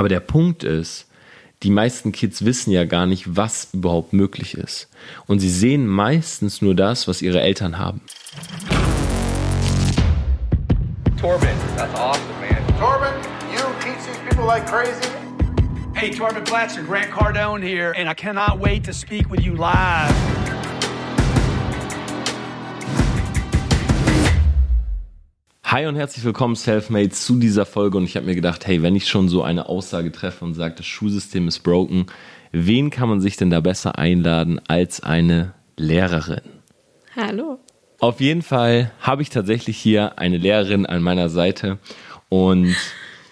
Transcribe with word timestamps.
Aber 0.00 0.08
der 0.08 0.20
Punkt 0.20 0.64
ist, 0.64 1.06
die 1.62 1.68
meisten 1.68 2.10
Kids 2.10 2.46
wissen 2.46 2.70
ja 2.70 2.86
gar 2.86 3.04
nicht, 3.04 3.36
was 3.36 3.68
überhaupt 3.74 4.14
möglich 4.14 4.54
ist. 4.56 4.88
Und 5.26 5.40
sie 5.40 5.50
sehen 5.50 5.86
meistens 5.86 6.62
nur 6.62 6.74
das, 6.74 7.06
was 7.06 7.20
ihre 7.20 7.42
Eltern 7.42 7.76
haben. 7.76 8.00
Torben, 11.20 11.50
that's 11.76 11.94
awesome, 12.00 12.24
man. 12.40 12.66
Torben, 12.78 13.12
you 13.52 13.60
teach 13.84 14.02
these 14.06 14.18
people 14.26 14.46
like 14.46 14.64
crazy. 14.66 15.06
Hey, 15.92 16.10
Torben 16.10 16.44
Platzer, 16.44 16.82
Grant 16.82 17.10
Cardone 17.10 17.62
here, 17.62 17.92
and 17.98 18.08
I 18.08 18.14
cannot 18.14 18.58
wait 18.58 18.84
to 18.84 18.94
speak 18.94 19.30
with 19.30 19.44
you 19.44 19.54
live. 19.54 20.39
Hi 25.72 25.86
und 25.86 25.94
herzlich 25.94 26.24
willkommen, 26.24 26.56
Selfmade, 26.56 27.10
zu 27.10 27.38
dieser 27.38 27.64
Folge. 27.64 27.96
Und 27.96 28.02
ich 28.02 28.16
habe 28.16 28.26
mir 28.26 28.34
gedacht, 28.34 28.66
hey, 28.66 28.82
wenn 28.82 28.96
ich 28.96 29.06
schon 29.06 29.28
so 29.28 29.44
eine 29.44 29.68
Aussage 29.68 30.10
treffe 30.10 30.44
und 30.44 30.54
sage, 30.54 30.74
das 30.76 30.86
Schulsystem 30.86 31.46
ist 31.46 31.60
broken, 31.60 32.06
wen 32.50 32.90
kann 32.90 33.08
man 33.08 33.20
sich 33.20 33.36
denn 33.36 33.50
da 33.50 33.60
besser 33.60 33.96
einladen 33.96 34.60
als 34.66 35.00
eine 35.00 35.54
Lehrerin? 35.76 36.40
Hallo. 37.14 37.60
Auf 38.00 38.20
jeden 38.20 38.42
Fall 38.42 38.90
habe 39.00 39.22
ich 39.22 39.30
tatsächlich 39.30 39.78
hier 39.78 40.18
eine 40.18 40.38
Lehrerin 40.38 40.86
an 40.86 41.04
meiner 41.04 41.28
Seite. 41.28 41.78
Und 42.28 42.74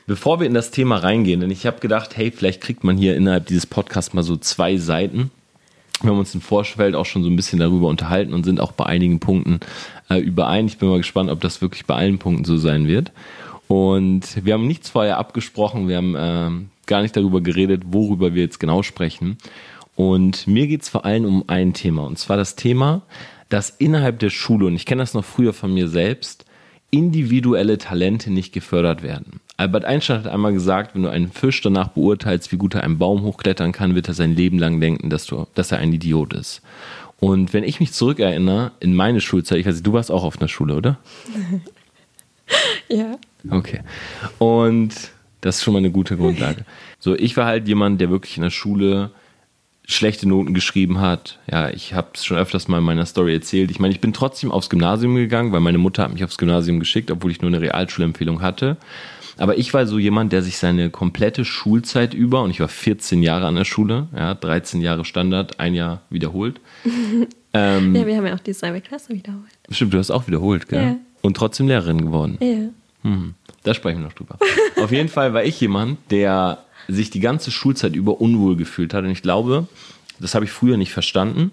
bevor 0.06 0.38
wir 0.38 0.46
in 0.46 0.54
das 0.54 0.70
Thema 0.70 0.98
reingehen, 0.98 1.40
denn 1.40 1.50
ich 1.50 1.66
habe 1.66 1.80
gedacht, 1.80 2.16
hey, 2.16 2.30
vielleicht 2.30 2.60
kriegt 2.60 2.84
man 2.84 2.96
hier 2.96 3.16
innerhalb 3.16 3.46
dieses 3.46 3.66
Podcasts 3.66 4.14
mal 4.14 4.22
so 4.22 4.36
zwei 4.36 4.76
Seiten. 4.76 5.32
Wir 6.02 6.12
haben 6.12 6.20
uns 6.20 6.36
im 6.36 6.40
Vorfeld 6.40 6.94
auch 6.94 7.06
schon 7.06 7.24
so 7.24 7.28
ein 7.28 7.34
bisschen 7.34 7.58
darüber 7.58 7.88
unterhalten 7.88 8.32
und 8.32 8.44
sind 8.44 8.60
auch 8.60 8.70
bei 8.70 8.86
einigen 8.86 9.18
Punkten 9.18 9.58
äh, 10.08 10.18
überein. 10.18 10.66
Ich 10.66 10.78
bin 10.78 10.88
mal 10.88 10.98
gespannt, 10.98 11.30
ob 11.30 11.40
das 11.40 11.60
wirklich 11.60 11.86
bei 11.86 11.94
allen 11.94 12.18
Punkten 12.18 12.44
so 12.44 12.56
sein 12.56 12.86
wird. 12.86 13.12
Und 13.68 14.44
wir 14.44 14.54
haben 14.54 14.66
nichts 14.66 14.90
vorher 14.90 15.18
abgesprochen, 15.18 15.88
wir 15.88 15.98
haben 15.98 16.14
äh, 16.14 16.50
gar 16.86 17.02
nicht 17.02 17.16
darüber 17.16 17.40
geredet, 17.40 17.82
worüber 17.86 18.34
wir 18.34 18.42
jetzt 18.42 18.58
genau 18.60 18.82
sprechen. 18.82 19.36
Und 19.94 20.46
mir 20.46 20.66
geht 20.66 20.82
es 20.82 20.88
vor 20.88 21.04
allem 21.04 21.24
um 21.24 21.44
ein 21.48 21.74
Thema, 21.74 22.06
und 22.06 22.18
zwar 22.18 22.36
das 22.36 22.56
Thema, 22.56 23.02
dass 23.48 23.70
innerhalb 23.70 24.18
der 24.20 24.30
Schule, 24.30 24.66
und 24.66 24.76
ich 24.76 24.86
kenne 24.86 25.02
das 25.02 25.14
noch 25.14 25.24
früher 25.24 25.52
von 25.52 25.74
mir 25.74 25.88
selbst, 25.88 26.44
individuelle 26.90 27.76
Talente 27.78 28.30
nicht 28.30 28.52
gefördert 28.52 29.02
werden. 29.02 29.40
Albert 29.56 29.84
Einstein 29.84 30.18
hat 30.18 30.28
einmal 30.28 30.52
gesagt, 30.52 30.94
wenn 30.94 31.02
du 31.02 31.10
einen 31.10 31.30
Fisch 31.30 31.60
danach 31.60 31.88
beurteilst, 31.88 32.52
wie 32.52 32.56
gut 32.56 32.74
er 32.74 32.84
einen 32.84 32.98
Baum 32.98 33.22
hochklettern 33.22 33.72
kann, 33.72 33.94
wird 33.94 34.08
er 34.08 34.14
sein 34.14 34.34
Leben 34.34 34.58
lang 34.58 34.80
denken, 34.80 35.10
dass, 35.10 35.26
du, 35.26 35.46
dass 35.54 35.72
er 35.72 35.78
ein 35.78 35.92
Idiot 35.92 36.32
ist. 36.32 36.62
Und 37.20 37.52
wenn 37.52 37.64
ich 37.64 37.80
mich 37.80 37.92
zurückerinnere, 37.92 38.72
in 38.80 38.94
meine 38.94 39.20
Schulzeit, 39.20 39.58
ich 39.58 39.66
weiß 39.66 39.74
nicht, 39.74 39.86
du 39.86 39.92
warst 39.92 40.10
auch 40.10 40.22
auf 40.22 40.38
einer 40.38 40.48
Schule, 40.48 40.74
oder? 40.74 40.98
Ja. 42.88 43.18
Okay. 43.50 43.80
Und 44.38 44.94
das 45.42 45.56
ist 45.56 45.62
schon 45.62 45.74
mal 45.74 45.78
eine 45.78 45.90
gute 45.90 46.16
Grundlage. 46.16 46.64
So, 47.00 47.14
ich 47.14 47.36
war 47.36 47.46
halt 47.46 47.68
jemand, 47.68 48.00
der 48.00 48.10
wirklich 48.10 48.36
in 48.38 48.42
der 48.42 48.50
Schule 48.50 49.12
schlechte 49.84 50.28
Noten 50.28 50.52
geschrieben 50.52 51.00
hat. 51.00 51.38
Ja, 51.48 51.70
ich 51.70 51.94
habe 51.94 52.08
es 52.14 52.24
schon 52.24 52.36
öfters 52.36 52.66
mal 52.66 52.78
in 52.78 52.84
meiner 52.84 53.06
Story 53.06 53.34
erzählt. 53.34 53.70
Ich 53.70 53.78
meine, 53.78 53.94
ich 53.94 54.00
bin 54.00 54.12
trotzdem 54.12 54.50
aufs 54.50 54.68
Gymnasium 54.68 55.14
gegangen, 55.14 55.52
weil 55.52 55.60
meine 55.60 55.78
Mutter 55.78 56.02
hat 56.02 56.12
mich 56.12 56.24
aufs 56.24 56.38
Gymnasium 56.38 56.80
geschickt, 56.80 57.12
obwohl 57.12 57.30
ich 57.30 57.40
nur 57.40 57.50
eine 57.50 57.60
Realschulempfehlung 57.60 58.42
hatte. 58.42 58.78
Aber 59.38 59.56
ich 59.56 59.72
war 59.72 59.86
so 59.86 59.98
jemand, 59.98 60.32
der 60.32 60.42
sich 60.42 60.58
seine 60.58 60.90
komplette 60.90 61.44
Schulzeit 61.44 62.12
über, 62.12 62.42
und 62.42 62.50
ich 62.50 62.60
war 62.60 62.68
14 62.68 63.22
Jahre 63.22 63.46
an 63.46 63.54
der 63.54 63.64
Schule, 63.64 64.08
ja, 64.14 64.34
13 64.34 64.80
Jahre 64.80 65.04
Standard, 65.04 65.60
ein 65.60 65.74
Jahr 65.74 66.02
wiederholt. 66.10 66.60
ähm, 67.54 67.94
Ja, 67.94 68.06
wir 68.06 68.16
haben 68.16 68.26
ja 68.26 68.34
auch 68.34 68.40
dieselbe 68.40 68.80
Klasse 68.80 69.14
wiederholt. 69.14 69.50
Stimmt, 69.70 69.94
du 69.94 69.98
hast 69.98 70.10
auch 70.10 70.26
wiederholt, 70.26 70.68
gell? 70.68 70.82
Ja. 70.82 70.96
Und 71.22 71.36
trotzdem 71.36 71.68
Lehrerin 71.68 72.02
geworden. 72.02 72.38
Ja. 72.40 72.68
Hm, 73.08 73.34
da 73.62 73.74
sprechen 73.74 74.00
wir 74.00 74.06
noch 74.06 74.12
drüber. 74.12 74.38
Auf 74.76 74.90
jeden 74.90 75.08
Fall 75.08 75.34
war 75.34 75.44
ich 75.44 75.60
jemand, 75.60 75.98
der 76.10 76.58
sich 76.88 77.10
die 77.10 77.20
ganze 77.20 77.50
Schulzeit 77.50 77.94
über 77.94 78.20
unwohl 78.20 78.56
gefühlt 78.56 78.92
hat. 78.94 79.04
Und 79.04 79.10
ich 79.10 79.22
glaube, 79.22 79.68
das 80.18 80.34
habe 80.34 80.46
ich 80.46 80.50
früher 80.50 80.76
nicht 80.76 80.92
verstanden. 80.92 81.52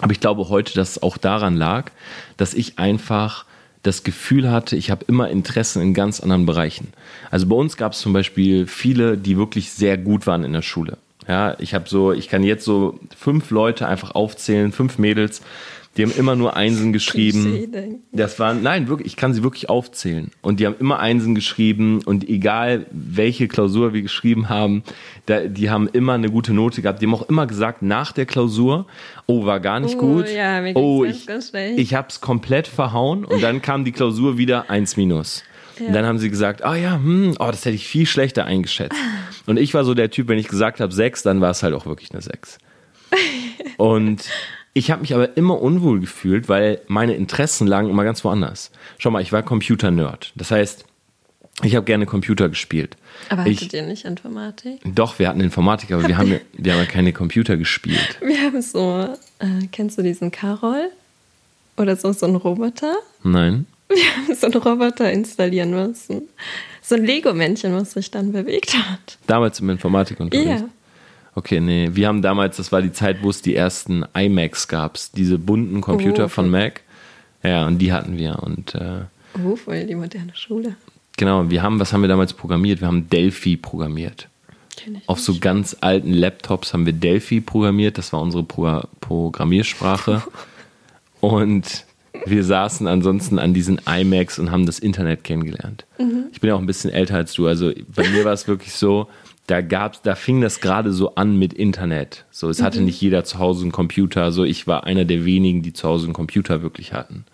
Aber 0.00 0.12
ich 0.12 0.20
glaube 0.20 0.48
heute, 0.48 0.74
dass 0.74 0.90
es 0.92 1.02
auch 1.02 1.16
daran 1.16 1.56
lag, 1.56 1.90
dass 2.36 2.54
ich 2.54 2.78
einfach 2.78 3.44
das 3.88 4.04
Gefühl 4.04 4.50
hatte, 4.50 4.76
ich 4.76 4.90
habe 4.90 5.04
immer 5.08 5.28
Interessen 5.30 5.82
in 5.82 5.94
ganz 5.94 6.20
anderen 6.20 6.46
Bereichen. 6.46 6.92
Also 7.30 7.46
bei 7.46 7.56
uns 7.56 7.76
gab 7.76 7.92
es 7.92 8.00
zum 8.00 8.12
Beispiel 8.12 8.66
viele, 8.66 9.16
die 9.16 9.36
wirklich 9.36 9.70
sehr 9.70 9.96
gut 9.96 10.26
waren 10.26 10.44
in 10.44 10.52
der 10.52 10.62
Schule. 10.62 10.98
Ja, 11.26 11.56
ich 11.58 11.74
habe 11.74 11.88
so, 11.88 12.12
ich 12.12 12.28
kann 12.28 12.42
jetzt 12.42 12.64
so 12.64 12.98
fünf 13.16 13.50
Leute 13.50 13.86
einfach 13.86 14.12
aufzählen, 14.12 14.72
fünf 14.72 14.98
Mädels, 14.98 15.42
die 15.96 16.04
haben 16.04 16.12
immer 16.16 16.36
nur 16.36 16.54
Einsen 16.56 16.92
geschrieben. 16.92 17.42
Klischee-Denken. 17.42 18.02
Das 18.12 18.38
waren, 18.38 18.62
nein, 18.62 18.86
wirklich, 18.88 19.08
ich 19.08 19.16
kann 19.16 19.34
sie 19.34 19.42
wirklich 19.42 19.68
aufzählen. 19.68 20.30
Und 20.42 20.60
die 20.60 20.66
haben 20.66 20.76
immer 20.78 21.00
Einsen 21.00 21.34
geschrieben 21.34 22.02
und 22.04 22.28
egal 22.28 22.86
welche 22.92 23.48
Klausur 23.48 23.92
wir 23.92 24.02
geschrieben 24.02 24.48
haben, 24.48 24.84
da, 25.26 25.40
die 25.40 25.70
haben 25.70 25.88
immer 25.88 26.12
eine 26.14 26.30
gute 26.30 26.52
Note 26.54 26.82
gehabt. 26.82 27.02
Die 27.02 27.06
haben 27.06 27.14
auch 27.14 27.28
immer 27.28 27.46
gesagt, 27.48 27.82
nach 27.82 28.12
der 28.12 28.26
Klausur, 28.26 28.86
oh, 29.26 29.44
war 29.44 29.58
gar 29.58 29.80
nicht 29.80 29.96
Oh, 29.96 29.98
gut. 30.16 30.28
ja, 30.32 30.62
oh, 30.74 31.04
ich, 31.04 31.26
ich 31.76 31.94
hab's 31.94 32.20
komplett 32.20 32.68
verhauen 32.68 33.24
und 33.24 33.42
dann 33.42 33.60
kam 33.60 33.84
die 33.84 33.92
Klausur 33.92 34.38
wieder 34.38 34.70
eins 34.70 34.96
minus. 34.96 35.42
Und 35.80 35.92
dann 35.92 36.04
haben 36.06 36.18
sie 36.18 36.28
gesagt, 36.30 36.64
ah 36.64 36.74
ja, 36.76 36.94
hm, 36.94 37.34
oh, 37.38 37.46
das 37.46 37.64
hätte 37.64 37.76
ich 37.76 37.86
viel 37.86 38.06
schlechter 38.06 38.44
eingeschätzt. 38.44 38.96
Und 39.46 39.58
ich 39.58 39.74
war 39.74 39.84
so 39.84 39.94
der 39.94 40.10
Typ, 40.10 40.28
wenn 40.28 40.38
ich 40.38 40.48
gesagt 40.48 40.80
habe 40.80 40.92
sechs, 40.92 41.22
dann 41.22 41.40
war 41.40 41.50
es 41.50 41.62
halt 41.62 41.74
auch 41.74 41.86
wirklich 41.86 42.10
eine 42.12 42.20
sechs. 42.20 42.58
Und 43.76 44.24
ich 44.74 44.90
habe 44.90 45.00
mich 45.00 45.14
aber 45.14 45.36
immer 45.36 45.60
unwohl 45.60 46.00
gefühlt, 46.00 46.48
weil 46.48 46.80
meine 46.86 47.14
Interessen 47.14 47.66
lagen 47.66 47.88
immer 47.90 48.04
ganz 48.04 48.22
woanders. 48.24 48.70
Schau 48.98 49.10
mal, 49.10 49.22
ich 49.22 49.32
war 49.32 49.42
Computer-Nerd. 49.42 50.32
Das 50.36 50.50
heißt, 50.50 50.84
ich 51.64 51.74
habe 51.74 51.84
gerne 51.84 52.06
Computer 52.06 52.48
gespielt. 52.48 52.96
Aber 53.30 53.46
ich, 53.46 53.56
hattet 53.58 53.72
ihr 53.72 53.82
nicht 53.82 54.04
Informatik? 54.04 54.80
Doch, 54.84 55.18
wir 55.18 55.28
hatten 55.28 55.40
Informatik, 55.40 55.90
aber 55.90 56.06
wir 56.06 56.16
haben, 56.16 56.30
ja- 56.30 56.38
wir 56.52 56.72
haben 56.72 56.80
ja 56.80 56.86
keine 56.86 57.12
Computer 57.12 57.56
gespielt. 57.56 58.18
Wir 58.20 58.40
haben 58.42 58.62
so, 58.62 59.08
äh, 59.40 59.66
kennst 59.72 59.98
du 59.98 60.02
diesen 60.02 60.30
Carol? 60.30 60.90
Oder 61.76 61.96
so, 61.96 62.12
so 62.12 62.26
einen 62.26 62.36
Roboter? 62.36 62.94
Nein? 63.24 63.66
Wir 63.88 63.96
haben 64.16 64.34
so 64.34 64.46
einen 64.46 64.56
Roboter 64.56 65.10
installieren 65.10 65.70
müssen. 65.70 66.22
So 66.82 66.94
ein 66.94 67.04
Lego-Männchen, 67.04 67.74
was 67.74 67.92
sich 67.92 68.10
dann 68.10 68.32
bewegt 68.32 68.74
hat. 68.76 69.18
Damals 69.26 69.58
im 69.60 69.70
Informatikunterricht. 69.70 70.48
Ja. 70.48 70.68
Okay, 71.38 71.60
nee. 71.60 71.90
Wir 71.92 72.08
haben 72.08 72.20
damals, 72.20 72.56
das 72.56 72.72
war 72.72 72.82
die 72.82 72.90
Zeit, 72.92 73.22
wo 73.22 73.30
es 73.30 73.42
die 73.42 73.54
ersten 73.54 74.04
iMacs 74.12 74.66
gab, 74.66 74.98
diese 75.14 75.38
bunten 75.38 75.80
Computer 75.80 76.24
Oh, 76.24 76.28
von. 76.28 76.50
Mac. 76.50 76.80
Ja, 77.44 77.64
und 77.68 77.78
die 77.78 77.92
hatten 77.92 78.18
wir. 78.18 78.42
Und 78.42 78.74
äh, 78.74 79.02
Oh, 79.44 79.54
voll 79.54 79.86
die 79.86 79.94
moderne 79.94 80.34
Schule. 80.34 80.74
genau, 81.16 81.48
wir 81.48 81.62
haben, 81.62 81.78
was 81.78 81.92
haben 81.92 82.00
wir 82.00 82.08
damals 82.08 82.32
programmiert? 82.32 82.80
Wir 82.80 82.88
haben 82.88 83.08
Delphi 83.08 83.56
programmiert. 83.56 84.28
Auf 85.06 85.20
so 85.20 85.38
ganz 85.38 85.76
alten 85.80 86.12
Laptops 86.12 86.72
haben 86.72 86.86
wir 86.86 86.92
Delphi 86.92 87.40
programmiert. 87.40 87.98
Das 87.98 88.12
war 88.12 88.20
unsere 88.20 88.42
Pro 88.42 88.82
Programmiersprache. 89.00 90.22
Und 91.20 91.84
wir 92.26 92.42
saßen 92.44 92.86
ansonsten 92.88 93.38
an 93.38 93.54
diesen 93.54 93.80
iMacs 93.88 94.38
und 94.40 94.50
haben 94.50 94.66
das 94.66 94.78
Internet 94.80 95.22
kennengelernt. 95.24 95.84
Ich 96.32 96.40
bin 96.40 96.48
ja 96.48 96.54
auch 96.54 96.60
ein 96.60 96.66
bisschen 96.66 96.90
älter 96.90 97.14
als 97.16 97.32
du. 97.34 97.46
Also 97.46 97.72
bei 97.94 98.08
mir 98.08 98.24
war 98.24 98.32
es 98.32 98.46
wirklich 98.48 98.72
so, 98.72 99.08
da 99.48 99.62
gab's, 99.62 100.02
da 100.02 100.14
fing 100.14 100.42
das 100.42 100.60
gerade 100.60 100.92
so 100.92 101.14
an 101.14 101.38
mit 101.38 101.54
Internet. 101.54 102.26
So, 102.30 102.50
es 102.50 102.62
hatte 102.62 102.82
nicht 102.82 103.00
jeder 103.00 103.24
zu 103.24 103.38
Hause 103.38 103.62
einen 103.62 103.72
Computer. 103.72 104.30
So, 104.30 104.44
ich 104.44 104.66
war 104.66 104.84
einer 104.84 105.06
der 105.06 105.24
wenigen, 105.24 105.62
die 105.62 105.72
zu 105.72 105.88
Hause 105.88 106.04
einen 106.04 106.12
Computer 106.12 106.62
wirklich 106.62 106.92
hatten. 106.92 107.24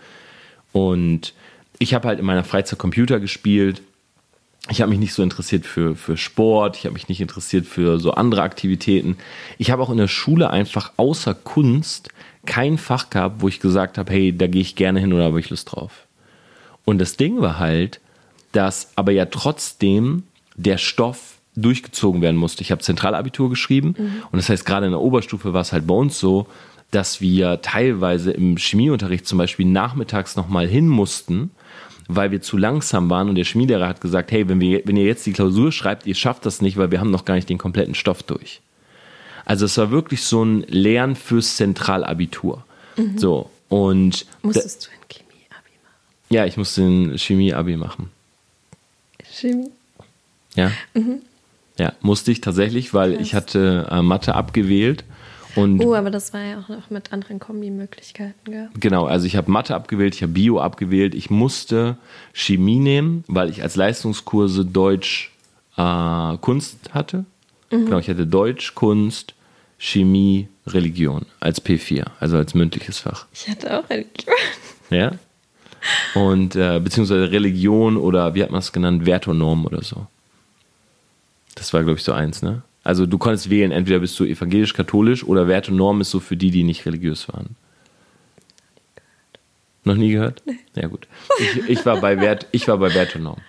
Und 0.73 1.35
ich 1.81 1.93
habe 1.93 2.07
halt 2.07 2.21
in 2.21 2.25
meiner 2.25 2.45
Freizeit 2.45 2.79
Computer 2.79 3.19
gespielt. 3.19 3.83
Ich 4.71 4.81
habe 4.81 4.91
mich 4.91 5.01
nicht 5.01 5.13
so 5.13 5.25
interessiert 5.25 5.67
für, 5.67 5.97
für 5.97 6.17
Sport, 6.17 6.77
ich 6.77 6.85
habe 6.85 6.95
mich 6.95 7.09
nicht 7.09 7.21
interessiert 7.21 7.67
für 7.67 7.99
so 7.99 8.13
andere 8.13 8.43
Aktivitäten. 8.43 9.17
Ich 9.59 9.73
habe 9.73 9.83
auch 9.83 9.91
in 9.91 9.99
der 9.99 10.09
Schule 10.09 10.51
einfach 10.51 10.93
außer 10.97 11.35
Kunst 11.35 12.11
kein 12.47 12.79
Fach 12.79 13.11
gehabt, 13.11 13.43
wo 13.43 13.49
ich 13.49 13.59
gesagt 13.59 13.99
habe, 13.99 14.13
hey, 14.13 14.37
da 14.37 14.47
gehe 14.47 14.63
ich 14.63 14.77
gerne 14.77 15.01
hin 15.01 15.13
oder 15.13 15.25
habe 15.25 15.41
ich 15.41 15.51
Lust 15.51 15.73
drauf. 15.73 16.07
Und 16.85 16.99
das 16.99 17.17
Ding 17.17 17.41
war 17.41 17.59
halt, 17.59 18.01
dass 18.53 18.93
aber 18.95 19.11
ja 19.11 19.27
trotzdem 19.27 20.23
der 20.55 20.79
Stoff 20.79 21.34
durchgezogen 21.57 22.21
werden 22.23 22.37
musste. 22.37 22.63
Ich 22.63 22.71
habe 22.71 22.83
Zentralabitur 22.83 23.49
geschrieben 23.51 23.95
und 24.31 24.37
das 24.37 24.49
heißt, 24.49 24.65
gerade 24.65 24.87
in 24.87 24.93
der 24.93 25.01
Oberstufe 25.01 25.53
war 25.53 25.61
es 25.61 25.73
halt 25.73 25.87
bei 25.87 25.95
uns 25.95 26.19
so, 26.19 26.47
dass 26.91 27.21
wir 27.21 27.61
teilweise 27.63 28.31
im 28.31 28.57
Chemieunterricht 28.57 29.27
zum 29.27 29.39
Beispiel 29.39 29.67
nachmittags 29.67 30.37
nochmal 30.37 30.67
hin 30.67 30.89
mussten, 30.89 31.51
weil 32.09 32.31
wir 32.31 32.43
zu 32.43 32.57
langsam 32.57 33.09
waren 33.11 33.29
und 33.29 33.35
der 33.37 33.45
Chemielehrer 33.45 33.89
hat 33.89 34.01
gesagt, 34.01 34.31
hey, 34.31 34.49
wenn, 34.49 34.61
wir, 34.61 34.83
wenn 34.85 34.97
ihr 34.97 35.05
jetzt 35.05 35.27
die 35.27 35.33
Klausur 35.33 35.73
schreibt, 35.73 36.07
ihr 36.07 36.15
schafft 36.15 36.47
das 36.47 36.61
nicht, 36.61 36.77
weil 36.77 36.91
wir 36.91 37.01
haben 37.01 37.11
noch 37.11 37.25
gar 37.25 37.35
nicht 37.35 37.49
den 37.49 37.59
kompletten 37.59 37.95
Stoff 37.95 38.23
durch. 38.23 38.61
Also 39.45 39.67
es 39.67 39.77
war 39.77 39.91
wirklich 39.91 40.23
so 40.23 40.45
ein 40.45 40.65
Lernen 40.69 41.17
fürs 41.17 41.57
Zentralabitur. 41.57 42.65
So, 43.17 43.51
und 43.69 44.25
Musstest 44.43 44.87
du 44.87 44.91
in 44.91 45.09
Chemie-Abi 45.09 45.71
machen? 45.81 45.95
ja, 46.31 46.47
ich 46.47 46.57
musste 46.57 46.83
ein 46.83 47.19
Chemie-Abi 47.19 47.77
machen. 47.77 48.11
Chemie? 49.33 49.71
Ja. 50.55 50.71
Ja, 51.79 51.93
musste 52.01 52.31
ich 52.31 52.41
tatsächlich, 52.41 52.95
weil 52.95 53.21
ich 53.21 53.35
hatte 53.35 53.89
äh, 53.91 54.03
Mathe 54.03 54.35
abgewählt. 54.35 55.05
Und 55.57 55.81
Oh, 55.81 55.95
aber 55.95 56.11
das 56.11 56.33
war 56.33 56.41
ja 56.41 56.61
auch 56.61 56.69
noch 56.69 56.91
mit 56.91 57.13
anderen 57.13 57.39
Kombimöglichkeiten, 57.39 58.35
gell? 58.45 58.69
genau, 58.79 59.07
also 59.07 59.27
ich 59.27 59.37
habe 59.37 59.51
Mathe 59.51 59.75
abgewählt, 59.75 60.15
ich 60.15 60.23
habe 60.23 60.33
Bio 60.33 60.61
abgewählt. 60.61 61.15
Ich 61.15 61.31
musste 61.31 61.97
Chemie 62.33 62.79
nehmen, 62.81 63.25
weil 63.29 63.51
ich 63.51 63.63
als 63.63 63.77
Leistungskurse 63.77 64.65
Deutsch 64.65 65.33
äh, 65.77 66.37
Kunst 66.39 66.93
hatte. 66.93 67.25
Genau, 67.71 67.99
ich 67.99 68.09
hatte 68.09 68.27
Deutsch, 68.27 68.75
Kunst, 68.75 69.35
Chemie, 69.79 70.49
Religion 70.67 71.27
als 71.41 71.65
P4, 71.65 72.07
also 72.21 72.37
als 72.37 72.55
mündliches 72.55 73.01
Fach. 73.01 73.27
Ich 73.33 73.49
hatte 73.49 73.79
auch 73.79 73.89
Religion. 73.91 74.35
Ja. 74.91 75.13
Und 76.15 76.57
äh, 76.57 76.81
beziehungsweise 76.81 77.31
Religion 77.31 77.97
oder 77.97 78.35
wie 78.35 78.43
hat 78.43 78.51
man 78.51 78.61
es 78.61 78.73
genannt, 78.73 79.07
Normen 79.07 79.67
oder 79.67 79.83
so. 79.83 80.07
Das 81.55 81.73
war, 81.73 81.83
glaube 81.85 81.99
ich, 81.99 82.05
so 82.05 82.13
eins, 82.13 82.43
ne? 82.43 82.63
Also 82.83 83.07
du 83.07 83.17
konntest 83.17 83.49
wählen, 83.49 83.73
entweder 83.73 84.01
bist 84.01 84.19
du 84.21 84.25
evangelisch-katholisch 84.25 85.25
oder 85.25 85.49
Werte 85.49 85.71
und 85.71 85.79
Normen 85.79 86.03
ist 86.03 86.11
so 86.11 86.21
für 86.21 86.37
die, 86.37 86.51
die 86.51 86.65
nicht 86.65 86.85
religiös 86.85 87.29
waren. 87.29 87.57
Noch 89.85 89.97
nie 89.97 90.13
gehört? 90.13 90.43
Nee. 90.47 90.59
Ja, 90.75 90.89
gut. 90.89 91.07
Ich, 91.39 91.69
ich, 91.69 91.87
war 91.87 92.01
bei 92.01 92.21
Wert, 92.21 92.47
ich 92.53 92.69
war 92.69 92.79
bei 92.79 92.93
Werte 92.95 93.19
und 93.19 93.25
Normen. 93.25 93.43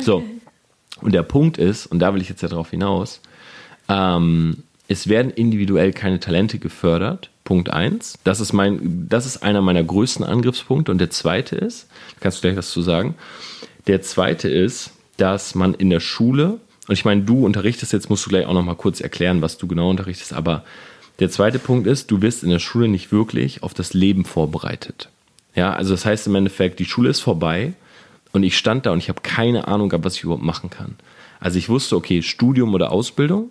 So. 0.00 0.24
Und 1.00 1.12
der 1.12 1.22
Punkt 1.22 1.58
ist, 1.58 1.86
und 1.86 1.98
da 1.98 2.14
will 2.14 2.20
ich 2.20 2.28
jetzt 2.28 2.42
ja 2.42 2.48
drauf 2.48 2.70
hinaus, 2.70 3.20
ähm, 3.88 4.62
es 4.88 5.08
werden 5.08 5.30
individuell 5.30 5.92
keine 5.92 6.20
Talente 6.20 6.58
gefördert. 6.58 7.30
Punkt 7.44 7.70
eins. 7.70 8.18
Das 8.24 8.40
ist 8.40 8.52
mein, 8.52 9.06
das 9.08 9.26
ist 9.26 9.42
einer 9.42 9.60
meiner 9.62 9.82
größten 9.82 10.24
Angriffspunkte. 10.24 10.90
Und 10.90 10.98
der 10.98 11.10
zweite 11.10 11.56
ist, 11.56 11.88
kannst 12.20 12.38
du 12.38 12.42
gleich 12.42 12.56
was 12.56 12.70
zu 12.70 12.82
sagen? 12.82 13.14
Der 13.86 14.02
zweite 14.02 14.48
ist, 14.48 14.92
dass 15.16 15.54
man 15.54 15.74
in 15.74 15.90
der 15.90 16.00
Schule, 16.00 16.58
und 16.86 16.92
ich 16.92 17.04
meine, 17.04 17.22
du 17.22 17.44
unterrichtest, 17.44 17.92
jetzt 17.92 18.10
musst 18.10 18.26
du 18.26 18.30
gleich 18.30 18.46
auch 18.46 18.52
noch 18.52 18.64
mal 18.64 18.74
kurz 18.74 19.00
erklären, 19.00 19.42
was 19.42 19.58
du 19.58 19.66
genau 19.66 19.90
unterrichtest, 19.90 20.32
aber 20.32 20.64
der 21.20 21.30
zweite 21.30 21.58
Punkt 21.58 21.86
ist, 21.86 22.10
du 22.10 22.22
wirst 22.22 22.42
in 22.42 22.50
der 22.50 22.58
Schule 22.58 22.88
nicht 22.88 23.12
wirklich 23.12 23.62
auf 23.62 23.72
das 23.72 23.94
Leben 23.94 24.24
vorbereitet. 24.24 25.08
Ja, 25.54 25.72
also 25.72 25.94
das 25.94 26.04
heißt 26.04 26.26
im 26.26 26.34
Endeffekt, 26.34 26.80
die 26.80 26.84
Schule 26.84 27.10
ist 27.10 27.20
vorbei 27.20 27.74
und 28.32 28.42
ich 28.42 28.58
stand 28.58 28.86
da 28.86 28.90
und 28.90 28.98
ich 28.98 29.08
habe 29.08 29.20
keine 29.22 29.68
Ahnung 29.68 29.88
gehabt, 29.88 30.04
was 30.04 30.16
ich 30.16 30.24
überhaupt 30.24 30.42
machen 30.42 30.70
kann. 30.70 30.96
Also 31.38 31.58
ich 31.58 31.68
wusste, 31.68 31.96
okay, 31.96 32.22
Studium 32.22 32.74
oder 32.74 32.90
Ausbildung, 32.90 33.50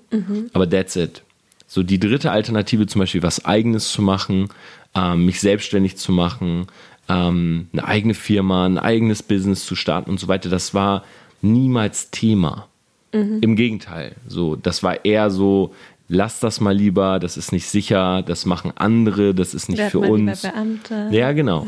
aber 0.53 0.69
that's 0.69 0.95
it. 0.95 1.23
So 1.67 1.83
die 1.83 1.99
dritte 1.99 2.31
Alternative, 2.31 2.85
zum 2.85 2.99
Beispiel 2.99 3.23
was 3.23 3.45
Eigenes 3.45 3.91
zu 3.91 4.01
machen, 4.01 4.49
ähm, 4.93 5.25
mich 5.25 5.39
selbstständig 5.39 5.97
zu 5.97 6.11
machen, 6.11 6.67
ähm, 7.07 7.67
eine 7.71 7.85
eigene 7.85 8.13
Firma, 8.13 8.65
ein 8.65 8.77
eigenes 8.77 9.23
Business 9.23 9.65
zu 9.65 9.75
starten 9.75 10.09
und 10.09 10.19
so 10.19 10.27
weiter, 10.27 10.49
das 10.49 10.73
war 10.73 11.03
niemals 11.41 12.11
Thema. 12.11 12.67
Im 13.13 13.55
Gegenteil, 13.55 14.15
so 14.27 14.55
das 14.55 14.81
war 14.81 15.05
eher 15.05 15.29
so, 15.29 15.73
lass 16.07 16.39
das 16.39 16.59
mal 16.59 16.75
lieber, 16.75 17.19
das 17.19 17.37
ist 17.37 17.51
nicht 17.51 17.67
sicher, 17.67 18.23
das 18.23 18.45
machen 18.45 18.71
andere, 18.75 19.33
das 19.33 19.53
ist 19.53 19.69
nicht 19.69 19.79
Werd 19.79 19.91
für 19.91 19.99
uns. 19.99 20.41
Beamter. 20.41 21.11
Ja, 21.11 21.31
genau. 21.31 21.67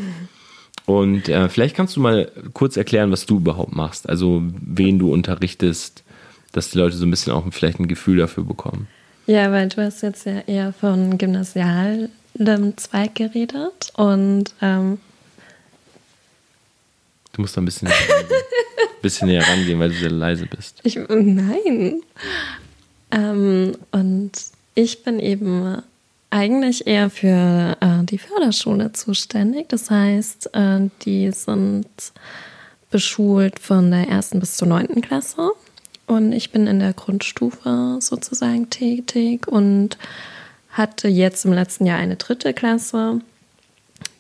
Und 0.86 1.30
äh, 1.30 1.50
vielleicht 1.50 1.76
kannst 1.76 1.96
du 1.96 2.00
mal 2.00 2.32
kurz 2.54 2.78
erklären, 2.78 3.12
was 3.12 3.26
du 3.26 3.38
überhaupt 3.38 3.76
machst. 3.76 4.08
Also 4.08 4.44
wen 4.62 5.00
du 5.00 5.12
unterrichtest, 5.12 6.04
dass 6.52 6.70
die 6.70 6.78
Leute 6.78 6.96
so 6.96 7.06
ein 7.06 7.12
bisschen 7.12 7.34
auch 7.34 7.44
vielleicht 7.52 7.80
ein 7.80 7.88
Gefühl 7.88 8.18
dafür 8.18 8.44
bekommen. 8.44 8.88
Ja, 9.28 9.52
weil 9.52 9.68
du 9.70 9.84
hast 9.84 10.04
jetzt 10.04 10.26
ja 10.26 10.40
eher 10.46 10.74
von 10.74 11.18
gymnasialem 11.18 12.10
Zweig 12.76 13.16
geredet 13.16 13.92
und 13.96 14.54
ähm, 14.62 15.00
Du 17.36 17.42
musst 17.42 17.58
da 17.58 17.62
ein 17.62 17.66
bisschen 17.66 17.90
näher 17.90 17.98
rangehen, 18.10 18.42
bisschen 19.02 19.28
näher 19.28 19.48
rangehen 19.48 19.80
weil 19.80 19.90
du 19.90 19.96
sehr 19.96 20.10
leise 20.10 20.46
bist. 20.46 20.80
ich, 20.84 20.96
nein. 21.10 22.02
Ähm, 23.12 23.78
und 23.92 24.32
ich 24.74 25.04
bin 25.04 25.20
eben 25.20 25.82
eigentlich 26.30 26.88
eher 26.88 27.10
für 27.10 27.78
äh, 27.82 28.04
die 28.06 28.18
Förderschule 28.18 28.94
zuständig. 28.94 29.68
Das 29.68 29.92
heißt, 29.92 30.52
äh, 30.54 30.90
die 31.04 31.32
sind 31.32 31.88
beschult 32.90 33.60
von 33.60 33.92
der 33.92 34.08
ersten 34.08 34.40
bis 34.40 34.56
zur 34.56 34.70
neunten 34.70 35.02
Klasse. 35.02 35.52
Und 36.08 36.32
ich 36.32 36.52
bin 36.52 36.68
in 36.68 36.80
der 36.80 36.94
Grundstufe 36.94 37.98
sozusagen 38.00 38.70
tätig 38.70 39.48
und 39.48 39.98
hatte 40.70 41.10
jetzt 41.10 41.44
im 41.44 41.52
letzten 41.52 41.86
Jahr 41.86 41.98
eine 41.98 42.16
dritte 42.16 42.54
Klasse. 42.54 43.20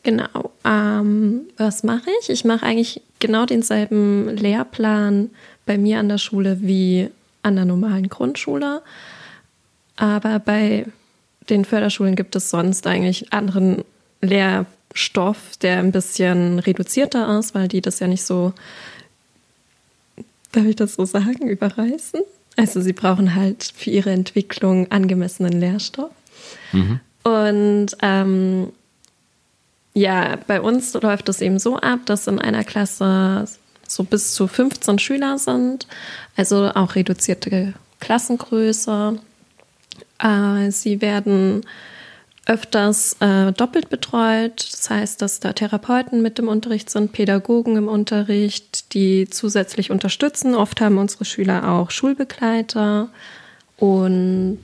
Genau. 0.05 0.51
Ähm, 0.63 1.47
was 1.57 1.83
mache 1.83 2.11
ich? 2.21 2.29
Ich 2.29 2.45
mache 2.45 2.63
eigentlich 2.63 3.01
genau 3.17 3.47
denselben 3.47 4.29
Lehrplan 4.37 5.31
bei 5.65 5.79
mir 5.79 5.97
an 5.97 6.09
der 6.09 6.19
Schule 6.19 6.59
wie 6.61 7.09
an 7.41 7.55
der 7.55 7.65
normalen 7.65 8.07
Grundschule. 8.07 8.83
Aber 9.95 10.37
bei 10.37 10.85
den 11.49 11.65
Förderschulen 11.65 12.15
gibt 12.15 12.35
es 12.35 12.51
sonst 12.51 12.85
eigentlich 12.85 13.33
anderen 13.33 13.83
Lehrstoff, 14.21 15.57
der 15.63 15.79
ein 15.79 15.91
bisschen 15.91 16.59
reduzierter 16.59 17.39
ist, 17.39 17.55
weil 17.55 17.67
die 17.67 17.81
das 17.81 17.99
ja 17.99 18.05
nicht 18.05 18.23
so, 18.23 18.53
darf 20.51 20.65
ich 20.65 20.75
das 20.75 20.93
so 20.95 21.05
sagen, 21.05 21.49
überreißen. 21.49 22.21
Also 22.57 22.79
sie 22.79 22.93
brauchen 22.93 23.33
halt 23.33 23.73
für 23.75 23.89
ihre 23.89 24.11
Entwicklung 24.11 24.91
angemessenen 24.91 25.59
Lehrstoff. 25.59 26.11
Und 27.23 27.87
ähm, 28.03 28.71
ja, 29.95 30.37
bei 30.45 30.61
uns 30.61 30.93
läuft 30.93 31.29
es 31.29 31.41
eben 31.41 31.57
so 31.57 31.77
ab, 31.77 32.01
dass 32.05 32.27
in 32.27 32.37
einer 32.37 32.63
Klasse 32.63 33.45
so 33.87 34.03
bis 34.03 34.33
zu 34.33 34.47
15 34.47 34.99
Schüler 34.99 35.37
sind, 35.37 35.87
also 36.35 36.69
auch 36.75 36.95
reduzierte 36.95 37.73
Klassengröße. 38.01 39.19
Äh, 40.19 40.71
sie 40.71 41.01
werden 41.01 41.65
öfters 42.45 43.15
äh, 43.21 43.53
doppelt 43.53 43.89
betreut. 43.89 44.67
Das 44.71 44.89
heißt, 44.89 45.21
dass 45.21 45.39
da 45.39 45.53
Therapeuten 45.53 46.21
mit 46.21 46.37
im 46.39 46.49
Unterricht 46.49 46.89
sind, 46.89 47.13
Pädagogen 47.13 47.77
im 47.77 47.87
Unterricht, 47.87 48.93
die 48.93 49.29
zusätzlich 49.29 49.91
unterstützen. 49.91 50.55
Oft 50.55 50.81
haben 50.81 50.97
unsere 50.97 51.25
Schüler 51.25 51.71
auch 51.71 51.89
Schulbegleiter. 51.89 53.09
Und 53.77 54.59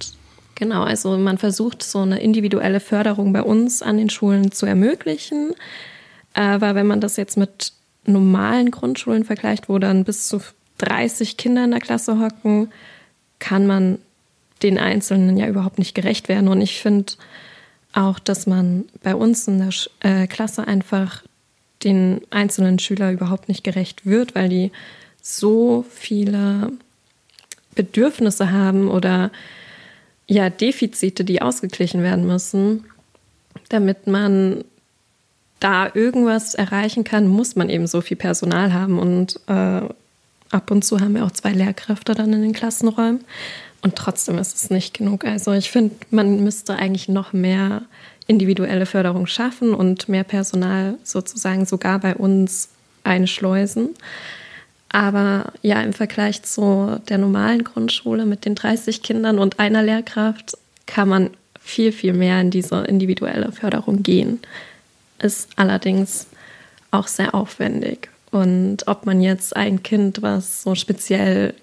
genau, 0.55 0.83
also 0.83 1.17
man 1.17 1.37
versucht 1.37 1.83
so 1.83 1.99
eine 1.99 2.19
individuelle 2.21 2.79
Förderung 2.79 3.33
bei 3.33 3.41
uns 3.43 3.81
an 3.81 3.97
den 3.97 4.09
Schulen 4.09 4.51
zu 4.51 4.65
ermöglichen. 4.65 5.53
Aber 6.33 6.75
wenn 6.75 6.87
man 6.87 7.01
das 7.01 7.17
jetzt 7.17 7.37
mit 7.37 7.73
normalen 8.05 8.71
Grundschulen 8.71 9.25
vergleicht, 9.25 9.69
wo 9.69 9.79
dann 9.79 10.03
bis 10.03 10.27
zu 10.27 10.41
30 10.79 11.37
Kinder 11.37 11.63
in 11.63 11.71
der 11.71 11.79
Klasse 11.79 12.19
hocken, 12.19 12.71
kann 13.39 13.67
man 13.67 13.99
den 14.63 14.77
Einzelnen 14.77 15.37
ja 15.37 15.47
überhaupt 15.47 15.79
nicht 15.79 15.95
gerecht 15.95 16.29
werden. 16.29 16.47
Und 16.47 16.61
ich 16.61 16.81
finde 16.81 17.13
auch, 17.93 18.19
dass 18.19 18.47
man 18.47 18.85
bei 19.03 19.15
uns 19.15 19.47
in 19.47 19.59
der 19.59 19.69
Sch- 19.71 19.89
äh, 19.99 20.27
Klasse 20.27 20.67
einfach 20.67 21.23
den 21.83 22.21
einzelnen 22.29 22.79
Schüler 22.79 23.11
überhaupt 23.11 23.47
nicht 23.49 23.63
gerecht 23.63 24.05
wird, 24.05 24.35
weil 24.35 24.49
die 24.49 24.71
so 25.21 25.83
viele 25.89 26.71
Bedürfnisse 27.75 28.51
haben 28.51 28.89
oder 28.89 29.31
ja 30.31 30.49
Defizite, 30.49 31.23
die 31.25 31.41
ausgeglichen 31.41 32.03
werden 32.03 32.25
müssen, 32.25 32.85
damit 33.69 34.07
man 34.07 34.63
da 35.59 35.91
irgendwas 35.93 36.55
erreichen 36.55 37.03
kann, 37.03 37.27
muss 37.27 37.55
man 37.55 37.69
eben 37.69 37.85
so 37.85 38.01
viel 38.01 38.17
Personal 38.17 38.73
haben. 38.73 38.97
Und 38.97 39.39
äh, 39.47 39.81
ab 40.51 40.71
und 40.71 40.83
zu 40.85 40.99
haben 40.99 41.15
wir 41.15 41.25
auch 41.25 41.31
zwei 41.31 41.51
Lehrkräfte 41.51 42.15
dann 42.15 42.33
in 42.33 42.41
den 42.41 42.53
Klassenräumen. 42.53 43.25
Und 43.81 43.95
trotzdem 43.95 44.37
ist 44.37 44.55
es 44.55 44.69
nicht 44.69 44.93
genug. 44.93 45.25
Also 45.25 45.51
ich 45.51 45.69
finde, 45.69 45.95
man 46.11 46.43
müsste 46.43 46.75
eigentlich 46.75 47.09
noch 47.09 47.33
mehr 47.33 47.83
individuelle 48.27 48.85
Förderung 48.85 49.27
schaffen 49.27 49.73
und 49.73 50.07
mehr 50.07 50.23
Personal 50.23 50.97
sozusagen 51.03 51.65
sogar 51.65 51.99
bei 51.99 52.15
uns 52.15 52.69
einschleusen. 53.03 53.89
Aber 54.91 55.53
ja, 55.61 55.81
im 55.81 55.93
Vergleich 55.93 56.43
zu 56.43 57.01
der 57.07 57.17
normalen 57.17 57.63
Grundschule 57.63 58.25
mit 58.25 58.45
den 58.45 58.55
30 58.55 59.01
Kindern 59.01 59.39
und 59.39 59.59
einer 59.59 59.83
Lehrkraft 59.83 60.57
kann 60.85 61.07
man 61.07 61.29
viel, 61.61 61.91
viel 61.91 62.13
mehr 62.13 62.41
in 62.41 62.51
diese 62.51 62.81
individuelle 62.81 63.51
Förderung 63.51 64.03
gehen. 64.03 64.39
Ist 65.19 65.49
allerdings 65.55 66.27
auch 66.89 67.07
sehr 67.07 67.33
aufwendig. 67.33 68.09
Und 68.31 68.87
ob 68.87 69.05
man 69.05 69.21
jetzt 69.21 69.55
ein 69.55 69.83
Kind, 69.83 70.21
was 70.21 70.63
so 70.63 70.75
speziell 70.75 71.53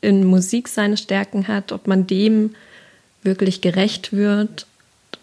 in 0.00 0.24
Musik 0.24 0.68
seine 0.68 0.96
Stärken 0.96 1.48
hat, 1.48 1.72
ob 1.72 1.88
man 1.88 2.06
dem 2.06 2.54
wirklich 3.22 3.60
gerecht 3.60 4.12
wird, 4.12 4.66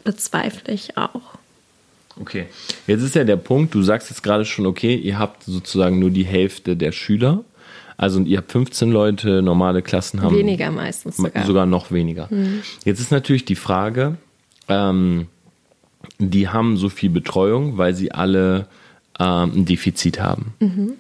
bezweifle 0.03 0.74
ich 0.74 0.98
auch. 0.98 1.22
Okay. 2.20 2.46
Jetzt 2.88 3.01
ist 3.01 3.15
ja 3.15 3.24
der 3.24 3.38
Punkt, 3.38 3.74
du 3.74 3.82
sagst 3.82 4.10
jetzt 4.10 4.22
gerade 4.22 4.46
schon, 4.46 4.65
okay, 4.65 4.96
ihr 4.96 5.17
habt 5.17 5.43
sozusagen 5.43 6.00
nur 6.00 6.12
die 6.12 6.25
Hälfte 6.25 6.75
der 6.75 6.91
Schüler. 6.91 7.43
Also 7.97 8.19
ihr 8.21 8.38
habt 8.38 8.51
15 8.51 8.91
Leute, 8.91 9.41
normale 9.41 9.81
Klassen 9.81 10.21
haben 10.21 10.35
Weniger 10.35 10.71
meistens 10.71 11.17
sogar. 11.17 11.45
sogar 11.45 11.65
noch 11.65 11.91
weniger. 11.91 12.29
Jetzt 12.85 13.00
ist 13.00 13.12
natürlich 13.12 13.45
die 13.45 13.55
Frage, 13.55 14.17
ähm, 14.67 15.27
die 16.19 16.50
haben 16.50 16.77
so 16.77 16.89
viel 16.89 17.09
Betreuung, 17.09 17.77
weil 17.77 17.93
sie 17.93 18.12
alle 18.12 18.67
ähm, 19.19 19.51
ein 19.55 19.65
Defizit 19.65 20.19
haben. 20.19 20.53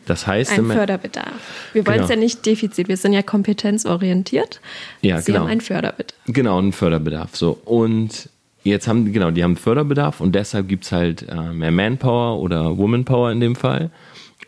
Das 0.05 0.27
heißt, 0.27 0.51
Ein 0.51 0.67
Förderbedarf. 0.67 1.33
Wir 1.73 1.85
wollen 1.87 2.01
es 2.01 2.07
Genau. 2.07 2.13
ja 2.19 2.23
nicht 2.23 2.45
Defizit, 2.45 2.87
wir 2.87 2.97
sind 2.97 3.13
ja 3.13 3.21
kompetenzorientiert. 3.23 4.61
Ja, 5.01 5.19
Sie 5.19 5.31
genau. 5.31 5.43
haben 5.45 5.49
einen 5.51 5.61
Förderbedarf. 5.61 6.19
Genau, 6.27 6.57
einen 6.59 6.73
Förderbedarf. 6.73 7.35
So. 7.35 7.59
Und 7.65 8.29
jetzt 8.63 8.87
haben, 8.87 9.11
genau, 9.11 9.31
die 9.31 9.43
haben 9.43 9.55
Förderbedarf 9.57 10.21
und 10.21 10.33
deshalb 10.35 10.67
gibt 10.67 10.85
es 10.85 10.91
halt 10.91 11.27
äh, 11.27 11.51
mehr 11.53 11.71
Manpower 11.71 12.39
oder 12.39 12.77
Womanpower 12.77 13.31
in 13.31 13.39
dem 13.39 13.55
Fall. 13.55 13.89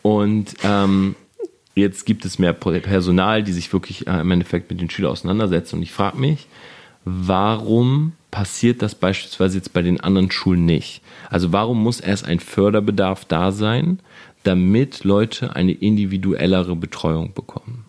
Und 0.03 0.53
ähm, 0.63 1.15
jetzt 1.75 2.05
gibt 2.05 2.25
es 2.25 2.39
mehr 2.39 2.53
Personal, 2.53 3.43
die 3.43 3.51
sich 3.51 3.71
wirklich 3.71 4.07
äh, 4.07 4.21
im 4.21 4.31
Endeffekt 4.31 4.69
mit 4.71 4.81
den 4.81 4.89
Schülern 4.89 5.11
auseinandersetzen. 5.11 5.77
Und 5.77 5.83
ich 5.83 5.91
frage 5.91 6.17
mich, 6.17 6.47
warum 7.03 8.13
passiert 8.31 8.81
das 8.81 8.95
beispielsweise 8.95 9.57
jetzt 9.57 9.73
bei 9.73 9.81
den 9.81 9.99
anderen 9.99 10.31
Schulen 10.31 10.65
nicht? 10.65 11.01
Also 11.29 11.51
warum 11.51 11.83
muss 11.83 11.99
erst 11.99 12.25
ein 12.25 12.39
Förderbedarf 12.39 13.25
da 13.25 13.51
sein, 13.51 13.99
damit 14.43 15.03
Leute 15.03 15.55
eine 15.55 15.73
individuellere 15.73 16.75
Betreuung 16.75 17.33
bekommen? 17.33 17.85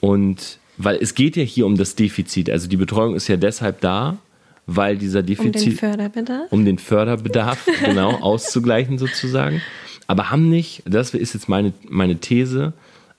Und 0.00 0.58
weil 0.76 0.96
es 0.96 1.14
geht 1.14 1.36
ja 1.36 1.44
hier 1.44 1.66
um 1.66 1.76
das 1.76 1.94
Defizit. 1.94 2.50
Also 2.50 2.68
die 2.68 2.76
Betreuung 2.76 3.14
ist 3.14 3.28
ja 3.28 3.36
deshalb 3.36 3.80
da, 3.80 4.18
weil 4.66 4.98
dieser 4.98 5.22
Defizit. 5.22 5.54
Um 5.54 5.62
den 5.62 5.72
Förderbedarf. 5.72 6.52
Um 6.52 6.64
den 6.64 6.78
Förderbedarf, 6.78 7.68
genau, 7.84 8.10
auszugleichen 8.10 8.98
sozusagen. 8.98 9.62
Aber 10.06 10.30
haben 10.30 10.48
nicht, 10.50 10.82
das 10.86 11.14
ist 11.14 11.34
jetzt 11.34 11.48
meine, 11.48 11.72
meine 11.88 12.16
These, 12.16 12.72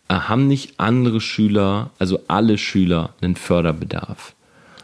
äh, 0.08 0.14
haben 0.14 0.48
nicht 0.48 0.74
andere 0.80 1.20
Schüler, 1.22 1.90
also 2.00 2.20
alle 2.28 2.58
Schüler, 2.58 3.14
einen 3.22 3.36
Förderbedarf? 3.36 4.34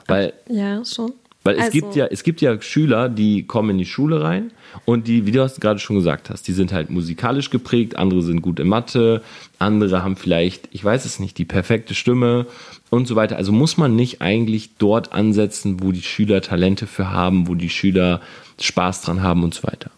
Weil, 0.07 0.33
Ja, 0.49 0.83
schon. 0.83 1.13
weil 1.43 1.55
es, 1.55 1.65
Also- 1.65 1.71
gibt 1.71 1.95
ja, 1.95 2.05
es 2.07 2.23
gibt 2.23 2.41
ja 2.41 2.59
Schüler, 2.61 3.07
die 3.07 3.43
kommen 3.43 3.69
in 3.71 3.77
die 3.77 3.85
Schule 3.85 4.21
rein 4.23 4.51
und 4.85 5.07
die, 5.07 5.25
wie 5.25 5.31
du 5.31 5.41
es 5.43 5.59
gerade 5.59 5.79
schon 5.79 5.95
gesagt 5.95 6.29
hast, 6.29 6.47
die 6.47 6.53
sind 6.53 6.73
halt 6.73 6.89
musikalisch 6.89 7.49
geprägt, 7.51 7.95
andere 7.97 8.21
sind 8.23 8.41
gut 8.41 8.59
in 8.59 8.67
Mathe, 8.67 9.21
andere 9.59 10.03
haben 10.03 10.15
vielleicht, 10.15 10.67
ich 10.71 10.83
weiß 10.83 11.05
es 11.05 11.19
nicht, 11.19 11.37
die 11.37 11.45
perfekte 11.45 11.93
Stimme 11.93 12.47
und 12.89 13.07
so 13.07 13.15
weiter. 13.15 13.37
Also 13.37 13.51
muss 13.51 13.77
man 13.77 13.95
nicht 13.95 14.21
eigentlich 14.21 14.71
dort 14.79 15.13
ansetzen, 15.13 15.81
wo 15.83 15.91
die 15.91 16.01
Schüler 16.01 16.41
Talente 16.41 16.87
für 16.87 17.11
haben, 17.11 17.47
wo 17.47 17.53
die 17.55 17.69
Schüler 17.69 18.21
Spaß 18.59 19.03
dran 19.03 19.21
haben 19.21 19.43
und 19.43 19.53
so 19.53 19.63
weiter. 19.63 19.91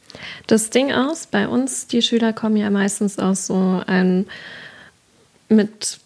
Das 0.48 0.70
Ding 0.70 0.92
aus, 0.92 1.28
bei 1.28 1.48
uns, 1.48 1.88
die 1.88 2.02
Schüler 2.02 2.34
kommen 2.34 2.58
ja 2.58 2.70
meistens 2.70 3.20
aus 3.20 3.48
so 3.48 3.82
einem 3.88 4.26
mit 5.50 6.00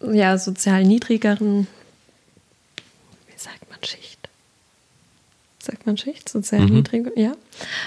ja, 0.00 0.38
sozial 0.38 0.84
niedrigeren, 0.84 1.66
wie 3.26 3.38
sagt 3.38 3.68
man 3.68 3.78
Schicht? 3.84 4.28
Sagt 5.60 5.86
man 5.86 5.96
Schicht? 5.96 6.28
Sozial 6.28 6.62
Mhm. 6.62 6.74
niedrig, 6.76 7.06
ja. 7.16 7.32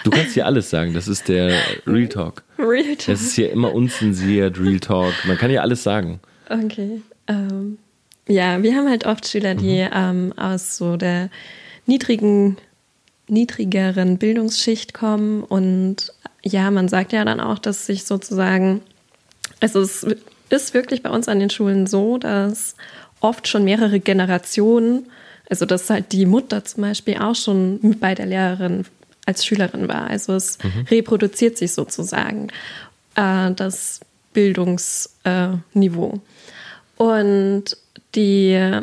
Du 0.03 0.11
kannst 0.11 0.33
hier 0.33 0.45
alles 0.45 0.69
sagen, 0.69 0.93
das 0.93 1.07
ist 1.07 1.27
der 1.27 1.57
Real 1.87 2.07
Talk. 2.09 2.43
Real 2.59 2.95
Talk. 2.95 3.07
Das 3.07 3.21
ist 3.21 3.33
hier 3.33 3.51
immer 3.51 3.73
unzensiert, 3.73 4.59
Real 4.59 4.79
Talk. 4.79 5.13
Man 5.25 5.37
kann 5.37 5.49
hier 5.49 5.61
alles 5.61 5.83
sagen. 5.83 6.19
Okay. 6.49 7.01
Ähm, 7.27 7.77
ja, 8.27 8.61
wir 8.61 8.75
haben 8.75 8.89
halt 8.89 9.05
oft 9.05 9.27
Schüler, 9.27 9.55
die 9.55 9.87
ähm, 9.91 10.33
aus 10.37 10.77
so 10.77 10.97
der 10.97 11.29
niedrigen, 11.85 12.57
niedrigeren 13.31 14.17
Bildungsschicht 14.17 14.93
kommen. 14.93 15.43
Und 15.43 16.13
ja, 16.43 16.69
man 16.69 16.87
sagt 16.87 17.13
ja 17.13 17.25
dann 17.25 17.39
auch, 17.39 17.59
dass 17.59 17.85
sich 17.85 18.03
sozusagen, 18.03 18.81
also 19.59 19.81
es 19.81 20.05
ist 20.49 20.73
wirklich 20.73 21.01
bei 21.01 21.09
uns 21.09 21.27
an 21.27 21.39
den 21.39 21.49
Schulen 21.49 21.87
so, 21.87 22.17
dass 22.17 22.75
oft 23.21 23.47
schon 23.47 23.63
mehrere 23.63 23.99
Generationen, 23.99 25.07
also 25.49 25.65
dass 25.65 25.89
halt 25.89 26.11
die 26.11 26.25
Mutter 26.25 26.65
zum 26.65 26.81
Beispiel 26.81 27.17
auch 27.17 27.35
schon 27.35 27.97
bei 27.99 28.15
der 28.15 28.25
Lehrerin 28.25 28.85
als 29.25 29.45
Schülerin 29.45 29.87
war. 29.87 30.07
Also 30.07 30.33
es 30.33 30.57
reproduziert 30.89 31.57
sich 31.57 31.73
sozusagen 31.73 32.47
äh, 33.15 33.51
das 33.51 34.01
Bildungsniveau. 34.33 36.19
Und 36.97 37.77
die 38.15 38.81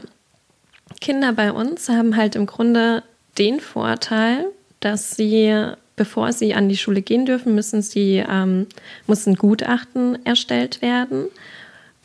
Kinder 1.00 1.32
bei 1.32 1.52
uns 1.52 1.88
haben 1.88 2.16
halt 2.16 2.34
im 2.34 2.46
Grunde 2.46 3.02
den 3.38 3.60
Vorteil, 3.60 4.46
dass 4.80 5.12
sie, 5.12 5.72
bevor 5.96 6.32
sie 6.32 6.54
an 6.54 6.68
die 6.68 6.76
Schule 6.76 7.02
gehen 7.02 7.26
dürfen, 7.26 7.54
müssen 7.54 7.82
sie, 7.82 8.24
ähm, 8.28 8.66
muss 9.06 9.26
ein 9.26 9.34
Gutachten 9.34 10.24
erstellt 10.24 10.82
werden. 10.82 11.26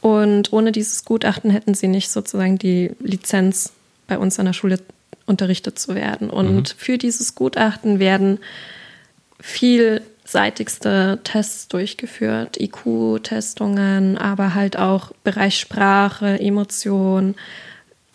Und 0.01 0.51
ohne 0.51 0.71
dieses 0.71 1.05
Gutachten 1.05 1.49
hätten 1.49 1.73
sie 1.73 1.87
nicht 1.87 2.11
sozusagen 2.11 2.57
die 2.57 2.91
Lizenz, 2.99 3.73
bei 4.05 4.17
uns 4.17 4.37
an 4.37 4.45
der 4.47 4.53
Schule 4.53 4.79
unterrichtet 5.25 5.79
zu 5.79 5.95
werden. 5.95 6.29
Und 6.29 6.75
für 6.77 6.97
dieses 6.97 7.35
Gutachten 7.35 7.99
werden 7.99 8.39
vielseitigste 9.39 11.19
Tests 11.23 11.69
durchgeführt, 11.69 12.59
IQ-Testungen, 12.59 14.17
aber 14.17 14.53
halt 14.55 14.77
auch 14.77 15.13
Bereich 15.23 15.57
Sprache, 15.57 16.39
Emotion 16.39 17.35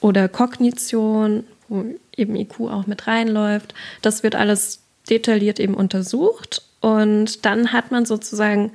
oder 0.01 0.29
Kognition, 0.29 1.45
wo 1.69 1.85
eben 2.19 2.37
IQ 2.37 2.61
auch 2.61 2.87
mit 2.87 3.07
reinläuft. 3.07 3.75
Das 4.03 4.23
wird 4.23 4.35
alles 4.35 4.81
detailliert 5.09 5.61
eben 5.61 5.75
untersucht 5.75 6.63
und 6.81 7.45
dann 7.45 7.73
hat 7.73 7.91
man 7.91 8.07
sozusagen 8.07 8.73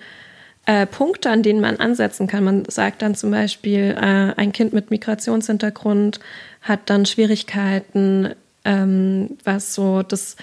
äh, 0.65 0.85
Punkte, 0.85 1.29
an 1.29 1.43
denen 1.43 1.61
man 1.61 1.77
ansetzen 1.77 2.27
kann. 2.27 2.43
Man 2.43 2.65
sagt 2.65 3.01
dann 3.01 3.15
zum 3.15 3.31
Beispiel, 3.31 3.95
äh, 3.97 4.33
ein 4.39 4.51
Kind 4.51 4.73
mit 4.73 4.91
Migrationshintergrund 4.91 6.19
hat 6.61 6.89
dann 6.89 7.05
Schwierigkeiten, 7.05 8.33
ähm, 8.63 9.37
was 9.43 9.73
so 9.73 10.03
das 10.03 10.37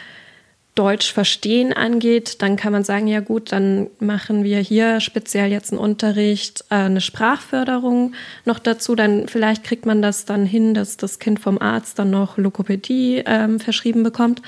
Deutsch 0.76 1.12
verstehen 1.12 1.72
angeht, 1.72 2.42
dann 2.42 2.56
kann 2.56 2.72
man 2.72 2.84
sagen, 2.84 3.08
ja 3.08 3.20
gut, 3.20 3.50
dann 3.50 3.88
machen 3.98 4.44
wir 4.44 4.60
hier 4.60 5.00
speziell 5.00 5.50
jetzt 5.50 5.72
einen 5.72 5.80
Unterricht, 5.80 6.64
äh, 6.70 6.76
eine 6.76 7.00
Sprachförderung 7.00 8.14
noch 8.44 8.60
dazu. 8.60 8.94
Dann 8.94 9.26
vielleicht 9.26 9.64
kriegt 9.64 9.84
man 9.84 10.00
das 10.00 10.24
dann 10.24 10.46
hin, 10.46 10.72
dass 10.72 10.96
das 10.96 11.18
Kind 11.18 11.40
vom 11.40 11.58
Arzt 11.58 11.98
dann 11.98 12.10
noch 12.10 12.38
Lokopädie 12.38 13.22
ähm, 13.26 13.58
verschrieben 13.58 14.04
bekommt. 14.04 14.42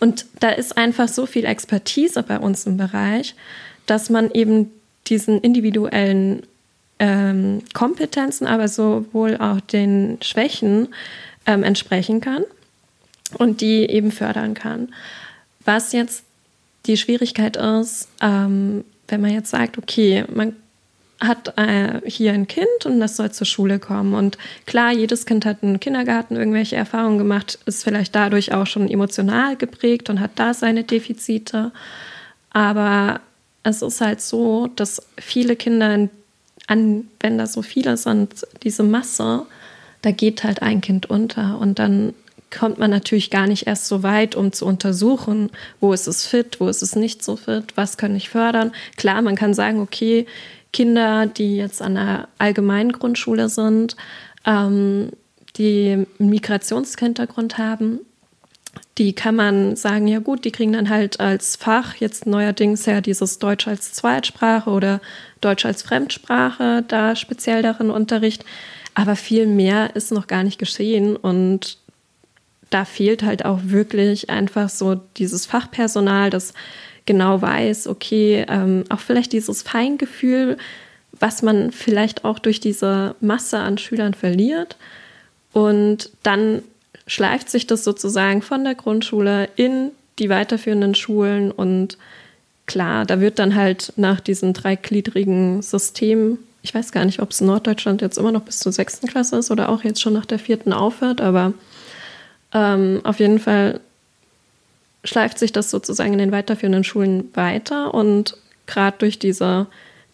Und 0.00 0.24
da 0.40 0.48
ist 0.48 0.78
einfach 0.78 1.08
so 1.08 1.26
viel 1.26 1.44
Expertise 1.44 2.22
bei 2.22 2.38
uns 2.38 2.66
im 2.66 2.78
Bereich, 2.78 3.34
dass 3.84 4.08
man 4.08 4.30
eben 4.30 4.70
diesen 5.08 5.40
individuellen 5.40 6.42
ähm, 6.98 7.62
Kompetenzen, 7.74 8.46
aber 8.46 8.68
sowohl 8.68 9.36
auch 9.36 9.60
den 9.60 10.18
Schwächen 10.22 10.88
ähm, 11.44 11.62
entsprechen 11.62 12.22
kann 12.22 12.44
und 13.38 13.60
die 13.60 13.84
eben 13.84 14.10
fördern 14.10 14.54
kann. 14.54 14.88
Was 15.66 15.92
jetzt 15.92 16.24
die 16.86 16.96
Schwierigkeit 16.96 17.56
ist, 17.56 18.08
ähm, 18.22 18.84
wenn 19.08 19.20
man 19.20 19.32
jetzt 19.32 19.50
sagt, 19.50 19.76
okay, 19.76 20.24
man 20.32 20.56
hat 21.20 21.56
äh, 21.56 22.00
hier 22.08 22.32
ein 22.32 22.46
Kind 22.46 22.84
und 22.84 23.00
das 23.00 23.16
soll 23.16 23.32
zur 23.32 23.46
Schule 23.46 23.78
kommen. 23.78 24.14
Und 24.14 24.36
klar, 24.66 24.92
jedes 24.92 25.26
Kind 25.26 25.46
hat 25.46 25.58
im 25.62 25.80
Kindergarten 25.80 26.36
irgendwelche 26.36 26.76
Erfahrungen 26.76 27.18
gemacht, 27.18 27.58
ist 27.66 27.84
vielleicht 27.84 28.14
dadurch 28.14 28.52
auch 28.52 28.66
schon 28.66 28.88
emotional 28.88 29.56
geprägt 29.56 30.10
und 30.10 30.20
hat 30.20 30.32
da 30.36 30.52
seine 30.52 30.84
Defizite. 30.84 31.72
Aber 32.50 33.20
es 33.62 33.82
ist 33.82 34.00
halt 34.00 34.20
so, 34.20 34.68
dass 34.76 35.02
viele 35.18 35.56
Kinder, 35.56 36.08
an, 36.66 37.08
wenn 37.20 37.38
da 37.38 37.46
so 37.46 37.62
viele 37.62 37.96
sind, 37.96 38.46
diese 38.62 38.82
Masse, 38.82 39.46
da 40.02 40.10
geht 40.10 40.44
halt 40.44 40.62
ein 40.62 40.80
Kind 40.80 41.06
unter. 41.06 41.58
Und 41.58 41.78
dann 41.78 42.12
kommt 42.50 42.78
man 42.78 42.90
natürlich 42.90 43.30
gar 43.30 43.46
nicht 43.46 43.66
erst 43.66 43.86
so 43.86 44.02
weit, 44.02 44.34
um 44.34 44.52
zu 44.52 44.66
untersuchen, 44.66 45.50
wo 45.80 45.92
ist 45.92 46.06
es 46.06 46.26
fit, 46.26 46.60
wo 46.60 46.68
ist 46.68 46.82
es 46.82 46.96
nicht 46.96 47.22
so 47.22 47.36
fit, 47.36 47.76
was 47.76 47.96
kann 47.96 48.14
ich 48.14 48.28
fördern. 48.28 48.72
Klar, 48.96 49.22
man 49.22 49.36
kann 49.36 49.54
sagen, 49.54 49.80
okay, 49.80 50.26
Kinder, 50.72 51.26
die 51.26 51.56
jetzt 51.56 51.82
an 51.82 51.94
der 51.94 52.28
allgemeinen 52.38 52.92
Grundschule 52.92 53.48
sind, 53.48 53.96
ähm, 54.44 55.10
die 55.56 56.06
einen 56.18 56.30
Migrationshintergrund 56.30 57.58
haben, 57.58 58.00
die 58.98 59.12
kann 59.14 59.36
man 59.36 59.76
sagen, 59.76 60.06
ja 60.06 60.18
gut, 60.18 60.44
die 60.44 60.52
kriegen 60.52 60.72
dann 60.72 60.88
halt 60.88 61.20
als 61.20 61.56
Fach 61.56 61.96
jetzt 61.96 62.26
neuerdings 62.26 62.86
ja 62.86 63.00
dieses 63.00 63.38
Deutsch 63.38 63.68
als 63.68 63.92
Zweitsprache 63.92 64.70
oder 64.70 65.00
Deutsch 65.40 65.66
als 65.66 65.82
Fremdsprache, 65.82 66.84
da 66.86 67.16
speziell 67.16 67.62
darin 67.62 67.90
Unterricht. 67.90 68.44
Aber 68.94 69.16
viel 69.16 69.46
mehr 69.46 69.94
ist 69.94 70.12
noch 70.12 70.26
gar 70.26 70.42
nicht 70.42 70.58
geschehen 70.58 71.16
und 71.16 71.78
da 72.70 72.84
fehlt 72.84 73.22
halt 73.22 73.44
auch 73.44 73.60
wirklich 73.64 74.30
einfach 74.30 74.68
so 74.68 74.96
dieses 75.16 75.46
Fachpersonal, 75.46 76.30
das 76.30 76.54
genau 77.06 77.40
weiß, 77.40 77.86
okay, 77.86 78.44
ähm, 78.48 78.84
auch 78.88 79.00
vielleicht 79.00 79.32
dieses 79.32 79.62
Feingefühl, 79.62 80.56
was 81.18 81.42
man 81.42 81.70
vielleicht 81.72 82.24
auch 82.24 82.38
durch 82.38 82.60
diese 82.60 83.14
Masse 83.20 83.58
an 83.58 83.78
Schülern 83.78 84.14
verliert. 84.14 84.76
Und 85.52 86.10
dann 86.22 86.62
schleift 87.06 87.48
sich 87.48 87.66
das 87.66 87.84
sozusagen 87.84 88.42
von 88.42 88.64
der 88.64 88.74
Grundschule 88.74 89.48
in 89.56 89.92
die 90.18 90.28
weiterführenden 90.28 90.94
Schulen 90.94 91.50
und 91.52 91.98
klar, 92.66 93.04
da 93.04 93.20
wird 93.20 93.38
dann 93.38 93.54
halt 93.54 93.92
nach 93.96 94.20
diesem 94.20 94.52
dreigliedrigen 94.52 95.62
System, 95.62 96.38
ich 96.62 96.74
weiß 96.74 96.90
gar 96.90 97.04
nicht, 97.04 97.20
ob 97.20 97.30
es 97.30 97.40
in 97.40 97.46
Norddeutschland 97.46 98.02
jetzt 98.02 98.18
immer 98.18 98.32
noch 98.32 98.42
bis 98.42 98.58
zur 98.58 98.72
sechsten 98.72 99.06
Klasse 99.06 99.36
ist 99.36 99.50
oder 99.50 99.68
auch 99.68 99.84
jetzt 99.84 100.00
schon 100.00 100.14
nach 100.14 100.26
der 100.26 100.38
vierten 100.38 100.72
aufhört, 100.72 101.20
aber 101.20 101.54
ähm, 102.52 103.00
auf 103.04 103.18
jeden 103.20 103.38
Fall 103.38 103.80
schleift 105.04 105.38
sich 105.38 105.52
das 105.52 105.70
sozusagen 105.70 106.12
in 106.12 106.18
den 106.18 106.32
weiterführenden 106.32 106.84
Schulen 106.84 107.30
weiter 107.34 107.94
und 107.94 108.36
gerade 108.66 108.96
durch 108.98 109.18
diese 109.18 109.66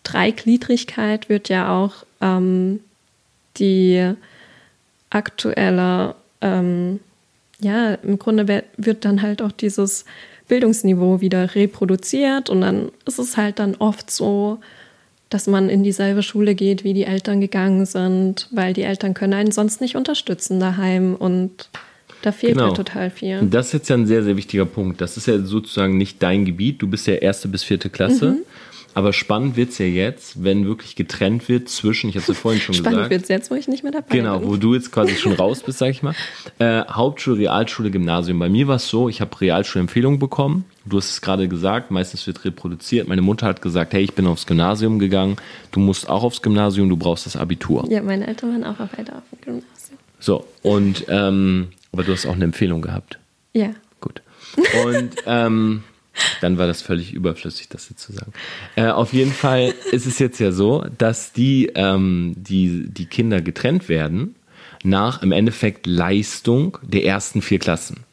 Dreigliedrigkeit 0.02 1.28
wird 1.28 1.48
ja 1.48 1.74
auch 1.74 2.04
ähm, 2.20 2.80
die 3.56 4.14
aktuelle, 5.10 6.14
ähm, 6.40 7.00
ja, 7.60 7.94
im 7.94 8.18
Grunde 8.18 8.64
wird 8.76 9.04
dann 9.04 9.22
halt 9.22 9.42
auch 9.42 9.52
dieses 9.52 10.04
Bildungsniveau 10.48 11.20
wieder 11.20 11.54
reproduziert 11.54 12.50
und 12.50 12.62
dann 12.62 12.90
ist 13.06 13.18
es 13.18 13.36
halt 13.36 13.58
dann 13.58 13.76
oft 13.76 14.10
so, 14.10 14.58
dass 15.30 15.46
man 15.46 15.70
in 15.70 15.82
dieselbe 15.82 16.22
Schule 16.22 16.54
geht, 16.54 16.84
wie 16.84 16.92
die 16.92 17.04
Eltern 17.04 17.40
gegangen 17.40 17.86
sind, 17.86 18.48
weil 18.50 18.74
die 18.74 18.82
Eltern 18.82 19.14
können 19.14 19.32
einen 19.32 19.52
sonst 19.52 19.80
nicht 19.80 19.96
unterstützen 19.96 20.60
daheim 20.60 21.14
und 21.14 21.70
da 22.22 22.32
fehlt 22.32 22.54
Genau. 22.54 22.68
mir 22.68 22.74
total 22.74 23.10
viel. 23.10 23.42
Das 23.50 23.66
ist 23.68 23.72
jetzt 23.72 23.88
ja 23.90 23.96
ein 23.96 24.06
sehr, 24.06 24.22
sehr 24.22 24.36
wichtiger 24.36 24.64
Punkt. 24.64 25.00
Das 25.00 25.16
ist 25.16 25.26
ja 25.26 25.38
sozusagen 25.40 25.96
nicht 25.98 26.22
dein 26.22 26.44
Gebiet. 26.44 26.80
Du 26.80 26.86
bist 26.88 27.06
ja 27.06 27.14
erste 27.14 27.48
bis 27.48 27.62
vierte 27.64 27.90
Klasse. 27.90 28.30
Mhm. 28.32 28.38
Aber 28.94 29.14
spannend 29.14 29.56
wird's 29.56 29.78
ja 29.78 29.86
jetzt, 29.86 30.44
wenn 30.44 30.66
wirklich 30.66 30.96
getrennt 30.96 31.48
wird 31.48 31.70
zwischen, 31.70 32.10
ich 32.10 32.16
habe 32.16 32.20
es 32.22 32.28
ja 32.28 32.34
vorhin 32.34 32.60
schon 32.60 32.74
Spannend 32.74 32.98
gesagt. 32.98 33.10
wird 33.10 33.22
es 33.22 33.28
jetzt, 33.28 33.50
wo 33.50 33.54
ich 33.54 33.66
nicht 33.66 33.82
mehr 33.84 33.92
dabei 33.92 34.14
Genau, 34.14 34.38
bin. 34.40 34.48
wo 34.50 34.56
du 34.56 34.74
jetzt 34.74 34.92
quasi 34.92 35.14
schon 35.14 35.32
raus 35.32 35.62
bist, 35.62 35.78
sag 35.78 35.88
ich 35.90 36.02
mal. 36.02 36.14
Äh, 36.58 36.84
Hauptschule, 36.90 37.38
Realschule, 37.38 37.90
Gymnasium. 37.90 38.38
Bei 38.38 38.50
mir 38.50 38.68
war 38.68 38.76
es 38.76 38.88
so, 38.88 39.08
ich 39.08 39.22
habe 39.22 39.40
Realschulempfehlungen 39.40 40.18
bekommen. 40.18 40.66
Du 40.84 40.98
hast 40.98 41.08
es 41.10 41.20
gerade 41.22 41.48
gesagt, 41.48 41.90
meistens 41.90 42.26
wird 42.26 42.44
reproduziert. 42.44 43.08
Meine 43.08 43.22
Mutter 43.22 43.46
hat 43.46 43.62
gesagt, 43.62 43.94
hey, 43.94 44.02
ich 44.04 44.12
bin 44.12 44.26
aufs 44.26 44.46
Gymnasium 44.46 44.98
gegangen. 44.98 45.36
Du 45.70 45.80
musst 45.80 46.08
auch 46.10 46.22
aufs 46.22 46.42
Gymnasium, 46.42 46.90
du 46.90 46.96
brauchst 46.98 47.24
das 47.24 47.34
Abitur. 47.34 47.86
Ja, 47.90 48.02
meine 48.02 48.26
Eltern 48.26 48.50
waren 48.50 48.64
auch 48.64 48.78
auf 48.78 48.90
dem 48.94 49.06
Gymnasium. 49.40 49.98
So, 50.20 50.44
und, 50.62 51.06
ähm, 51.08 51.68
aber 51.92 52.04
du 52.04 52.12
hast 52.12 52.26
auch 52.26 52.34
eine 52.34 52.44
Empfehlung 52.44 52.82
gehabt. 52.82 53.18
Ja. 53.52 53.74
Gut. 54.00 54.22
Und 54.84 55.14
ähm, 55.26 55.84
dann 56.40 56.58
war 56.58 56.66
das 56.66 56.82
völlig 56.82 57.12
überflüssig, 57.12 57.68
das 57.68 57.88
jetzt 57.88 58.02
zu 58.02 58.12
sagen. 58.12 58.32
Äh, 58.76 58.88
auf 58.88 59.12
jeden 59.12 59.32
Fall 59.32 59.74
ist 59.92 60.06
es 60.06 60.18
jetzt 60.18 60.38
ja 60.40 60.52
so, 60.52 60.84
dass 60.98 61.32
die, 61.32 61.70
ähm, 61.74 62.34
die, 62.36 62.88
die 62.88 63.06
Kinder 63.06 63.40
getrennt 63.40 63.88
werden 63.88 64.34
nach 64.84 65.22
im 65.22 65.32
Endeffekt 65.32 65.86
Leistung 65.86 66.78
der 66.82 67.04
ersten 67.04 67.40
vier 67.40 67.58
Klassen. 67.58 68.04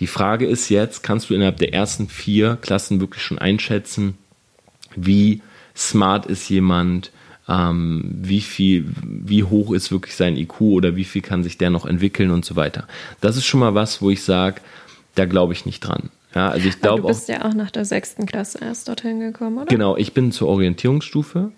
Die 0.00 0.06
Frage 0.06 0.46
ist 0.46 0.68
jetzt, 0.68 1.02
kannst 1.02 1.30
du 1.30 1.34
innerhalb 1.34 1.56
der 1.56 1.72
ersten 1.72 2.08
vier 2.08 2.56
Klassen 2.60 3.00
wirklich 3.00 3.22
schon 3.22 3.38
einschätzen, 3.38 4.16
wie 4.94 5.42
smart 5.76 6.26
ist 6.26 6.48
jemand, 6.48 7.10
ähm, 7.48 8.04
wie 8.10 8.40
viel, 8.40 8.86
wie 9.02 9.44
hoch 9.44 9.72
ist 9.72 9.90
wirklich 9.90 10.14
sein 10.14 10.36
IQ 10.36 10.60
oder 10.60 10.96
wie 10.96 11.04
viel 11.04 11.22
kann 11.22 11.42
sich 11.42 11.58
der 11.58 11.70
noch 11.70 11.86
entwickeln 11.86 12.30
und 12.30 12.44
so 12.44 12.56
weiter. 12.56 12.86
Das 13.20 13.36
ist 13.36 13.46
schon 13.46 13.60
mal 13.60 13.74
was, 13.74 14.02
wo 14.02 14.10
ich 14.10 14.22
sage, 14.22 14.60
da 15.14 15.24
glaube 15.24 15.54
ich 15.54 15.66
nicht 15.66 15.80
dran. 15.80 16.10
Ja, 16.34 16.50
also 16.50 16.68
ich 16.68 16.80
glaube 16.80 17.02
du 17.02 17.04
auch, 17.04 17.08
bist 17.08 17.28
ja 17.28 17.44
auch 17.44 17.54
nach 17.54 17.70
der 17.70 17.84
sechsten 17.84 18.26
Klasse 18.26 18.58
erst 18.62 18.88
dorthin 18.88 19.20
gekommen, 19.20 19.58
oder? 19.58 19.66
genau, 19.66 19.96
ich 19.96 20.12
bin 20.12 20.30
zur 20.30 20.48
Orientierungsstufe. 20.48 21.52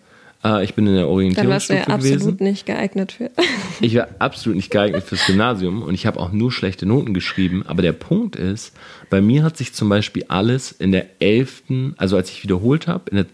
Äh, 0.45 0.65
ich 0.65 0.75
bin 0.75 0.87
in 0.87 0.95
der 0.95 1.07
Dann 1.07 1.49
warst 1.49 1.69
du 1.71 1.75
ja 1.75 1.81
Orientierungsstufe 1.81 1.93
absolut 1.93 2.21
gewesen. 2.21 2.45
nicht 2.45 2.67
geeignet 2.67 3.13
für. 3.13 3.31
Ich 3.83 3.97
war 3.97 4.09
absolut 4.19 4.57
nicht 4.57 4.71
geeignet 4.71 5.03
fürs 5.03 5.27
Gymnasium 5.27 5.83
und 5.83 5.95
ich 5.95 6.07
habe 6.07 6.21
auch 6.21 6.33
nur 6.33 6.53
schlechte 6.53 6.87
Noten 6.87 7.15
geschrieben. 7.15 7.65
Aber 7.67 7.83
der 7.83 7.93
Punkt 7.93 8.37
ist, 8.37 8.75
bei 9.09 9.21
mir 9.21 9.43
hat 9.43 9.57
sich 9.57 9.73
zum 9.73 9.89
Beispiel 9.89 10.25
alles 10.29 10.71
in 10.71 10.93
der 10.93 11.07
11., 11.21 11.63
also 11.97 12.17
als 12.17 12.31
ich 12.31 12.45
wiederholt 12.45 12.87
habe, 12.87 13.11
in 13.11 13.17
der 13.17 13.27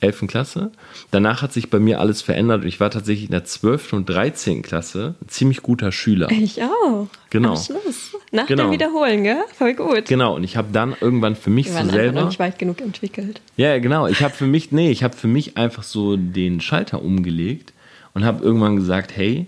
11. 0.00 0.26
Klasse, 0.28 0.70
danach 1.10 1.42
hat 1.42 1.52
sich 1.52 1.70
bei 1.70 1.78
mir 1.78 1.98
alles 2.00 2.22
verändert 2.22 2.62
und 2.62 2.68
ich 2.68 2.78
war 2.80 2.90
tatsächlich 2.90 3.24
in 3.26 3.32
der 3.32 3.44
12. 3.44 3.92
und 3.94 4.08
13. 4.08 4.62
Klasse 4.62 5.14
ein 5.20 5.28
ziemlich 5.28 5.62
guter 5.62 5.90
Schüler. 5.92 6.30
Ich 6.30 6.62
auch. 6.62 7.08
Genau. 7.30 7.50
Am 7.54 7.56
Schluss. 7.62 8.16
Nach 8.30 8.46
Genau. 8.46 8.64
dem 8.64 8.72
Wiederholen, 8.72 9.24
gell? 9.24 9.40
Voll 9.56 9.74
gut. 9.74 10.04
Genau, 10.06 10.36
und 10.36 10.44
ich 10.44 10.56
habe 10.56 10.68
dann 10.72 10.94
irgendwann 11.00 11.34
für 11.36 11.50
mich 11.50 11.66
Wir 11.66 11.72
so 11.72 11.78
waren 11.78 11.86
noch 11.86 11.92
selber. 11.94 12.24
nicht 12.26 12.38
weit 12.38 12.58
genug 12.58 12.80
entwickelt. 12.80 13.40
Ja, 13.56 13.68
ja, 13.70 13.78
genau. 13.78 14.06
Ich 14.06 14.22
habe 14.22 14.34
für 14.34 14.46
mich, 14.46 14.70
nee, 14.72 14.90
ich 14.90 15.02
habe 15.02 15.16
für 15.16 15.28
mich 15.28 15.56
einfach 15.56 15.82
so 15.82 16.16
den 16.16 16.60
Schalter 16.60 17.02
umgelegt 17.02 17.72
und 18.14 18.24
habe 18.24 18.44
irgendwann 18.44 18.76
gesagt, 18.76 19.16
hey, 19.16 19.46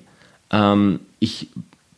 ähm, 0.51 1.01
ich 1.21 1.49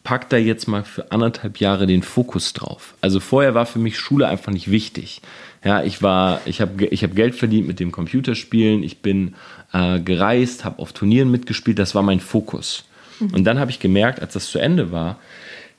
pack 0.05 0.29
da 0.31 0.37
jetzt 0.37 0.67
mal 0.67 0.83
für 0.85 1.13
anderthalb 1.13 1.59
Jahre 1.59 1.87
den 1.87 2.03
Fokus 2.03 2.53
drauf. 2.53 2.95
Also 3.01 3.21
vorher 3.21 3.55
war 3.55 3.67
für 3.67 3.79
mich 3.79 3.99
Schule 3.99 4.27
einfach 4.27 4.53
nicht 4.53 4.71
wichtig. 4.71 5.23
Ja, 5.65 5.83
ich 5.83 6.03
war, 6.03 6.41
ich 6.45 6.61
habe 6.61 6.87
ich 6.87 7.05
hab 7.05 7.15
Geld 7.15 7.35
verdient 7.35 7.67
mit 7.67 7.79
dem 7.79 7.93
Computerspielen, 7.93 8.83
ich 8.83 8.99
bin 8.99 9.35
äh, 9.73 10.01
gereist, 10.01 10.65
habe 10.65 10.81
auf 10.81 10.93
Turnieren 10.93 11.31
mitgespielt, 11.31 11.79
das 11.79 11.95
war 11.95 12.03
mein 12.03 12.21
Fokus. 12.21 12.85
Und 13.33 13.45
dann 13.45 13.61
habe 13.61 13.71
ich 13.71 13.79
gemerkt, 13.79 14.21
als 14.21 14.33
das 14.33 14.51
zu 14.51 14.59
Ende 14.59 14.91
war, 14.91 15.19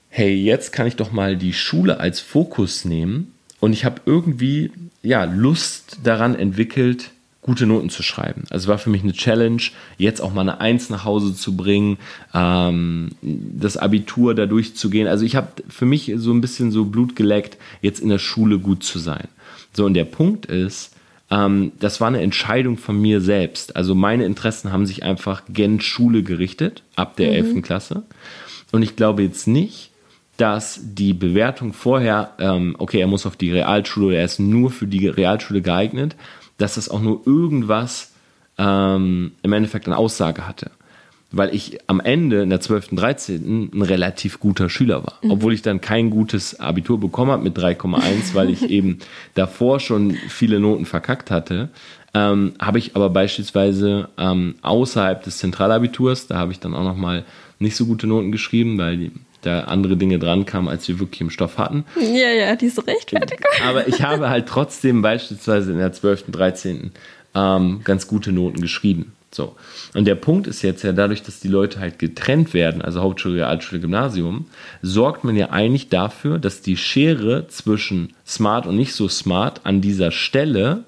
hey, 0.08 0.34
jetzt 0.34 0.72
kann 0.72 0.88
ich 0.88 0.96
doch 0.96 1.12
mal 1.12 1.36
die 1.36 1.52
Schule 1.52 2.00
als 2.00 2.22
Fokus 2.22 2.86
nehmen 2.86 3.34
und 3.60 3.74
ich 3.74 3.84
habe 3.84 4.02
irgendwie 4.06 4.72
ja 5.02 5.26
Lust 5.26 6.00
daran 6.04 6.36
entwickelt, 6.36 7.12
gute 7.42 7.66
Noten 7.66 7.90
zu 7.90 8.04
schreiben. 8.04 8.44
Also 8.50 8.70
war 8.70 8.78
für 8.78 8.90
mich 8.90 9.04
eine 9.04 9.14
Challenge, 9.14 9.62
jetzt 9.98 10.22
auch 10.22 10.34
mal 10.34 10.42
eine 10.42 10.62
Eins 10.62 10.90
nach 10.90 11.04
Hause 11.04 11.36
zu 11.36 11.58
bringen, 11.58 11.98
ähm, 12.34 13.10
das 13.22 13.76
Abitur 13.76 14.34
da 14.34 14.46
durchzugehen. 14.46 15.08
Also 15.08 15.26
ich 15.26 15.36
habe 15.36 15.50
für 15.68 15.86
mich 15.86 16.14
so 16.16 16.32
ein 16.32 16.42
bisschen 16.42 16.72
so 16.72 16.86
Blut 16.86 17.16
geleckt, 17.16 17.58
jetzt 17.82 18.00
in 18.00 18.10
der 18.10 18.20
Schule 18.20 18.60
gut 18.60 18.84
zu 18.84 18.98
sein. 18.98 19.28
So, 19.76 19.86
und 19.86 19.94
der 19.94 20.06
Punkt 20.06 20.46
ist, 20.46 20.96
ähm, 21.30 21.72
das 21.80 22.00
war 22.00 22.08
eine 22.08 22.22
Entscheidung 22.22 22.78
von 22.78 23.00
mir 23.00 23.22
selbst. 23.22 23.76
Also 23.76 23.96
meine 23.96 24.26
Interessen 24.26 24.72
haben 24.72 24.86
sich 24.86 25.04
einfach 25.04 25.44
gen 25.50 25.82
Schule 25.82 26.24
gerichtet, 26.24 26.84
ab 26.96 27.16
der 27.18 27.34
11. 27.34 27.62
Klasse. 27.62 28.04
Und 28.72 28.84
ich 28.84 28.96
glaube 28.96 29.24
jetzt 29.24 29.48
nicht, 29.48 29.92
dass 30.38 30.80
die 30.84 31.14
Bewertung 31.14 31.74
vorher, 31.74 32.32
ähm, 32.40 32.76
okay, 32.80 33.00
er 33.00 33.08
muss 33.08 33.26
auf 33.26 33.36
die 33.36 33.52
Realschule 33.52 34.08
oder 34.08 34.18
er 34.18 34.26
ist 34.26 34.40
nur 34.40 34.72
für 34.72 34.88
die 34.88 35.08
Realschule 35.08 35.62
geeignet, 35.62 36.16
dass 36.58 36.76
das 36.76 36.90
auch 36.90 37.02
nur 37.02 37.22
irgendwas 37.26 38.14
ähm, 38.58 39.32
im 39.42 39.54
Endeffekt 39.54 39.88
eine 39.88 39.98
Aussage 39.98 40.48
hatte. 40.48 40.72
Weil 41.36 41.54
ich 41.54 41.80
am 41.88 42.00
Ende 42.00 42.44
in 42.44 42.52
der 42.52 42.62
12. 42.62 42.92
und 42.92 42.98
13. 42.98 43.72
ein 43.74 43.82
relativ 43.82 44.40
guter 44.40 44.70
Schüler 44.70 45.04
war. 45.04 45.18
Obwohl 45.28 45.54
ich 45.54 45.64
dann 45.64 45.82
kein 45.82 46.12
gutes 46.12 46.60
Abitur 46.60 47.00
bekommen 47.00 47.32
habe 47.32 47.44
mit 47.44 47.58
3,1, 47.58 48.34
weil 48.34 48.52
ich 48.52 48.62
eben 48.70 49.00
davor 49.34 49.80
schon 49.80 50.12
viele 50.30 50.60
Noten 50.60 50.86
verkackt 50.86 51.32
hatte. 51.32 51.70
Ähm, 52.14 52.54
habe 52.60 52.78
ich 52.78 52.96
aber 52.96 53.10
beispielsweise 53.10 54.10
ähm, 54.20 54.56
außerhalb 54.62 55.24
des 55.24 55.40
Zentralabiturs, 55.40 56.28
da 56.28 56.38
habe 56.38 56.52
ich 56.52 56.60
dann 56.60 56.76
auch 56.76 56.84
nochmal 56.84 57.26
nicht 57.58 57.76
so 57.76 57.88
gute 57.88 58.06
Noten 58.06 58.32
geschrieben, 58.32 58.78
weil 58.78 58.98
die, 58.98 59.12
da 59.42 59.62
andere 59.62 59.98
Dinge 59.98 60.20
dran 60.20 60.46
kamen, 60.46 60.68
als 60.68 60.88
wir 60.88 61.00
wirklich 61.00 61.22
im 61.22 61.32
Stoff 61.32 61.58
hatten. 61.58 61.86
Ja, 62.00 62.30
ja, 62.30 62.56
diese 62.56 62.86
Rechtfertigung. 62.86 63.50
Aber 63.68 63.88
ich 63.88 64.04
habe 64.04 64.30
halt 64.30 64.48
trotzdem 64.48 65.02
beispielsweise 65.02 65.72
in 65.72 65.80
der 65.80 65.92
12., 65.92 66.26
13. 66.32 66.92
Ähm, 67.36 67.82
ganz 67.84 68.08
gute 68.08 68.32
Noten 68.32 68.62
geschrieben. 68.62 69.14
So. 69.34 69.56
Und 69.94 70.06
der 70.06 70.16
Punkt 70.16 70.48
ist 70.48 70.62
jetzt 70.62 70.84
ja, 70.84 70.92
dadurch, 70.92 71.24
dass 71.24 71.40
die 71.40 71.48
Leute 71.48 71.80
halt 71.80 72.00
getrennt 72.00 72.54
werden, 72.54 72.82
also 72.82 73.02
Hauptschule, 73.02 73.38
Realschule, 73.38 73.82
Gymnasium, 73.82 74.46
sorgt 74.82 75.24
man 75.24 75.36
ja 75.36 75.50
eigentlich 75.50 75.90
dafür, 75.90 76.40
dass 76.40 76.62
die 76.62 76.78
Schere 76.78 77.48
zwischen 77.48 78.14
smart 78.28 78.68
und 78.68 78.76
nicht 78.76 78.94
so 78.94 79.08
smart 79.08 79.62
an 79.64 79.82
dieser 79.82 80.12
Stelle 80.12 80.84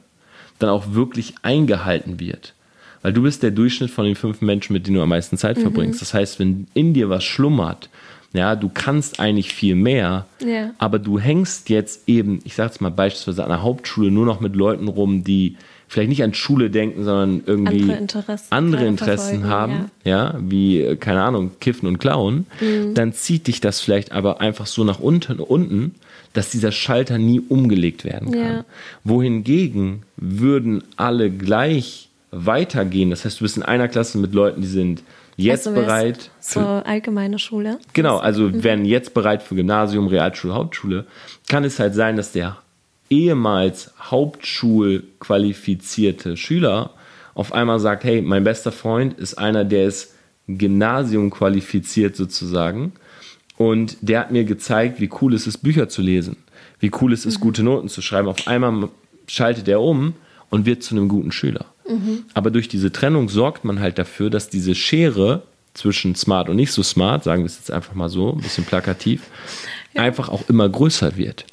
dann 0.59 0.69
auch 0.69 0.93
wirklich 0.93 1.33
eingehalten 1.41 2.19
wird. 2.19 2.53
Weil 3.01 3.13
du 3.13 3.21
bist 3.23 3.43
der 3.43 3.51
Durchschnitt 3.51 3.91
von 3.91 4.05
den 4.05 4.15
fünf 4.15 4.41
Menschen, 4.41 4.73
mit 4.73 4.87
denen 4.87 4.95
du 4.97 5.01
am 5.03 5.09
meisten 5.09 5.37
Zeit 5.37 5.59
verbringst. 5.59 6.01
Das 6.01 6.13
heißt, 6.13 6.39
wenn 6.39 6.67
in 6.73 6.93
dir 6.93 7.09
was 7.09 7.23
schlummert, 7.23 7.89
ja, 8.33 8.55
du 8.55 8.69
kannst 8.73 9.19
eigentlich 9.19 9.53
viel 9.53 9.75
mehr, 9.75 10.25
Ja. 10.45 10.71
aber 10.77 10.99
du 10.99 11.19
hängst 11.19 11.69
jetzt 11.69 12.09
eben, 12.09 12.39
ich 12.43 12.55
sag's 12.55 12.81
mal 12.81 12.89
beispielsweise 12.91 13.43
an 13.43 13.49
der 13.49 13.61
Hauptschule 13.61 14.11
nur 14.11 14.25
noch 14.25 14.39
mit 14.39 14.55
Leuten 14.55 14.87
rum, 14.87 15.23
die 15.23 15.55
vielleicht 15.87 16.09
nicht 16.09 16.23
an 16.23 16.33
Schule 16.33 16.69
denken, 16.69 17.03
sondern 17.03 17.43
irgendwie 17.45 17.81
Andere 17.83 17.97
Interessen 17.97 18.47
andere 18.51 18.85
Interessen 18.85 19.47
haben, 19.47 19.91
ja. 20.03 20.35
wie, 20.39 20.81
äh, 20.81 20.95
keine 20.95 21.23
Ahnung, 21.23 21.51
Kiffen 21.59 21.87
und 21.87 21.99
Klauen, 21.99 22.47
Mhm. 22.59 22.93
dann 22.95 23.13
zieht 23.13 23.47
dich 23.47 23.61
das 23.61 23.79
vielleicht 23.81 24.11
aber 24.11 24.41
einfach 24.41 24.65
so 24.65 24.83
nach 24.83 24.99
unten, 24.99 25.39
unten, 25.39 25.95
dass 26.33 26.49
dieser 26.49 26.71
Schalter 26.71 27.17
nie 27.17 27.39
umgelegt 27.39 28.03
werden 28.03 28.31
kann. 28.31 28.41
Ja. 28.41 28.65
Wohingegen 29.03 30.03
würden 30.17 30.83
alle 30.97 31.29
gleich 31.31 32.09
weitergehen. 32.31 33.09
Das 33.09 33.23
heißt, 33.23 33.39
du 33.39 33.45
bist 33.45 33.57
in 33.57 33.63
einer 33.63 33.87
Klasse 33.87 34.17
mit 34.17 34.33
Leuten, 34.33 34.61
die 34.61 34.67
sind 34.67 35.03
jetzt 35.37 35.67
Also 35.67 35.79
bereit. 35.79 36.29
So 36.39 36.59
allgemeine 36.59 37.39
Schule. 37.39 37.79
Genau, 37.93 38.17
also 38.17 38.63
werden 38.63 38.83
jetzt 38.85 39.13
bereit 39.13 39.43
für 39.43 39.55
Gymnasium, 39.55 40.07
Realschule, 40.07 40.53
Hauptschule, 40.53 41.05
kann 41.47 41.63
es 41.63 41.79
halt 41.79 41.93
sein, 41.95 42.17
dass 42.17 42.31
der 42.33 42.57
ehemals 43.09 43.91
Hauptschulqualifizierte 43.99 46.37
Schüler 46.37 46.91
auf 47.33 47.51
einmal 47.53 47.79
sagt, 47.79 48.03
hey, 48.05 48.21
mein 48.21 48.43
bester 48.43 48.71
Freund 48.71 49.19
ist 49.19 49.37
einer, 49.37 49.65
der 49.65 49.87
ist 49.87 50.13
Gymnasium 50.47 51.31
qualifiziert 51.31 52.15
sozusagen 52.15 52.93
und 53.57 53.97
der 54.01 54.21
hat 54.21 54.31
mir 54.31 54.45
gezeigt, 54.45 55.01
wie 55.01 55.09
cool 55.21 55.33
es 55.33 55.47
ist, 55.47 55.57
Bücher 55.59 55.89
zu 55.89 56.01
lesen, 56.01 56.37
wie 56.79 56.91
cool 57.01 57.13
es 57.13 57.25
ist, 57.25 57.39
gute 57.39 57.63
Noten 57.63 57.89
zu 57.89 58.01
schreiben. 58.01 58.27
Auf 58.27 58.47
einmal 58.47 58.89
schaltet 59.27 59.67
er 59.67 59.81
um 59.81 60.13
und 60.49 60.65
wird 60.65 60.83
zu 60.83 60.95
einem 60.95 61.09
guten 61.09 61.31
Schüler. 61.31 61.65
Aber 62.33 62.51
durch 62.51 62.67
diese 62.67 62.91
Trennung 62.91 63.29
sorgt 63.29 63.65
man 63.65 63.79
halt 63.79 63.97
dafür, 63.97 64.29
dass 64.29 64.49
diese 64.49 64.75
Schere 64.75 65.43
zwischen 65.73 66.15
smart 66.15 66.49
und 66.49 66.55
nicht 66.55 66.71
so 66.71 66.83
smart, 66.83 67.23
sagen 67.23 67.43
wir 67.43 67.47
es 67.47 67.57
jetzt 67.57 67.71
einfach 67.71 67.95
mal 67.95 68.09
so, 68.09 68.31
ein 68.31 68.41
bisschen 68.41 68.63
plakativ, 68.63 69.23
einfach 69.93 70.29
auch 70.29 70.47
immer 70.49 70.69
größer 70.69 71.17
wird. 71.17 71.45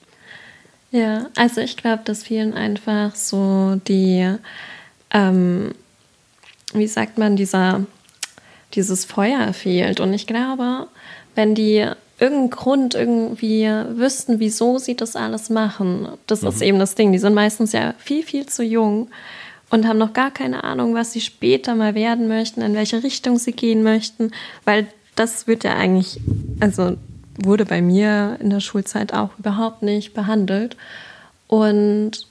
Ja, 0.93 1.29
also 1.37 1.63
ich 1.63 1.79
glaube, 1.79 2.03
dass 2.05 2.23
vielen 2.23 2.53
einfach 2.53 3.15
so 3.15 3.81
die, 3.89 4.37
ähm, 5.11 5.75
wie 6.75 6.87
sagt 6.87 7.17
man, 7.17 7.35
dieser, 7.35 7.87
dieses 8.75 9.07
Feuer 9.07 9.55
fehlt. 9.55 10.01
Und 10.01 10.13
ich 10.13 10.27
glaube, 10.27 10.87
wenn 11.35 11.55
die 11.55 11.89
irgendeinen 12.21 12.51
Grund 12.51 12.95
irgendwie 12.95 13.65
wüssten, 13.65 14.39
wieso 14.39 14.77
sie 14.79 14.95
das 14.95 15.17
alles 15.17 15.49
machen, 15.49 16.09
das 16.27 16.43
ist 16.43 16.61
eben 16.61 16.79
das 16.79 16.95
Ding. 16.95 17.11
Die 17.11 17.19
sind 17.19 17.35
meistens 17.35 17.73
ja 17.73 17.95
viel, 17.99 18.23
viel 18.23 18.47
zu 18.47 18.63
jung. 18.63 19.09
und 19.71 19.89
haben 19.89 19.99
noch 19.99 20.13
gar 20.13 20.31
keine 20.31 20.65
Ahnung, 20.65 20.95
was 20.95 21.13
sie 21.13 21.23
später 21.23 21.75
mal 21.75 21.95
werden 21.95 22.29
möchten, 22.29 22.61
in 22.61 22.75
welche 22.75 23.03
Richtung 23.03 23.39
sie 23.39 23.53
gehen 23.53 23.83
möchten, 23.83 24.31
weil 24.67 24.87
das 25.17 25.47
wird 25.47 25.65
ja 25.65 25.75
eigentlich, 25.75 26.21
also 26.61 26.99
wurde 27.45 27.65
bei 27.65 27.83
mir 27.83 28.37
in 28.41 28.51
der 28.51 28.61
Schulzeit 28.61 29.13
auch 29.13 29.31
überhaupt 29.39 29.83
nicht 29.83 30.15
behandelt. 30.15 30.77
Und 31.49 32.27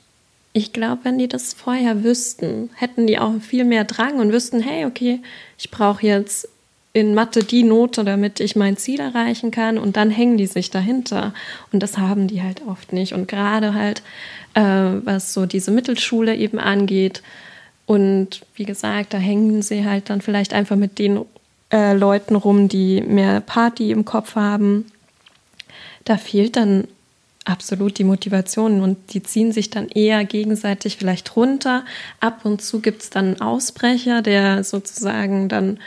ich 0.53 0.73
glaube, 0.73 1.01
wenn 1.03 1.17
die 1.17 1.27
das 1.27 1.53
vorher 1.53 2.03
wüssten, 2.03 2.69
hätten 2.75 3.07
die 3.07 3.19
auch 3.19 3.33
viel 3.39 3.63
mehr 3.63 3.85
Drang 3.85 4.19
und 4.19 4.33
wüssten, 4.33 4.61
hey, 4.61 4.85
okay, 4.85 5.21
ich 5.57 5.71
brauche 5.71 6.05
jetzt 6.05 6.49
in 6.93 7.15
Mathe 7.15 7.43
die 7.43 7.63
Note, 7.63 8.03
damit 8.03 8.39
ich 8.41 8.55
mein 8.55 8.75
Ziel 8.75 8.99
erreichen 8.99 9.51
kann 9.51 9.77
und 9.77 9.95
dann 9.95 10.09
hängen 10.09 10.37
die 10.37 10.47
sich 10.47 10.71
dahinter. 10.71 11.33
Und 11.71 11.81
das 11.81 11.97
haben 11.97 12.27
die 12.27 12.41
halt 12.41 12.61
oft 12.67 12.91
nicht. 12.91 13.13
Und 13.13 13.27
gerade 13.29 13.73
halt, 13.73 14.01
äh, 14.55 14.61
was 14.61 15.33
so 15.33 15.45
diese 15.45 15.71
Mittelschule 15.71 16.35
eben 16.35 16.59
angeht. 16.59 17.21
Und 17.85 18.41
wie 18.55 18.65
gesagt, 18.65 19.13
da 19.13 19.17
hängen 19.17 19.61
sie 19.61 19.85
halt 19.85 20.09
dann 20.09 20.21
vielleicht 20.21 20.53
einfach 20.53 20.75
mit 20.75 20.99
den 20.99 21.21
äh, 21.71 21.93
Leuten 21.93 22.35
rum, 22.35 22.67
die 22.67 23.01
mehr 23.01 23.39
Party 23.39 23.91
im 23.91 24.03
Kopf 24.03 24.35
haben. 24.35 24.90
Da 26.05 26.17
fehlt 26.17 26.55
dann 26.55 26.87
absolut 27.45 27.97
die 27.97 28.03
Motivation 28.03 28.81
und 28.81 29.13
die 29.13 29.23
ziehen 29.23 29.51
sich 29.51 29.69
dann 29.69 29.89
eher 29.89 30.25
gegenseitig 30.25 30.97
vielleicht 30.97 31.35
runter. 31.35 31.83
Ab 32.19 32.41
und 32.45 32.61
zu 32.61 32.81
gibt 32.81 33.01
es 33.01 33.09
dann 33.09 33.25
einen 33.25 33.41
Ausbrecher, 33.41 34.21
der 34.21 34.63
sozusagen 34.63 35.49
dann 35.49 35.79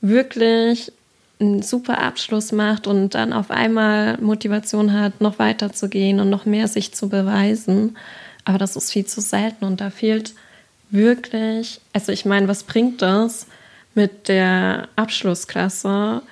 wirklich 0.00 0.92
einen 1.40 1.62
super 1.62 1.98
Abschluss 1.98 2.52
macht 2.52 2.86
und 2.86 3.14
dann 3.14 3.32
auf 3.32 3.50
einmal 3.50 4.18
Motivation 4.20 4.92
hat, 4.92 5.20
noch 5.22 5.38
weiter 5.38 5.72
zu 5.72 5.88
gehen 5.88 6.20
und 6.20 6.28
noch 6.28 6.44
mehr 6.44 6.68
sich 6.68 6.92
zu 6.92 7.08
beweisen. 7.08 7.96
Aber 8.44 8.58
das 8.58 8.76
ist 8.76 8.92
viel 8.92 9.06
zu 9.06 9.22
selten 9.22 9.64
und 9.64 9.80
da 9.80 9.90
fehlt 9.90 10.34
wirklich, 10.90 11.80
also 11.92 12.12
ich 12.12 12.26
meine, 12.26 12.48
was 12.48 12.64
bringt 12.64 13.00
das 13.00 13.46
mit 13.94 14.28
der 14.28 14.88
Abschlussklasse? 14.96 16.22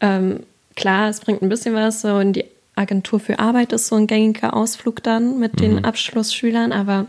Ähm, 0.00 0.40
klar, 0.76 1.10
es 1.10 1.20
bringt 1.20 1.42
ein 1.42 1.48
bisschen 1.48 1.74
was 1.74 2.00
so 2.00 2.18
in 2.18 2.32
die 2.32 2.44
Agentur 2.78 3.20
für 3.20 3.38
Arbeit 3.38 3.72
ist 3.72 3.88
so 3.88 3.96
ein 3.96 4.06
gängiger 4.06 4.54
Ausflug 4.54 5.02
dann 5.02 5.38
mit 5.38 5.54
mhm. 5.54 5.60
den 5.60 5.84
Abschlussschülern, 5.84 6.72
aber 6.72 7.06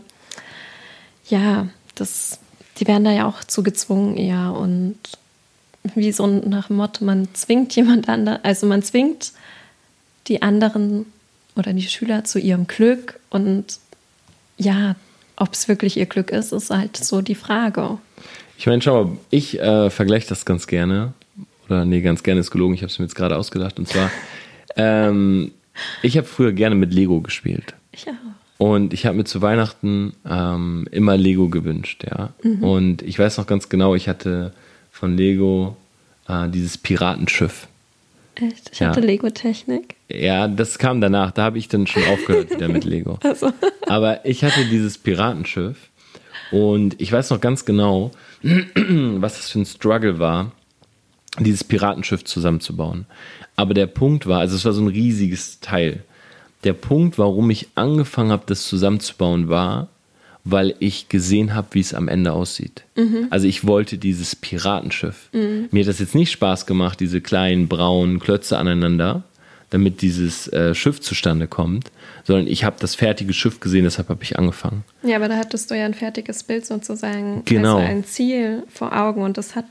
ja, 1.28 1.68
das, 1.94 2.40
die 2.78 2.86
werden 2.86 3.04
da 3.04 3.12
ja 3.12 3.26
auch 3.26 3.44
zugezwungen 3.44 4.16
eher 4.16 4.54
und 4.54 4.98
wie 5.94 6.12
so 6.12 6.26
nach 6.26 6.66
dem 6.66 6.76
Motto, 6.76 7.04
man 7.04 7.28
zwingt 7.32 7.74
jemand 7.74 8.08
anderen, 8.08 8.44
also 8.44 8.66
man 8.66 8.82
zwingt 8.82 9.32
die 10.26 10.42
anderen 10.42 11.06
oder 11.56 11.72
die 11.72 11.82
Schüler 11.82 12.24
zu 12.24 12.38
ihrem 12.38 12.66
Glück 12.66 13.18
und 13.30 13.78
ja, 14.58 14.94
ob 15.36 15.54
es 15.54 15.68
wirklich 15.68 15.96
ihr 15.96 16.06
Glück 16.06 16.30
ist, 16.30 16.52
ist 16.52 16.70
halt 16.70 16.96
so 16.98 17.22
die 17.22 17.34
Frage. 17.34 17.98
Ich 18.58 18.66
meine, 18.66 18.82
schau 18.82 19.04
mal, 19.04 19.16
ich 19.30 19.58
äh, 19.58 19.88
vergleiche 19.88 20.28
das 20.28 20.44
ganz 20.44 20.66
gerne. 20.66 21.14
Oder 21.66 21.86
nee, 21.86 22.02
ganz 22.02 22.22
gerne 22.22 22.40
ist 22.40 22.50
gelogen, 22.50 22.74
ich 22.74 22.82
habe 22.82 22.90
es 22.90 22.98
mir 22.98 23.06
jetzt 23.06 23.14
gerade 23.14 23.38
ausgedacht. 23.38 23.78
Und 23.78 23.88
zwar, 23.88 24.10
ähm, 24.76 25.52
ich 26.02 26.16
habe 26.16 26.26
früher 26.26 26.52
gerne 26.52 26.74
mit 26.74 26.92
Lego 26.92 27.20
gespielt. 27.20 27.74
Ich 27.92 28.06
auch. 28.08 28.12
Und 28.58 28.92
ich 28.92 29.06
habe 29.06 29.16
mir 29.16 29.24
zu 29.24 29.40
Weihnachten 29.40 30.12
ähm, 30.28 30.86
immer 30.90 31.16
Lego 31.16 31.48
gewünscht, 31.48 32.04
ja. 32.04 32.34
Mhm. 32.42 32.62
Und 32.62 33.02
ich 33.02 33.18
weiß 33.18 33.38
noch 33.38 33.46
ganz 33.46 33.70
genau, 33.70 33.94
ich 33.94 34.06
hatte 34.08 34.52
von 34.90 35.16
Lego 35.16 35.76
äh, 36.28 36.48
dieses 36.48 36.76
Piratenschiff. 36.76 37.68
Echt? 38.34 38.70
Ich 38.72 38.80
ja. 38.80 38.88
hatte 38.88 39.00
Lego-Technik. 39.00 39.96
Ja, 40.08 40.46
das 40.46 40.78
kam 40.78 41.00
danach. 41.00 41.30
Da 41.30 41.44
habe 41.44 41.58
ich 41.58 41.68
dann 41.68 41.86
schon 41.86 42.04
aufgehört 42.04 42.50
wieder 42.50 42.68
mit 42.68 42.84
Lego. 42.84 43.18
Also. 43.24 43.52
Aber 43.86 44.24
ich 44.24 44.44
hatte 44.44 44.64
dieses 44.66 44.98
Piratenschiff 44.98 45.76
und 46.50 47.00
ich 47.00 47.12
weiß 47.12 47.30
noch 47.30 47.40
ganz 47.40 47.64
genau, 47.64 48.10
was 48.42 49.36
das 49.36 49.50
für 49.50 49.60
ein 49.60 49.66
Struggle 49.66 50.18
war, 50.18 50.52
dieses 51.38 51.64
Piratenschiff 51.64 52.24
zusammenzubauen. 52.24 53.06
Aber 53.56 53.74
der 53.74 53.86
Punkt 53.86 54.26
war, 54.26 54.40
also 54.40 54.56
es 54.56 54.64
war 54.64 54.72
so 54.72 54.82
ein 54.82 54.88
riesiges 54.88 55.60
Teil. 55.60 56.02
Der 56.64 56.72
Punkt, 56.72 57.18
warum 57.18 57.50
ich 57.50 57.68
angefangen 57.74 58.30
habe, 58.30 58.42
das 58.46 58.66
zusammenzubauen, 58.66 59.48
war, 59.48 59.88
weil 60.44 60.74
ich 60.78 61.08
gesehen 61.08 61.54
habe, 61.54 61.68
wie 61.72 61.80
es 61.80 61.94
am 61.94 62.08
Ende 62.08 62.32
aussieht. 62.32 62.84
Mhm. 62.96 63.26
Also 63.30 63.46
ich 63.46 63.66
wollte 63.66 63.98
dieses 63.98 64.34
Piratenschiff. 64.34 65.28
Mhm. 65.32 65.68
Mir 65.70 65.84
hat 65.84 65.88
das 65.88 65.98
jetzt 65.98 66.14
nicht 66.14 66.30
Spaß 66.30 66.66
gemacht, 66.66 67.00
diese 67.00 67.20
kleinen 67.20 67.68
braunen 67.68 68.18
Klötze 68.20 68.58
aneinander, 68.58 69.22
damit 69.68 70.02
dieses 70.02 70.48
äh, 70.48 70.74
Schiff 70.74 71.00
zustande 71.00 71.46
kommt, 71.46 71.90
sondern 72.24 72.46
ich 72.46 72.64
habe 72.64 72.76
das 72.80 72.94
fertige 72.94 73.32
Schiff 73.32 73.60
gesehen, 73.60 73.84
deshalb 73.84 74.08
habe 74.08 74.22
ich 74.22 74.38
angefangen. 74.38 74.84
Ja, 75.02 75.16
aber 75.16 75.28
da 75.28 75.36
hattest 75.36 75.70
du 75.70 75.76
ja 75.76 75.84
ein 75.84 75.94
fertiges 75.94 76.42
Bild 76.42 76.66
sozusagen, 76.66 77.42
genau. 77.44 77.76
also 77.76 77.88
ein 77.88 78.04
Ziel 78.04 78.64
vor 78.72 78.96
Augen 78.96 79.22
und 79.22 79.38
das 79.38 79.54
hat 79.54 79.66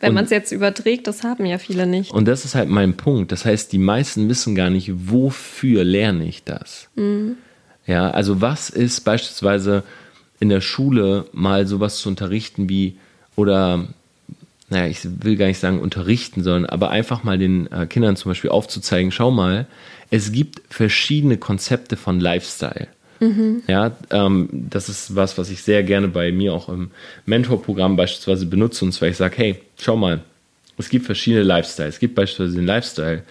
wenn 0.00 0.14
man 0.14 0.24
es 0.24 0.30
jetzt 0.30 0.52
überträgt, 0.52 1.06
das 1.06 1.22
haben 1.22 1.46
ja 1.46 1.58
viele 1.58 1.86
nicht. 1.86 2.10
Und 2.12 2.26
das 2.26 2.44
ist 2.44 2.54
halt 2.54 2.68
mein 2.68 2.96
Punkt. 2.96 3.32
Das 3.32 3.44
heißt, 3.44 3.72
die 3.72 3.78
meisten 3.78 4.28
wissen 4.28 4.54
gar 4.54 4.70
nicht, 4.70 4.90
wofür 5.10 5.84
lerne 5.84 6.26
ich 6.26 6.44
das. 6.44 6.88
Mhm. 6.96 7.36
Ja, 7.86 8.10
also 8.10 8.40
was 8.40 8.70
ist 8.70 9.00
beispielsweise 9.00 9.82
in 10.40 10.48
der 10.48 10.60
Schule 10.60 11.26
mal 11.32 11.66
sowas 11.66 11.98
zu 11.98 12.08
unterrichten 12.08 12.68
wie, 12.68 12.96
oder, 13.36 13.86
naja, 14.70 14.86
ich 14.86 14.98
will 15.04 15.36
gar 15.36 15.46
nicht 15.46 15.58
sagen 15.58 15.80
unterrichten, 15.80 16.42
sondern 16.42 16.66
aber 16.66 16.90
einfach 16.90 17.24
mal 17.24 17.38
den 17.38 17.70
äh, 17.70 17.86
Kindern 17.86 18.16
zum 18.16 18.30
Beispiel 18.30 18.50
aufzuzeigen, 18.50 19.12
schau 19.12 19.30
mal, 19.30 19.66
es 20.10 20.32
gibt 20.32 20.62
verschiedene 20.68 21.38
Konzepte 21.38 21.96
von 21.96 22.20
Lifestyle. 22.20 22.88
Mhm. 23.22 23.62
Ja, 23.68 23.96
ähm, 24.10 24.48
das 24.52 24.88
ist 24.88 25.14
was, 25.14 25.38
was 25.38 25.48
ich 25.48 25.62
sehr 25.62 25.84
gerne 25.84 26.08
bei 26.08 26.32
mir 26.32 26.52
auch 26.52 26.68
im 26.68 26.90
Mentorprogramm 27.24 27.94
beispielsweise 27.94 28.46
benutze. 28.46 28.84
Und 28.84 28.92
zwar 28.92 29.08
ich 29.08 29.16
sage, 29.16 29.36
hey, 29.36 29.62
schau 29.78 29.96
mal, 29.96 30.22
es 30.76 30.88
gibt 30.88 31.06
verschiedene 31.06 31.44
Lifestyles. 31.44 31.94
Es 31.94 32.00
gibt 32.00 32.16
beispielsweise 32.16 32.56
den 32.56 32.66
Lifestyle, 32.66 33.22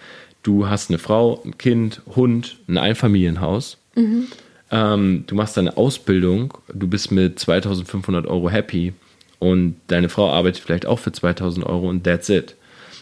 du 0.42 0.66
hast 0.66 0.88
eine 0.88 0.98
Frau, 0.98 1.42
ein 1.44 1.58
Kind, 1.58 2.00
Hund, 2.16 2.56
ein 2.68 2.78
Einfamilienhaus. 2.78 3.76
Mhm. 3.94 4.28
Ähm, 4.70 5.24
du 5.26 5.34
machst 5.34 5.58
deine 5.58 5.76
Ausbildung, 5.76 6.54
du 6.72 6.88
bist 6.88 7.12
mit 7.12 7.38
2500 7.38 8.26
Euro 8.26 8.48
happy 8.48 8.94
und 9.38 9.76
deine 9.88 10.08
Frau 10.08 10.30
arbeitet 10.30 10.62
vielleicht 10.62 10.86
auch 10.86 10.98
für 10.98 11.12
2000 11.12 11.66
Euro 11.66 11.90
und 11.90 12.04
that's 12.04 12.30
it. 12.30 12.56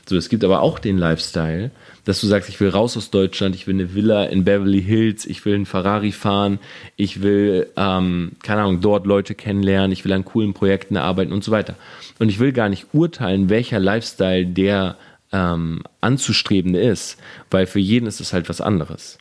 So, 0.08 0.16
es 0.16 0.28
gibt 0.28 0.44
aber 0.44 0.62
auch 0.62 0.78
den 0.78 0.98
Lifestyle, 0.98 1.70
dass 2.04 2.20
du 2.20 2.26
sagst, 2.26 2.48
ich 2.48 2.58
will 2.60 2.70
raus 2.70 2.96
aus 2.96 3.10
Deutschland, 3.10 3.54
ich 3.54 3.66
will 3.66 3.74
eine 3.74 3.94
Villa 3.94 4.24
in 4.24 4.44
Beverly 4.44 4.82
Hills, 4.82 5.26
ich 5.26 5.44
will 5.44 5.54
einen 5.54 5.66
Ferrari 5.66 6.12
fahren, 6.12 6.58
ich 6.96 7.22
will, 7.22 7.68
ähm, 7.76 8.32
keine 8.42 8.62
Ahnung, 8.62 8.80
dort 8.80 9.06
Leute 9.06 9.34
kennenlernen, 9.34 9.92
ich 9.92 10.04
will 10.04 10.12
an 10.12 10.24
coolen 10.24 10.54
Projekten 10.54 10.96
arbeiten 10.96 11.32
und 11.32 11.44
so 11.44 11.52
weiter. 11.52 11.76
Und 12.18 12.28
ich 12.28 12.38
will 12.38 12.52
gar 12.52 12.68
nicht 12.68 12.88
urteilen, 12.92 13.48
welcher 13.48 13.78
Lifestyle 13.78 14.46
der 14.46 14.96
ähm, 15.32 15.82
anzustrebende 16.00 16.80
ist, 16.80 17.18
weil 17.50 17.66
für 17.66 17.78
jeden 17.78 18.06
ist 18.06 18.20
es 18.20 18.32
halt 18.32 18.48
was 18.48 18.60
anderes. 18.60 19.18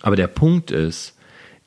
Aber 0.00 0.16
der 0.16 0.26
Punkt 0.26 0.70
ist, 0.70 1.14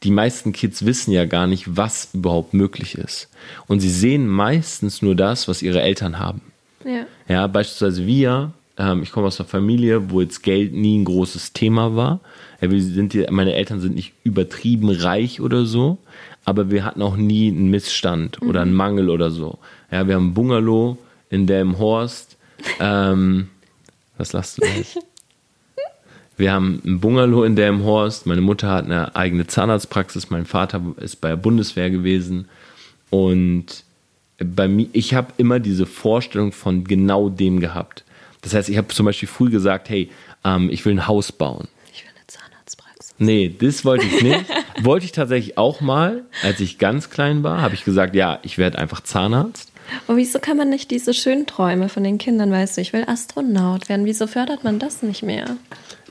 die 0.03 0.12
meisten 0.12 0.53
Kids 0.53 0.86
wissen 0.86 1.12
ja 1.12 1.25
gar 1.25 1.47
nicht, 1.47 1.77
was 1.77 2.10
überhaupt 2.13 2.53
möglich 2.53 2.95
ist. 2.95 3.30
Und 3.67 3.80
sie 3.80 3.89
sehen 3.89 4.27
meistens 4.27 5.01
nur 5.01 5.15
das, 5.15 5.47
was 5.47 5.62
ihre 5.62 5.82
Eltern 5.82 6.19
haben. 6.19 6.41
Ja, 6.88 7.06
ja 7.28 7.47
beispielsweise 7.47 8.06
wir, 8.08 8.54
ähm, 8.78 9.04
ich 9.04 9.12
komme 9.12 9.28
aus 9.28 9.39
einer 9.39 9.50
Familie, 9.50 10.10
wo 10.10 10.21
jetzt 10.21 10.41
Geld 10.41 10.73
nie 10.73 10.97
ein 10.97 11.06
großes 11.06 11.54
Thema 11.54 11.95
war. 11.95 12.21
Ja, 12.62 12.71
wir 12.71 12.82
sind 12.82 13.13
hier, 13.13 13.30
meine 13.32 13.54
Eltern 13.54 13.82
sind 13.82 13.95
nicht 13.95 14.13
übertrieben 14.23 14.89
reich 14.89 15.41
oder 15.41 15.65
so, 15.65 15.97
aber 16.45 16.71
wir 16.71 16.86
hatten 16.86 17.02
auch 17.02 17.17
nie 17.17 17.50
einen 17.50 17.69
Missstand 17.69 18.41
mhm. 18.41 18.50
oder 18.50 18.62
einen 18.62 18.73
Mangel 18.73 19.10
oder 19.10 19.32
so. 19.32 19.60
Ja, 19.91 20.08
wir 20.08 20.15
haben 20.15 20.30
ein 20.30 20.34
Bungalow 20.34 20.97
in 21.30 21.45
Delmenhorst. 21.45 22.38
Ähm, 22.80 23.50
was 24.17 24.34
lachst 24.34 24.58
du 24.58 24.65
jetzt? 24.65 25.00
Wir 26.39 26.54
haben 26.54 26.84
ein 26.86 27.00
Bungalow 27.00 27.43
in 27.45 27.56
Delmenhorst. 27.56 28.28
Meine 28.28 28.41
Mutter 28.41 28.69
hat 28.69 28.86
eine 28.86 29.15
eigene 29.15 29.47
Zahnarztpraxis. 29.47 30.30
Mein 30.30 30.45
Vater 30.45 30.84
ist 30.97 31.15
bei 31.15 31.30
der 31.30 31.36
Bundeswehr 31.36 31.89
gewesen. 31.89 32.47
Und 33.10 33.84
bei 34.39 34.67
mir, 34.67 34.88
ich 34.93 35.13
habe 35.13 35.34
immer 35.38 35.60
diese 35.60 35.86
Vorstellung 35.86 36.52
von 36.52 36.84
genau 36.84 37.30
dem 37.30 37.60
gehabt. 37.60 38.04
Das 38.41 38.54
heißt, 38.54 38.69
ich 38.69 38.78
habe 38.78 38.88
zum 38.89 39.06
Beispiel 39.06 39.28
früh 39.28 39.50
gesagt, 39.50 39.89
hey, 39.89 40.10
ähm, 40.43 40.69
ich 40.69 40.86
will 40.86 40.93
ein 40.93 41.08
Haus 41.08 41.32
bauen. 41.32 41.67
Ich 41.91 42.04
will 42.04 42.12
eine 42.15 42.28
Zahnarztpraxis. 42.28 43.15
Nee, 43.17 43.54
das 43.60 43.84
wollte 43.84 44.06
ich 44.06 44.21
nicht. 44.21 44.45
wollte 44.82 45.06
ich 45.06 45.12
tatsächlich 45.12 45.58
auch 45.58 45.82
mal, 45.82 46.23
als 46.43 46.60
ich 46.60 46.78
ganz 46.78 47.10
klein 47.10 47.43
war, 47.43 47.62
habe 47.62 47.73
ich 47.73 47.84
gesagt, 47.84 48.15
ja, 48.15 48.39
ich 48.43 48.58
werde 48.58 48.78
einfach 48.78 49.02
Zahnarzt. 49.02 49.71
Und 50.06 50.17
wieso 50.17 50.39
kann 50.39 50.58
man 50.58 50.69
nicht 50.69 50.91
diese 50.91 51.13
schönen 51.13 51.45
Träume 51.45 51.89
von 51.89 52.04
den 52.04 52.17
Kindern, 52.17 52.52
weißt 52.52 52.78
du, 52.78 52.82
ich 52.82 52.93
will 52.93 53.06
Astronaut 53.08 53.89
werden, 53.89 54.06
wieso 54.06 54.28
fördert 54.28 54.63
man 54.63 54.80
das 54.80 55.02
nicht 55.02 55.23
mehr? 55.23 55.58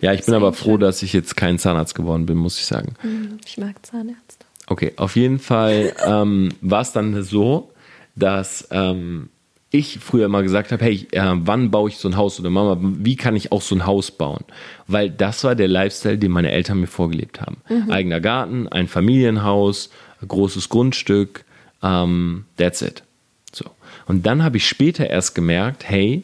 Ja, 0.01 0.13
ich 0.13 0.25
bin 0.25 0.35
aber 0.35 0.53
froh, 0.53 0.73
schön. 0.73 0.81
dass 0.81 1.03
ich 1.03 1.13
jetzt 1.13 1.37
kein 1.37 1.59
Zahnarzt 1.59 1.95
geworden 1.95 2.27
bin, 2.27 2.39
muss 2.39 2.59
ich 2.59 2.67
sagen. 2.67 2.95
Hm, 3.03 3.39
ich 3.47 3.59
mag 3.59 3.75
Zahnärzte. 3.85 4.47
Okay, 4.67 4.93
auf 4.97 5.15
jeden 5.15 5.39
Fall 5.39 5.95
ähm, 6.05 6.51
war 6.61 6.81
es 6.81 6.93
dann 6.93 7.23
so, 7.23 7.71
dass 8.17 8.67
ähm, 8.71 9.29
ich 9.71 9.99
früher 9.99 10.27
immer 10.27 10.43
gesagt 10.43 10.73
habe, 10.73 10.85
hey, 10.85 11.07
äh, 11.13 11.33
wann 11.35 11.71
baue 11.71 11.91
ich 11.91 11.99
so 11.99 12.09
ein 12.09 12.17
Haus 12.17 12.41
oder 12.41 12.51
Mama, 12.51 12.79
wie 12.81 13.17
kann 13.17 13.37
ich 13.37 13.53
auch 13.53 13.63
so 13.63 13.75
ein 13.75 13.87
Haus 13.87 14.11
bauen? 14.11 14.45
Weil 14.87 15.11
das 15.11 15.45
war 15.45 15.55
der 15.55 15.69
Lifestyle, 15.69 16.19
den 16.19 16.33
meine 16.33 16.51
Eltern 16.51 16.81
mir 16.81 16.87
vorgelebt 16.87 17.41
haben. 17.41 17.59
Mhm. 17.69 17.91
Eigener 17.91 18.21
Garten, 18.21 18.69
ein 18.69 18.89
Familienhaus, 18.89 19.91
großes 20.27 20.69
Grundstück, 20.69 21.45
ähm, 21.83 22.47
that's 22.57 22.83
it. 22.83 23.03
So. 23.53 23.67
Und 24.07 24.27
dann 24.27 24.43
habe 24.43 24.57
ich 24.57 24.67
später 24.67 25.09
erst 25.09 25.35
gemerkt, 25.35 25.89
hey, 25.89 26.23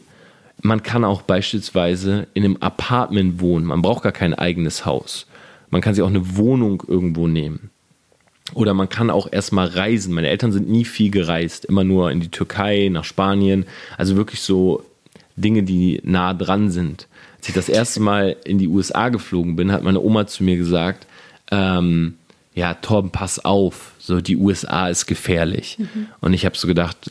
man 0.63 0.83
kann 0.83 1.05
auch 1.05 1.23
beispielsweise 1.23 2.29
in 2.35 2.45
einem 2.45 2.57
Apartment 2.59 3.41
wohnen. 3.41 3.67
Man 3.67 3.83
braucht 3.83 4.05
gar 4.05 4.13
kein 4.13 4.35
eigenes 4.35 4.87
Haus. 4.87 5.27
Man 5.71 5.81
kann 5.81 5.95
sich 5.95 6.03
auch 6.03 6.09
eine 6.09 6.37
Wohnung 6.37 6.83
irgendwo 6.87 7.27
nehmen. 7.27 7.71
Oder 8.55 8.75
man 8.75 8.89
kann 8.89 9.11
auch 9.11 9.29
erstmal 9.31 9.69
reisen. 9.69 10.15
Meine 10.15 10.29
Eltern 10.29 10.53
sind 10.53 10.69
nie 10.69 10.85
viel 10.85 11.11
gereist, 11.11 11.65
immer 11.65 11.85
nur 11.85 12.11
in 12.11 12.21
die 12.21 12.31
Türkei, 12.31 12.89
nach 12.91 13.05
Spanien. 13.05 13.67
Also 13.97 14.17
wirklich 14.17 14.41
so 14.41 14.85
Dinge, 15.37 15.63
die 15.63 16.01
nah 16.05 16.35
dran 16.35 16.71
sind. 16.71 17.09
Als 17.39 17.49
ich 17.49 17.55
das 17.55 17.69
erste 17.69 18.01
Mal 18.01 18.37
in 18.45 18.59
die 18.59 18.69
USA 18.69 19.09
geflogen 19.09 19.57
bin, 19.57 19.73
hat 19.73 19.83
meine 19.83 20.01
Oma 20.01 20.27
zu 20.27 20.45
mir 20.45 20.57
gesagt, 20.57 21.07
ähm, 21.51 22.15
ja, 22.55 22.75
Torben, 22.75 23.11
pass 23.11 23.45
auf, 23.45 23.93
so 23.99 24.21
die 24.21 24.37
USA 24.37 24.89
ist 24.89 25.07
gefährlich. 25.07 25.79
Und 26.21 26.35
ich 26.35 26.45
habe 26.45 26.57
so 26.57 26.69
gedacht, 26.69 27.11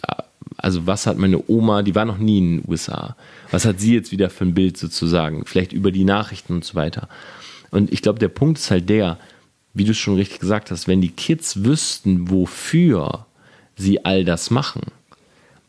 also 0.58 0.86
was 0.86 1.08
hat 1.08 1.18
meine 1.18 1.44
Oma, 1.48 1.82
die 1.82 1.96
war 1.96 2.06
noch 2.06 2.20
nie 2.20 2.38
in 2.38 2.58
den 2.58 2.70
USA, 2.70 3.16
was 3.50 3.66
hat 3.66 3.80
sie 3.80 3.96
jetzt 3.96 4.12
wieder 4.12 4.30
für 4.30 4.46
ein 4.46 4.54
Bild 4.54 4.78
sozusagen, 4.78 5.46
vielleicht 5.46 5.74
über 5.74 5.92
die 5.92 6.04
Nachrichten 6.04 6.54
und 6.54 6.64
so 6.64 6.76
weiter. 6.76 7.10
Und 7.72 7.92
ich 7.92 8.02
glaube, 8.02 8.20
der 8.20 8.28
Punkt 8.28 8.60
ist 8.60 8.70
halt 8.70 8.88
der, 8.90 9.18
wie 9.74 9.86
du 9.86 9.92
es 9.92 9.98
schon 9.98 10.16
richtig 10.16 10.40
gesagt 10.40 10.72
hast, 10.72 10.88
wenn 10.88 11.02
die 11.02 11.10
Kids 11.10 11.64
wüssten, 11.64 12.30
wofür 12.30 13.26
sie 13.76 14.06
all 14.06 14.26
das 14.26 14.52
machen, 14.52 14.82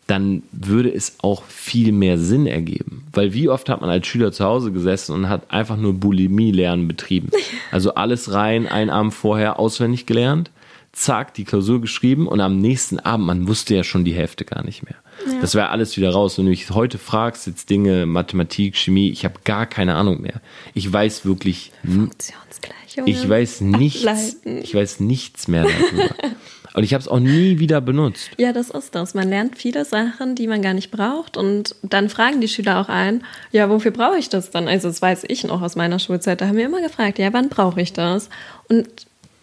dann 0.06 0.42
würde 0.50 0.92
es 0.92 1.16
auch 1.22 1.44
viel 1.44 1.92
mehr 1.92 2.18
Sinn 2.18 2.46
ergeben. 2.46 3.06
Weil 3.12 3.32
wie 3.32 3.48
oft 3.48 3.68
hat 3.68 3.80
man 3.80 3.90
als 3.90 4.06
Schüler 4.06 4.32
zu 4.32 4.44
Hause 4.44 4.72
gesessen 4.72 5.14
und 5.14 5.28
hat 5.28 5.50
einfach 5.50 5.76
nur 5.76 5.94
Bulimie-Lernen 5.94 6.88
betrieben. 6.88 7.30
Also 7.70 7.94
alles 7.94 8.34
rein, 8.34 8.66
einen 8.66 8.90
Abend 8.90 9.14
vorher 9.14 9.58
auswendig 9.58 10.04
gelernt, 10.04 10.50
zack, 10.92 11.34
die 11.34 11.44
Klausur 11.44 11.80
geschrieben 11.80 12.28
und 12.28 12.40
am 12.40 12.58
nächsten 12.58 12.98
Abend, 12.98 13.26
man 13.26 13.48
wusste 13.48 13.74
ja 13.74 13.82
schon 13.84 14.04
die 14.04 14.12
Hälfte 14.14 14.44
gar 14.44 14.62
nicht 14.64 14.82
mehr. 14.84 14.96
Das 15.40 15.54
wäre 15.54 15.70
alles 15.70 15.96
wieder 15.96 16.10
raus. 16.10 16.36
Wenn 16.38 16.44
du 16.46 16.50
mich 16.50 16.68
heute 16.70 16.98
fragst, 16.98 17.46
jetzt 17.46 17.70
Dinge, 17.70 18.06
Mathematik, 18.06 18.76
Chemie, 18.76 19.10
ich 19.10 19.24
habe 19.24 19.34
gar 19.44 19.66
keine 19.66 19.94
Ahnung 19.94 20.20
mehr. 20.20 20.40
Ich 20.74 20.90
weiß 20.92 21.24
wirklich, 21.24 21.72
n- 21.84 22.10
Funktionsgleichung. 22.10 23.06
ich 23.06 23.28
weiß 23.28 23.60
nichts, 23.62 24.06
Ableiten. 24.06 24.58
ich 24.62 24.74
weiß 24.74 25.00
nichts 25.00 25.48
mehr 25.48 25.64
darüber. 25.64 26.14
Und 26.74 26.84
ich 26.84 26.94
habe 26.94 27.02
es 27.02 27.08
auch 27.08 27.20
nie 27.20 27.58
wieder 27.58 27.82
benutzt. 27.82 28.30
Ja, 28.38 28.54
das 28.54 28.70
ist 28.70 28.94
das. 28.94 29.12
Man 29.12 29.28
lernt 29.28 29.58
viele 29.58 29.84
Sachen, 29.84 30.34
die 30.34 30.46
man 30.46 30.62
gar 30.62 30.72
nicht 30.72 30.90
braucht. 30.90 31.36
Und 31.36 31.74
dann 31.82 32.08
fragen 32.08 32.40
die 32.40 32.48
Schüler 32.48 32.80
auch 32.80 32.88
ein, 32.88 33.24
ja, 33.50 33.68
wofür 33.68 33.90
brauche 33.90 34.16
ich 34.18 34.30
das 34.30 34.50
dann? 34.50 34.68
Also, 34.68 34.88
das 34.88 35.02
weiß 35.02 35.24
ich 35.28 35.44
noch 35.44 35.60
aus 35.60 35.76
meiner 35.76 35.98
Schulzeit. 35.98 36.40
Da 36.40 36.46
haben 36.46 36.56
wir 36.56 36.64
immer 36.64 36.80
gefragt, 36.80 37.18
ja, 37.18 37.30
wann 37.34 37.50
brauche 37.50 37.82
ich 37.82 37.92
das? 37.92 38.30
Und 38.70 38.88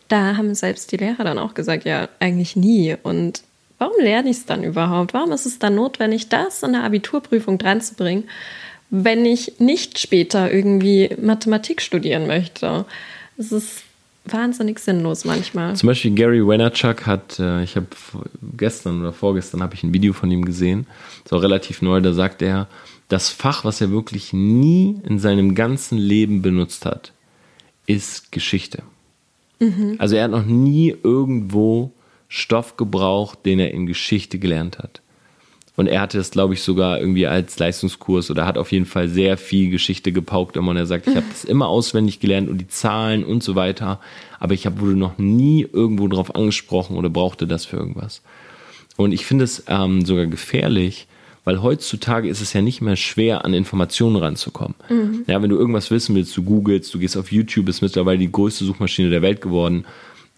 da 0.09 0.35
haben 0.35 0.53
selbst 0.55 0.91
die 0.91 0.97
Lehrer 0.97 1.23
dann 1.23 1.39
auch 1.39 1.53
gesagt, 1.53 1.85
ja, 1.85 2.09
eigentlich 2.19 2.55
nie. 2.55 2.95
Und 3.01 3.43
warum 3.77 3.95
lerne 4.01 4.29
ich 4.29 4.37
es 4.37 4.45
dann 4.45 4.63
überhaupt? 4.63 5.13
Warum 5.13 5.31
ist 5.31 5.45
es 5.45 5.59
dann 5.59 5.75
notwendig, 5.75 6.29
das 6.29 6.61
in 6.63 6.73
der 6.73 6.83
Abiturprüfung 6.83 7.57
dran 7.57 7.81
zu 7.81 7.95
bringen, 7.95 8.25
wenn 8.89 9.25
ich 9.25 9.59
nicht 9.59 9.99
später 9.99 10.51
irgendwie 10.51 11.15
Mathematik 11.21 11.81
studieren 11.81 12.27
möchte? 12.27 12.85
Es 13.37 13.51
ist 13.51 13.83
wahnsinnig 14.25 14.79
sinnlos 14.79 15.25
manchmal. 15.25 15.75
Zum 15.75 15.87
Beispiel 15.87 16.13
Gary 16.13 16.45
Vaynerchuk 16.45 17.05
hat, 17.05 17.39
äh, 17.39 17.63
ich 17.63 17.75
habe 17.75 17.87
gestern 18.57 19.01
oder 19.01 19.13
vorgestern 19.13 19.63
habe 19.63 19.75
ich 19.75 19.83
ein 19.83 19.93
Video 19.93 20.13
von 20.13 20.29
ihm 20.29 20.45
gesehen, 20.45 20.87
auch 21.31 21.41
relativ 21.41 21.81
neu, 21.81 22.01
da 22.01 22.13
sagt 22.13 22.41
er, 22.41 22.67
das 23.07 23.29
Fach, 23.29 23.65
was 23.65 23.81
er 23.81 23.91
wirklich 23.91 24.33
nie 24.33 24.99
in 25.03 25.19
seinem 25.19 25.55
ganzen 25.55 25.97
Leben 25.97 26.41
benutzt 26.41 26.85
hat, 26.85 27.11
ist 27.85 28.31
Geschichte. 28.31 28.83
Also 29.97 30.15
er 30.15 30.25
hat 30.25 30.31
noch 30.31 30.45
nie 30.45 30.95
irgendwo 31.03 31.91
Stoff 32.27 32.77
gebraucht, 32.77 33.39
den 33.45 33.59
er 33.59 33.71
in 33.71 33.85
Geschichte 33.85 34.39
gelernt 34.39 34.79
hat. 34.79 35.01
Und 35.75 35.87
er 35.87 36.01
hatte 36.01 36.19
es, 36.19 36.31
glaube 36.31 36.55
ich, 36.55 36.61
sogar 36.61 36.99
irgendwie 36.99 37.25
als 37.25 37.57
Leistungskurs 37.57 38.29
oder 38.29 38.45
hat 38.45 38.57
auf 38.57 38.73
jeden 38.73 38.85
Fall 38.85 39.07
sehr 39.07 39.37
viel 39.37 39.69
Geschichte 39.69 40.11
gepaukt 40.11 40.57
immer. 40.57 40.71
Und 40.71 40.77
er 40.77 40.85
sagt, 40.85 41.07
ich 41.07 41.15
habe 41.15 41.25
das 41.29 41.45
immer 41.45 41.69
auswendig 41.69 42.19
gelernt 42.19 42.49
und 42.49 42.57
die 42.57 42.67
Zahlen 42.67 43.23
und 43.23 43.43
so 43.43 43.55
weiter. 43.55 44.01
Aber 44.39 44.53
ich 44.53 44.65
hab, 44.65 44.81
wurde 44.81 44.97
noch 44.97 45.17
nie 45.17 45.65
irgendwo 45.71 46.09
drauf 46.09 46.35
angesprochen 46.35 46.97
oder 46.97 47.09
brauchte 47.09 47.47
das 47.47 47.63
für 47.63 47.77
irgendwas. 47.77 48.21
Und 48.97 49.13
ich 49.13 49.25
finde 49.25 49.45
es 49.45 49.63
ähm, 49.67 50.03
sogar 50.03 50.25
gefährlich, 50.25 51.07
weil 51.45 51.61
heutzutage 51.61 52.27
ist 52.29 52.41
es 52.41 52.53
ja 52.53 52.61
nicht 52.61 52.81
mehr 52.81 52.95
schwer, 52.95 53.45
an 53.45 53.53
Informationen 53.53 54.15
ranzukommen. 54.17 54.75
Ja, 55.27 55.41
wenn 55.41 55.49
du 55.49 55.57
irgendwas 55.57 55.89
wissen 55.91 56.15
willst, 56.15 56.35
du 56.37 56.43
googelst, 56.43 56.93
du 56.93 56.99
gehst 56.99 57.17
auf 57.17 57.31
YouTube, 57.31 57.69
ist 57.69 57.81
mittlerweile 57.81 58.19
die 58.19 58.31
größte 58.31 58.65
Suchmaschine 58.65 59.09
der 59.09 59.21
Welt 59.21 59.41
geworden. 59.41 59.85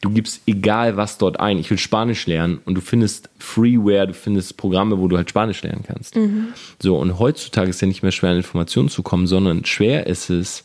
Du 0.01 0.09
gibst 0.09 0.41
egal 0.47 0.97
was 0.97 1.17
dort 1.19 1.39
ein. 1.39 1.59
Ich 1.59 1.69
will 1.69 1.77
Spanisch 1.77 2.25
lernen 2.25 2.59
und 2.65 2.73
du 2.75 2.81
findest 2.81 3.29
Freeware, 3.37 4.07
du 4.07 4.13
findest 4.13 4.57
Programme, 4.57 4.97
wo 4.99 5.07
du 5.07 5.15
halt 5.17 5.29
Spanisch 5.29 5.61
lernen 5.61 5.83
kannst. 5.85 6.17
So, 6.79 6.97
und 6.97 7.19
heutzutage 7.19 7.69
ist 7.69 7.81
ja 7.81 7.87
nicht 7.87 8.01
mehr 8.01 8.11
schwer, 8.11 8.31
an 8.31 8.37
Informationen 8.37 8.89
zu 8.89 9.03
kommen, 9.03 9.27
sondern 9.27 9.63
schwer 9.65 10.07
ist 10.07 10.29
es, 10.29 10.63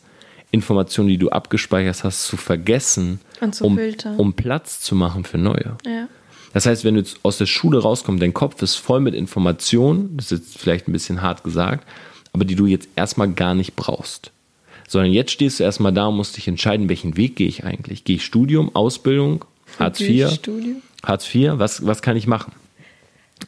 Informationen, 0.49 1.09
die 1.09 1.17
du 1.17 1.29
abgespeichert 1.29 2.03
hast, 2.03 2.25
zu 2.25 2.37
vergessen, 2.37 3.19
Und 3.41 3.53
zu 3.53 3.65
um, 3.65 3.75
filtern. 3.75 4.15
um 4.15 4.33
Platz 4.33 4.79
zu 4.79 4.95
machen 4.95 5.23
für 5.25 5.37
neue. 5.37 5.75
Ja. 5.85 6.07
Das 6.57 6.65
heißt, 6.65 6.85
wenn 6.85 6.95
du 6.95 7.01
jetzt 7.01 7.19
aus 7.21 7.37
der 7.37 7.45
Schule 7.45 7.77
rauskommst, 7.77 8.19
dein 8.19 8.33
Kopf 8.33 8.59
ist 8.63 8.77
voll 8.77 8.99
mit 8.99 9.13
Informationen, 9.13 10.17
das 10.17 10.31
ist 10.31 10.39
jetzt 10.39 10.57
vielleicht 10.57 10.87
ein 10.87 10.91
bisschen 10.91 11.21
hart 11.21 11.43
gesagt, 11.43 11.87
aber 12.33 12.45
die 12.45 12.55
du 12.55 12.65
jetzt 12.65 12.89
erstmal 12.95 13.31
gar 13.31 13.53
nicht 13.53 13.75
brauchst. 13.75 14.31
Sondern 14.87 15.13
jetzt 15.13 15.29
stehst 15.29 15.59
du 15.59 15.63
erstmal 15.63 15.93
da 15.93 16.07
und 16.07 16.15
musst 16.15 16.35
dich 16.35 16.47
entscheiden, 16.47 16.89
welchen 16.89 17.15
Weg 17.15 17.35
gehe 17.35 17.47
ich 17.47 17.63
eigentlich? 17.63 18.05
Gehe 18.05 18.15
ich 18.15 18.25
Studium, 18.25 18.75
Ausbildung, 18.75 19.45
Hartz 19.77 19.99
IV? 19.99 20.31
Studium? 20.31 20.81
Hartz 21.03 21.31
IV, 21.31 21.51
was, 21.57 21.85
was 21.85 22.01
kann 22.01 22.17
ich 22.17 22.25
machen? 22.25 22.53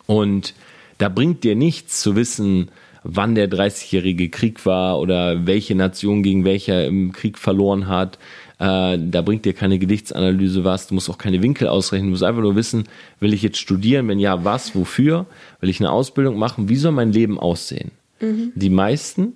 Und 0.06 0.54
da 1.00 1.10
bringt 1.10 1.44
dir 1.44 1.56
nichts 1.56 2.02
zu 2.02 2.16
wissen, 2.16 2.70
wann 3.16 3.36
der 3.36 3.50
30-jährige 3.50 4.30
Krieg 4.30 4.66
war 4.66 5.00
oder 5.00 5.46
welche 5.46 5.76
Nation 5.76 6.24
gegen 6.24 6.46
welche 6.46 6.74
im 6.84 7.12
Krieg 7.12 7.38
verloren 7.38 7.88
hat. 7.88 8.18
Äh, 8.60 8.98
da 9.00 9.22
bringt 9.22 9.46
dir 9.46 9.54
keine 9.54 9.80
Gedichtsanalyse 9.80 10.64
was. 10.64 10.88
Du 10.88 10.96
musst 10.96 11.10
auch 11.10 11.18
keine 11.18 11.42
Winkel 11.42 11.68
ausrechnen. 11.68 12.08
Du 12.08 12.12
musst 12.12 12.24
einfach 12.24 12.42
nur 12.42 12.56
wissen, 12.56 12.86
will 13.20 13.34
ich 13.34 13.42
jetzt 13.42 13.58
studieren? 13.58 14.08
Wenn 14.08 14.20
ja, 14.20 14.44
was? 14.44 14.76
Wofür? 14.76 15.26
Will 15.62 15.70
ich 15.70 15.80
eine 15.80 15.92
Ausbildung 15.92 16.38
machen? 16.38 16.70
Wie 16.70 16.76
soll 16.76 16.92
mein 16.92 17.12
Leben 17.12 17.40
aussehen? 17.40 17.92
Die 18.22 18.70
meisten, 18.70 19.34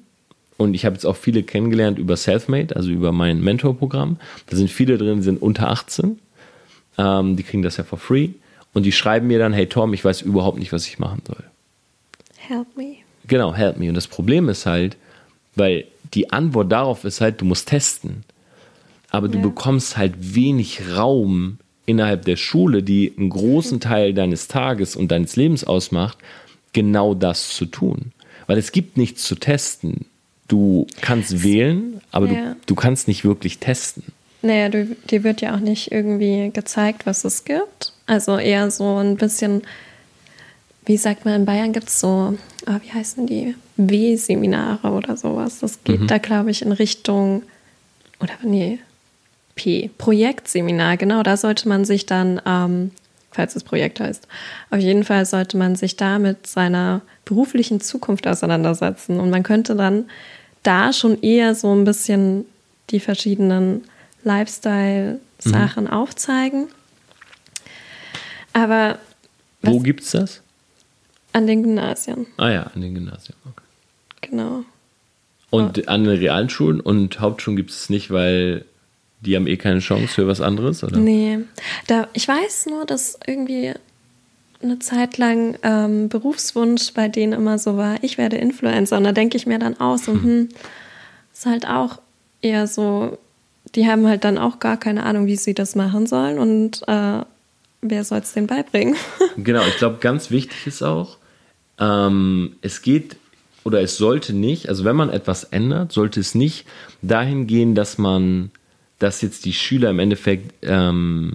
und 0.57 0.73
ich 0.73 0.85
habe 0.85 0.95
jetzt 0.95 1.05
auch 1.05 1.15
viele 1.15 1.43
kennengelernt 1.43 1.99
über 1.99 2.17
Selfmade, 2.17 2.75
also 2.75 2.91
über 2.91 3.13
mein 3.13 3.41
Mentorprogramm. 3.41 4.17
Da 4.47 4.57
sind 4.57 4.69
viele 4.69 4.97
drin, 4.97 5.17
die 5.17 5.23
sind 5.23 5.41
unter 5.41 5.69
18. 5.69 6.19
Ähm, 6.97 7.37
die 7.37 7.43
kriegen 7.43 7.63
das 7.63 7.77
ja 7.77 7.85
for 7.85 7.97
free. 7.97 8.29
Und 8.73 8.85
die 8.85 8.91
schreiben 8.91 9.27
mir 9.27 9.39
dann, 9.39 9.53
hey 9.53 9.67
Tom, 9.67 9.93
ich 9.93 10.03
weiß 10.03 10.21
überhaupt 10.21 10.59
nicht, 10.59 10.73
was 10.73 10.87
ich 10.87 10.99
machen 10.99 11.21
soll. 11.25 11.43
Help 12.37 12.75
me. 12.75 13.02
Genau, 13.27 13.53
help 13.53 13.77
me. 13.77 13.89
Und 13.89 13.95
das 13.95 14.07
Problem 14.07 14.49
ist 14.49 14.65
halt, 14.65 14.97
weil 15.55 15.85
die 16.13 16.31
Antwort 16.31 16.71
darauf 16.71 17.05
ist 17.05 17.21
halt, 17.21 17.41
du 17.41 17.45
musst 17.45 17.69
testen. 17.69 18.23
Aber 19.09 19.27
du 19.27 19.37
Ja. 19.37 19.43
bekommst 19.43 19.97
halt 19.97 20.13
wenig 20.35 20.81
Raum 20.95 21.57
innerhalb 21.85 22.25
der 22.25 22.35
Schule, 22.37 22.81
die 22.83 23.13
einen 23.17 23.29
großen 23.29 23.79
Teil 23.79 24.13
deines 24.13 24.47
Tages 24.47 24.95
und 24.95 25.11
deines 25.11 25.35
Lebens 25.35 25.63
ausmacht, 25.63 26.17
genau 26.73 27.13
das 27.13 27.49
zu 27.49 27.65
tun. 27.65 28.11
Weil 28.47 28.57
es 28.57 28.71
gibt 28.71 28.97
nichts 28.97 29.23
zu 29.23 29.35
testen. 29.35 30.05
Du 30.47 30.87
kannst 31.01 31.43
wählen, 31.43 32.01
aber 32.11 32.27
Ja. 32.27 32.33
du, 32.53 32.55
du 32.67 32.75
kannst 32.75 33.07
nicht 33.07 33.23
wirklich 33.23 33.59
testen. 33.59 34.03
Naja, 34.41 34.67
du, 34.69 34.95
dir 35.09 35.23
wird 35.23 35.39
ja 35.41 35.55
auch 35.55 35.59
nicht 35.61 35.91
irgendwie 35.91 36.49
gezeigt, 36.51 37.05
was 37.05 37.23
es 37.23 37.45
gibt. 37.45 37.93
Also 38.07 38.37
eher 38.37 38.69
so 38.71 38.97
ein 38.97 39.15
bisschen, 39.15 39.61
wie 40.85 40.97
sagt 40.97 41.25
man, 41.25 41.35
in 41.35 41.45
Bayern 41.45 41.71
gibt 41.73 41.87
es 41.87 41.99
so, 41.99 42.37
ah, 42.65 42.79
wie 42.83 42.91
heißen 42.91 43.25
die? 43.27 43.55
W-Seminare 43.77 44.89
oder 44.91 45.17
sowas. 45.17 45.59
Das 45.59 45.83
geht 45.83 46.09
da, 46.11 46.17
glaube 46.19 46.51
ich, 46.51 46.61
in 46.61 46.71
Richtung, 46.71 47.43
oder 48.19 48.33
nee, 48.43 48.79
P, 49.55 49.89
Projektseminar, 49.97 50.97
genau, 50.97 51.23
da 51.23 51.37
sollte 51.37 51.67
man 51.69 51.85
sich 51.85 52.05
dann, 52.05 52.41
ähm, 52.45 52.91
falls 53.31 53.55
es 53.55 53.63
Projekt 53.63 53.99
heißt, 53.99 54.27
auf 54.71 54.79
jeden 54.79 55.03
Fall 55.03 55.25
sollte 55.25 55.57
man 55.57 55.75
sich 55.75 55.95
da 55.95 56.19
mit 56.19 56.45
seiner 56.47 57.01
beruflichen 57.25 57.79
Zukunft 57.81 58.27
auseinandersetzen. 58.27 59.19
Und 59.19 59.29
man 59.31 59.43
könnte 59.43 59.75
dann 59.75 60.05
da 60.61 60.93
schon 60.93 61.19
eher 61.21 61.55
so 61.55 61.73
ein 61.73 61.83
bisschen 61.83 62.45
die 62.91 62.99
verschiedenen 62.99 63.83
Lifestyle-Sachen 64.23 65.87
aufzeigen. 65.87 66.67
Aber 68.53 68.99
Wo 69.63 69.77
Was- 69.77 69.83
gibt's 69.83 70.11
das? 70.11 70.41
An 71.33 71.47
den 71.47 71.63
Gymnasien, 71.63 72.27
Ah 72.37 72.49
ja, 72.49 72.63
an 72.63 72.81
den 72.81 72.93
Gymnasien. 72.93 73.35
Okay. 73.45 74.29
genau. 74.29 74.63
Und 75.49 75.87
an 75.87 76.03
den 76.03 76.17
Realschulen 76.17 76.79
und 76.79 77.19
Hauptschulen 77.19 77.55
gibt 77.55 77.69
es 77.69 77.89
nicht, 77.89 78.09
weil 78.09 78.65
die 79.21 79.35
haben 79.35 79.45
eh 79.45 79.57
keine 79.57 79.79
Chance 79.79 80.07
für 80.07 80.27
was 80.27 80.41
anderes, 80.41 80.83
oder? 80.83 80.97
Nee, 80.97 81.39
da, 81.87 82.07
ich 82.13 82.27
weiß 82.27 82.67
nur, 82.67 82.85
dass 82.85 83.19
irgendwie 83.27 83.73
eine 84.63 84.79
Zeit 84.79 85.17
lang 85.17 85.57
ähm, 85.63 86.09
Berufswunsch 86.09 86.93
bei 86.93 87.07
denen 87.07 87.33
immer 87.33 87.59
so 87.59 87.77
war, 87.77 87.97
ich 88.01 88.17
werde 88.17 88.37
Influencer. 88.37 88.97
Und 88.97 89.03
da 89.03 89.11
denke 89.11 89.37
ich 89.37 89.45
mir 89.45 89.59
dann 89.59 89.79
auch 89.79 89.97
so, 89.97 90.13
hm, 90.13 90.49
ist 91.33 91.45
halt 91.45 91.67
auch 91.67 91.99
eher 92.41 92.67
so, 92.67 93.17
die 93.75 93.87
haben 93.87 94.07
halt 94.07 94.23
dann 94.23 94.37
auch 94.37 94.59
gar 94.59 94.77
keine 94.77 95.03
Ahnung, 95.03 95.27
wie 95.27 95.35
sie 95.35 95.53
das 95.53 95.75
machen 95.75 96.07
sollen. 96.07 96.39
Und 96.39 96.81
äh, 96.87 97.23
wer 97.81 98.03
soll 98.03 98.19
es 98.19 98.33
denn 98.33 98.47
beibringen? 98.47 98.95
Genau, 99.37 99.61
ich 99.67 99.77
glaube, 99.77 99.97
ganz 99.99 100.31
wichtig 100.31 100.67
ist 100.67 100.81
auch, 100.81 101.17
ähm, 101.79 102.55
es 102.61 102.81
geht 102.81 103.17
oder 103.63 103.81
es 103.81 103.97
sollte 103.97 104.33
nicht, 104.33 104.69
also 104.69 104.83
wenn 104.83 104.95
man 104.95 105.09
etwas 105.09 105.45
ändert, 105.45 105.91
sollte 105.91 106.19
es 106.19 106.35
nicht 106.35 106.65
dahin 107.01 107.47
gehen, 107.47 107.75
dass 107.75 107.97
man, 107.97 108.51
dass 108.99 109.21
jetzt 109.21 109.45
die 109.45 109.53
Schüler 109.53 109.89
im 109.89 109.99
Endeffekt 109.99 110.53
ähm, 110.61 111.33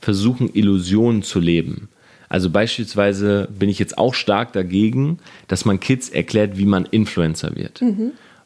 versuchen, 0.00 0.50
Illusionen 0.52 1.22
zu 1.22 1.38
leben. 1.38 1.88
Also 2.28 2.48
beispielsweise 2.48 3.48
bin 3.58 3.68
ich 3.68 3.78
jetzt 3.78 3.98
auch 3.98 4.14
stark 4.14 4.52
dagegen, 4.52 5.18
dass 5.48 5.64
man 5.64 5.80
Kids 5.80 6.08
erklärt, 6.08 6.56
wie 6.56 6.64
man 6.64 6.86
Influencer 6.86 7.56
wird. 7.56 7.80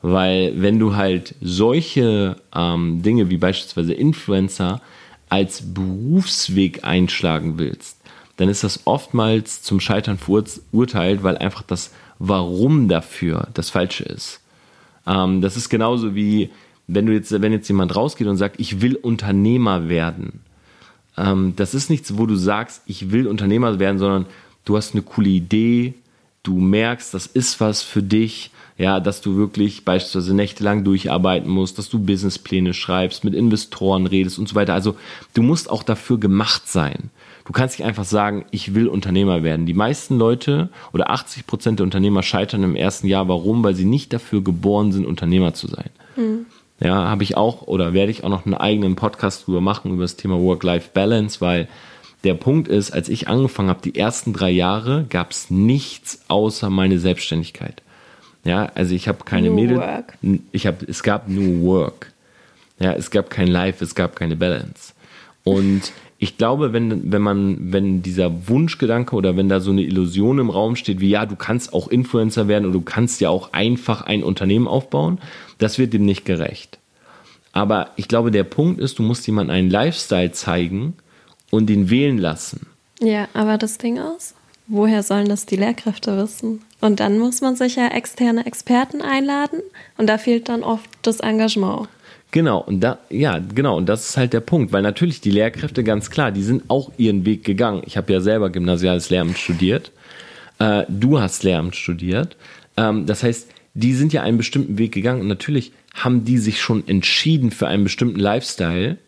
Weil 0.00 0.54
wenn 0.56 0.78
du 0.78 0.96
halt 0.96 1.34
solche 1.40 2.37
ähm, 2.54 3.02
Dinge 3.02 3.30
wie 3.30 3.37
beispielsweise 3.37 3.94
Influencer 3.94 4.80
als 5.28 5.74
Berufsweg 5.74 6.84
einschlagen 6.84 7.58
willst, 7.58 7.93
dann 8.36 8.48
ist 8.48 8.64
das 8.64 8.80
oftmals 8.84 9.62
zum 9.62 9.80
Scheitern 9.80 10.18
verurteilt, 10.18 11.22
weil 11.22 11.38
einfach 11.38 11.62
das 11.62 11.92
Warum 12.18 12.88
dafür 12.88 13.48
das 13.54 13.70
Falsche 13.70 14.04
ist. 14.04 14.40
Ähm, 15.06 15.40
das 15.40 15.56
ist 15.56 15.68
genauso 15.68 16.14
wie, 16.14 16.50
wenn 16.86 17.06
du 17.06 17.12
jetzt, 17.12 17.30
wenn 17.32 17.52
jetzt 17.52 17.68
jemand 17.68 17.94
rausgeht 17.94 18.26
und 18.26 18.36
sagt, 18.36 18.60
ich 18.60 18.80
will 18.80 18.96
Unternehmer 18.96 19.88
werden. 19.88 20.40
Ähm, 21.16 21.54
das 21.56 21.74
ist 21.74 21.90
nichts, 21.90 22.16
wo 22.16 22.26
du 22.26 22.36
sagst, 22.36 22.82
ich 22.86 23.10
will 23.10 23.26
Unternehmer 23.26 23.78
werden, 23.78 23.98
sondern 23.98 24.26
du 24.64 24.76
hast 24.76 24.94
eine 24.94 25.02
coole 25.02 25.30
Idee, 25.30 25.94
du 26.42 26.58
merkst, 26.58 27.14
das 27.14 27.26
ist 27.26 27.60
was 27.60 27.82
für 27.82 28.02
dich, 28.02 28.50
ja, 28.76 28.98
dass 29.00 29.20
du 29.20 29.36
wirklich 29.36 29.84
beispielsweise 29.84 30.34
nächtelang 30.34 30.84
durcharbeiten 30.84 31.50
musst, 31.50 31.78
dass 31.78 31.88
du 31.88 31.98
Businesspläne 31.98 32.74
schreibst, 32.74 33.24
mit 33.24 33.34
Investoren 33.34 34.06
redest 34.06 34.38
und 34.38 34.48
so 34.48 34.54
weiter. 34.54 34.74
Also 34.74 34.96
du 35.32 35.42
musst 35.42 35.70
auch 35.70 35.82
dafür 35.82 36.18
gemacht 36.18 36.68
sein. 36.68 37.10
Du 37.44 37.52
kannst 37.52 37.78
nicht 37.78 37.87
einfach 37.87 38.04
sagen, 38.04 38.46
ich 38.50 38.74
will 38.74 38.88
Unternehmer 38.88 39.42
werden. 39.42 39.66
Die 39.66 39.74
meisten 39.74 40.18
Leute 40.18 40.70
oder 40.92 41.11
80 41.11 41.46
Prozent 41.46 41.78
der 41.78 41.85
Unternehmer 41.85 42.22
scheitern 42.22 42.62
im 42.62 42.74
ersten 42.74 43.07
Jahr. 43.07 43.28
Warum? 43.28 43.62
Weil 43.62 43.74
sie 43.74 43.85
nicht 43.85 44.12
dafür 44.12 44.42
geboren 44.42 44.92
sind, 44.92 45.04
Unternehmer 45.04 45.52
zu 45.52 45.66
sein. 45.66 45.90
Ja, 46.80 47.09
habe 47.09 47.22
ich 47.22 47.37
auch 47.37 47.62
oder 47.62 47.92
werde 47.92 48.11
ich 48.11 48.24
auch 48.24 48.30
noch 48.30 48.46
einen 48.46 48.54
eigenen 48.54 48.96
Podcast 48.96 49.46
drüber 49.46 49.61
machen 49.61 49.92
über 49.92 50.02
das 50.02 50.16
Thema 50.16 50.40
Work-Life-Balance, 50.40 51.40
weil 51.40 51.68
der 52.24 52.35
Punkt 52.35 52.68
ist, 52.68 52.90
als 52.90 53.09
ich 53.11 53.28
angefangen 53.28 53.68
habe, 53.68 53.83
die 53.83 53.94
ersten 53.94 54.33
drei 54.33 54.50
Jahre 54.50 55.04
gab 55.11 55.30
es 55.30 55.50
nichts 55.50 56.22
außer 56.28 56.70
meine 56.70 56.98
Selbstständigkeit. 56.98 57.83
Ja, 58.44 58.70
also 58.74 58.94
ich 58.94 59.09
habe 59.09 59.24
keine 59.24 59.48
Nur 59.48 59.57
Mädel, 59.57 59.76
Work. 59.78 60.18
ich 60.52 60.66
habe, 60.66 60.87
es 60.87 61.02
gab 61.02 61.28
nur 61.28 61.62
Work. 61.62 62.12
Ja, 62.78 62.92
es 62.92 63.11
gab 63.11 63.30
kein 63.30 63.46
Life, 63.46 63.85
es 63.85 63.94
gab 63.94 64.16
keine 64.16 64.37
Balance. 64.37 64.94
Und 65.44 65.92
ich 66.24 66.38
glaube, 66.38 66.72
wenn, 66.72 67.12
wenn 67.12 67.20
man, 67.20 67.70
wenn 67.70 68.00
dieser 68.00 68.48
Wunschgedanke 68.48 69.14
oder 69.14 69.37
wenn 69.37 69.50
da 69.50 69.60
so 69.60 69.72
eine 69.72 69.82
Illusion 69.82 70.38
im 70.38 70.48
Raum 70.48 70.74
steht, 70.74 71.00
wie 71.00 71.10
ja, 71.10 71.26
du 71.26 71.37
kannst 71.37 71.74
auch 71.74 71.88
Influencer 71.88 72.48
werden 72.48 72.64
oder 72.64 72.72
du 72.72 72.80
kannst 72.80 73.20
ja 73.20 73.28
auch 73.28 73.52
einfach 73.52 74.00
ein 74.00 74.24
Unternehmen 74.24 74.66
aufbauen, 74.66 75.20
das 75.58 75.78
wird 75.78 75.92
dem 75.92 76.06
nicht 76.06 76.24
gerecht. 76.24 76.78
Aber 77.52 77.90
ich 77.96 78.08
glaube, 78.08 78.30
der 78.30 78.44
Punkt 78.44 78.80
ist, 78.80 78.98
du 78.98 79.02
musst 79.02 79.26
jemandem 79.26 79.54
einen 79.54 79.70
Lifestyle 79.70 80.32
zeigen 80.32 80.94
und 81.50 81.68
ihn 81.68 81.90
wählen 81.90 82.16
lassen. 82.16 82.68
Ja, 83.00 83.28
aber 83.34 83.58
das 83.58 83.76
Ding 83.76 83.98
ist, 84.16 84.34
woher 84.66 85.02
sollen 85.02 85.28
das 85.28 85.44
die 85.44 85.56
Lehrkräfte 85.56 86.16
wissen? 86.16 86.62
Und 86.80 87.00
dann 87.00 87.18
muss 87.18 87.42
man 87.42 87.54
sich 87.54 87.76
ja 87.76 87.88
externe 87.88 88.46
Experten 88.46 89.02
einladen 89.02 89.60
und 89.98 90.06
da 90.06 90.16
fehlt 90.16 90.48
dann 90.48 90.62
oft 90.62 90.88
das 91.02 91.20
Engagement. 91.20 91.87
Genau, 92.34 92.58
und 92.58 92.80
da, 92.80 92.98
ja, 93.10 93.38
genau, 93.38 93.76
und 93.76 93.88
das 93.88 94.08
ist 94.08 94.16
halt 94.16 94.32
der 94.32 94.40
Punkt, 94.40 94.72
weil 94.72 94.82
natürlich 94.82 95.20
die 95.20 95.30
Lehrkräfte 95.30 95.84
ganz 95.84 96.10
klar, 96.10 96.32
die 96.32 96.42
sind 96.42 96.64
auch 96.66 96.90
ihren 96.96 97.24
Weg 97.24 97.44
gegangen. 97.44 97.84
Ich 97.86 97.96
habe 97.96 98.12
ja 98.12 98.20
selber 98.20 98.50
gymnasiales 98.50 99.08
Lehramt 99.08 99.38
studiert. 99.38 99.92
Äh, 100.58 100.82
du 100.88 101.20
hast 101.20 101.44
Lehramt 101.44 101.76
studiert. 101.76 102.36
Ähm, 102.76 103.06
das 103.06 103.22
heißt, 103.22 103.48
die 103.74 103.94
sind 103.94 104.12
ja 104.12 104.22
einen 104.24 104.36
bestimmten 104.36 104.78
Weg 104.78 104.90
gegangen 104.90 105.20
und 105.20 105.28
natürlich 105.28 105.70
haben 105.94 106.24
die 106.24 106.38
sich 106.38 106.60
schon 106.60 106.88
entschieden 106.88 107.52
für 107.52 107.68
einen 107.68 107.84
bestimmten 107.84 108.18
Lifestyle 108.18 108.98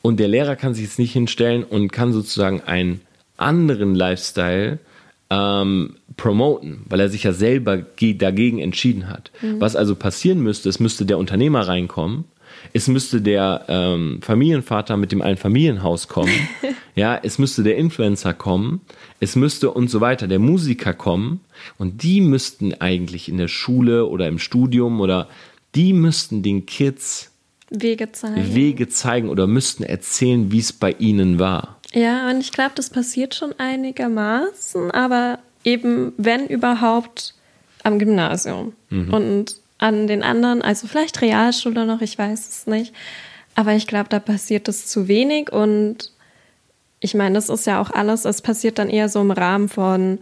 und 0.00 0.18
der 0.18 0.28
Lehrer 0.28 0.56
kann 0.56 0.72
sich 0.72 0.84
jetzt 0.84 0.98
nicht 0.98 1.12
hinstellen 1.12 1.64
und 1.64 1.92
kann 1.92 2.14
sozusagen 2.14 2.62
einen 2.62 3.02
anderen 3.36 3.94
Lifestyle 3.94 4.78
ähm, 5.28 5.96
promoten, 6.16 6.86
weil 6.88 7.00
er 7.00 7.10
sich 7.10 7.24
ja 7.24 7.34
selber 7.34 7.76
ge- 7.76 8.14
dagegen 8.16 8.58
entschieden 8.58 9.10
hat. 9.10 9.30
Was 9.58 9.76
also 9.76 9.94
passieren 9.96 10.40
müsste, 10.40 10.70
es 10.70 10.80
müsste 10.80 11.04
der 11.04 11.18
Unternehmer 11.18 11.68
reinkommen, 11.68 12.24
es 12.72 12.88
müsste 12.88 13.20
der 13.20 13.64
ähm, 13.68 14.20
Familienvater 14.22 14.96
mit 14.96 15.12
dem 15.12 15.22
Einfamilienhaus 15.22 16.08
kommen, 16.08 16.32
ja, 16.94 17.18
es 17.22 17.38
müsste 17.38 17.62
der 17.62 17.76
Influencer 17.76 18.34
kommen, 18.34 18.80
es 19.20 19.36
müsste 19.36 19.70
und 19.70 19.88
so 19.88 20.00
weiter, 20.00 20.28
der 20.28 20.38
Musiker 20.38 20.94
kommen 20.94 21.40
und 21.78 22.02
die 22.02 22.20
müssten 22.20 22.74
eigentlich 22.74 23.28
in 23.28 23.38
der 23.38 23.48
Schule 23.48 24.06
oder 24.06 24.28
im 24.28 24.38
Studium 24.38 25.00
oder 25.00 25.28
die 25.74 25.92
müssten 25.92 26.42
den 26.42 26.66
Kids 26.66 27.30
Wege 27.70 28.10
zeigen. 28.10 28.54
Wege 28.54 28.88
zeigen 28.88 29.28
oder 29.28 29.46
müssten 29.46 29.84
erzählen, 29.84 30.50
wie 30.50 30.58
es 30.58 30.72
bei 30.72 30.92
ihnen 30.98 31.38
war. 31.38 31.78
Ja, 31.92 32.28
und 32.28 32.40
ich 32.40 32.52
glaube, 32.52 32.72
das 32.74 32.90
passiert 32.90 33.34
schon 33.34 33.54
einigermaßen, 33.58 34.90
aber 34.90 35.38
eben, 35.64 36.12
wenn 36.16 36.46
überhaupt, 36.46 37.34
am 37.82 37.98
Gymnasium. 37.98 38.74
Und 38.90 39.56
an 39.80 40.06
den 40.06 40.22
anderen, 40.22 40.62
also 40.62 40.86
vielleicht 40.86 41.20
Realschule 41.22 41.86
noch, 41.86 42.00
ich 42.00 42.16
weiß 42.18 42.48
es 42.48 42.66
nicht. 42.66 42.94
Aber 43.54 43.72
ich 43.72 43.86
glaube, 43.86 44.08
da 44.08 44.20
passiert 44.20 44.68
es 44.68 44.86
zu 44.86 45.08
wenig 45.08 45.52
und 45.52 46.12
ich 47.00 47.14
meine, 47.14 47.34
das 47.34 47.48
ist 47.48 47.66
ja 47.66 47.80
auch 47.80 47.90
alles, 47.90 48.24
es 48.24 48.42
passiert 48.42 48.78
dann 48.78 48.90
eher 48.90 49.08
so 49.08 49.20
im 49.20 49.30
Rahmen 49.30 49.68
von, 49.68 50.18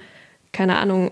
keine 0.52 0.78
Ahnung, 0.78 1.10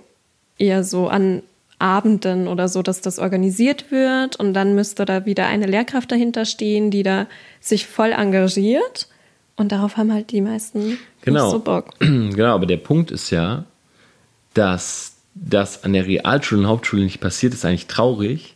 eher 0.58 0.84
so 0.84 1.08
an 1.08 1.42
Abenden 1.78 2.48
oder 2.48 2.68
so, 2.68 2.82
dass 2.82 3.02
das 3.02 3.18
organisiert 3.18 3.90
wird 3.90 4.36
und 4.36 4.54
dann 4.54 4.74
müsste 4.74 5.04
da 5.04 5.26
wieder 5.26 5.46
eine 5.46 5.66
Lehrkraft 5.66 6.10
dahinter 6.10 6.46
stehen, 6.46 6.90
die 6.90 7.02
da 7.02 7.26
sich 7.60 7.86
voll 7.86 8.12
engagiert 8.12 9.08
und 9.56 9.72
darauf 9.72 9.96
haben 9.96 10.12
halt 10.12 10.30
die 10.30 10.40
meisten 10.40 10.98
Genau. 11.22 11.42
nicht 11.42 11.50
so 11.52 11.58
Bock. 11.58 11.90
genau, 11.98 12.54
aber 12.54 12.66
der 12.66 12.78
Punkt 12.78 13.10
ist 13.10 13.30
ja, 13.30 13.64
dass 14.54 15.15
das 15.36 15.84
an 15.84 15.92
der 15.92 16.06
Realschule 16.06 16.62
und 16.62 16.66
Hauptschule 16.66 17.02
nicht 17.04 17.20
passiert, 17.20 17.54
ist 17.54 17.64
eigentlich 17.64 17.86
traurig, 17.86 18.54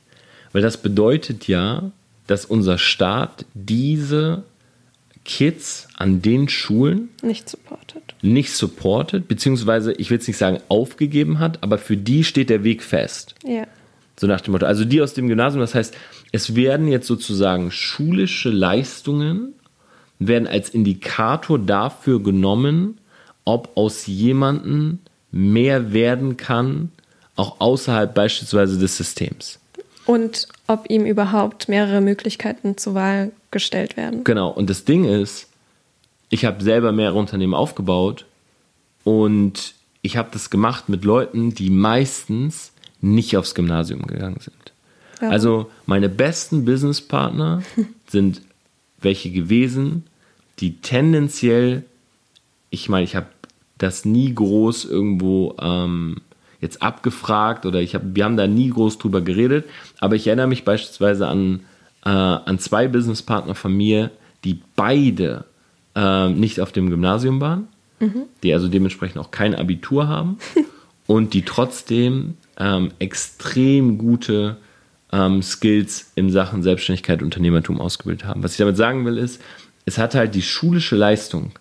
weil 0.52 0.62
das 0.62 0.78
bedeutet 0.78 1.46
ja, 1.46 1.92
dass 2.26 2.44
unser 2.44 2.78
Staat 2.78 3.44
diese 3.54 4.42
Kids 5.24 5.88
an 5.96 6.22
den 6.22 6.48
Schulen 6.48 7.10
Nicht 7.22 7.48
supported. 7.48 8.02
nicht 8.22 8.52
supportet, 8.52 9.28
beziehungsweise, 9.28 9.92
ich 9.92 10.10
will 10.10 10.16
jetzt 10.16 10.26
nicht 10.26 10.38
sagen 10.38 10.60
aufgegeben 10.68 11.38
hat, 11.38 11.62
aber 11.62 11.78
für 11.78 11.96
die 11.96 12.24
steht 12.24 12.50
der 12.50 12.64
Weg 12.64 12.82
fest. 12.82 13.34
Ja. 13.44 13.66
So 14.18 14.26
nach 14.26 14.40
dem 14.40 14.52
Motto. 14.52 14.66
Also 14.66 14.84
die 14.84 15.00
aus 15.00 15.14
dem 15.14 15.28
Gymnasium, 15.28 15.60
das 15.60 15.74
heißt, 15.74 15.94
es 16.32 16.54
werden 16.54 16.88
jetzt 16.88 17.06
sozusagen 17.06 17.70
schulische 17.70 18.50
Leistungen 18.50 19.54
werden 20.18 20.46
als 20.46 20.70
Indikator 20.70 21.58
dafür 21.58 22.22
genommen, 22.22 22.98
ob 23.44 23.76
aus 23.76 24.06
jemandem 24.06 24.98
mehr 25.32 25.92
werden 25.92 26.36
kann, 26.36 26.90
auch 27.36 27.60
außerhalb 27.60 28.14
beispielsweise 28.14 28.78
des 28.78 28.96
Systems. 28.96 29.58
Und 30.06 30.48
ob 30.66 30.90
ihm 30.90 31.06
überhaupt 31.06 31.68
mehrere 31.68 32.00
Möglichkeiten 32.00 32.76
zur 32.76 32.94
Wahl 32.94 33.32
gestellt 33.50 33.96
werden. 33.96 34.24
Genau. 34.24 34.50
Und 34.50 34.68
das 34.70 34.84
Ding 34.84 35.04
ist, 35.04 35.48
ich 36.30 36.44
habe 36.44 36.62
selber 36.62 36.92
mehrere 36.92 37.18
Unternehmen 37.18 37.54
aufgebaut 37.54 38.24
und 39.04 39.74
ich 40.02 40.16
habe 40.16 40.30
das 40.32 40.50
gemacht 40.50 40.88
mit 40.88 41.04
Leuten, 41.04 41.54
die 41.54 41.70
meistens 41.70 42.72
nicht 43.00 43.36
aufs 43.36 43.54
Gymnasium 43.54 44.02
gegangen 44.06 44.40
sind. 44.40 44.72
Warum? 45.18 45.32
Also 45.32 45.70
meine 45.86 46.08
besten 46.08 46.64
Businesspartner 46.64 47.62
sind 48.08 48.42
welche 49.00 49.30
gewesen, 49.30 50.06
die 50.60 50.78
tendenziell, 50.78 51.84
ich 52.70 52.88
meine, 52.88 53.04
ich 53.04 53.16
habe 53.16 53.26
das 53.82 54.04
nie 54.04 54.34
groß 54.34 54.84
irgendwo 54.84 55.56
ähm, 55.60 56.18
jetzt 56.60 56.82
abgefragt 56.82 57.64
oder 57.64 57.80
ich 57.80 57.94
hab, 57.94 58.02
wir 58.04 58.24
haben 58.24 58.36
da 58.36 58.46
nie 58.46 58.70
groß 58.70 58.98
drüber 58.98 59.22
geredet, 59.22 59.64
aber 59.98 60.16
ich 60.16 60.26
erinnere 60.26 60.46
mich 60.46 60.64
beispielsweise 60.64 61.26
an, 61.26 61.60
äh, 62.04 62.10
an 62.10 62.58
zwei 62.58 62.88
Businesspartner 62.88 63.54
von 63.54 63.74
mir, 63.74 64.10
die 64.44 64.60
beide 64.76 65.44
ähm, 65.94 66.38
nicht 66.38 66.60
auf 66.60 66.72
dem 66.72 66.90
Gymnasium 66.90 67.40
waren, 67.40 67.68
die 68.42 68.52
also 68.52 68.68
dementsprechend 68.68 69.18
auch 69.18 69.30
kein 69.30 69.54
Abitur 69.54 70.08
haben 70.08 70.38
und 71.06 71.32
die 71.32 71.42
trotzdem 71.42 72.34
ähm, 72.58 72.90
extrem 72.98 73.96
gute 73.96 74.58
ähm, 75.12 75.42
Skills 75.42 76.12
in 76.14 76.30
Sachen 76.30 76.62
Selbstständigkeit 76.62 77.20
und 77.20 77.26
Unternehmertum 77.26 77.80
ausgebildet 77.80 78.26
haben. 78.26 78.42
Was 78.42 78.52
ich 78.52 78.58
damit 78.58 78.76
sagen 78.76 79.06
will, 79.06 79.16
ist, 79.16 79.40
es 79.86 79.96
hat 79.96 80.14
halt 80.14 80.34
die 80.34 80.42
schulische 80.42 80.96
Leistung, 80.96 81.52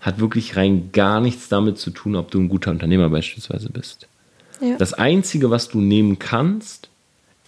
hat 0.00 0.20
wirklich 0.20 0.56
rein 0.56 0.90
gar 0.92 1.20
nichts 1.20 1.48
damit 1.48 1.78
zu 1.78 1.90
tun, 1.90 2.16
ob 2.16 2.30
du 2.30 2.40
ein 2.40 2.48
guter 2.48 2.70
Unternehmer 2.70 3.08
beispielsweise 3.10 3.70
bist. 3.70 4.08
Ja. 4.60 4.76
Das 4.76 4.94
Einzige, 4.94 5.50
was 5.50 5.68
du 5.68 5.80
nehmen 5.80 6.18
kannst, 6.18 6.88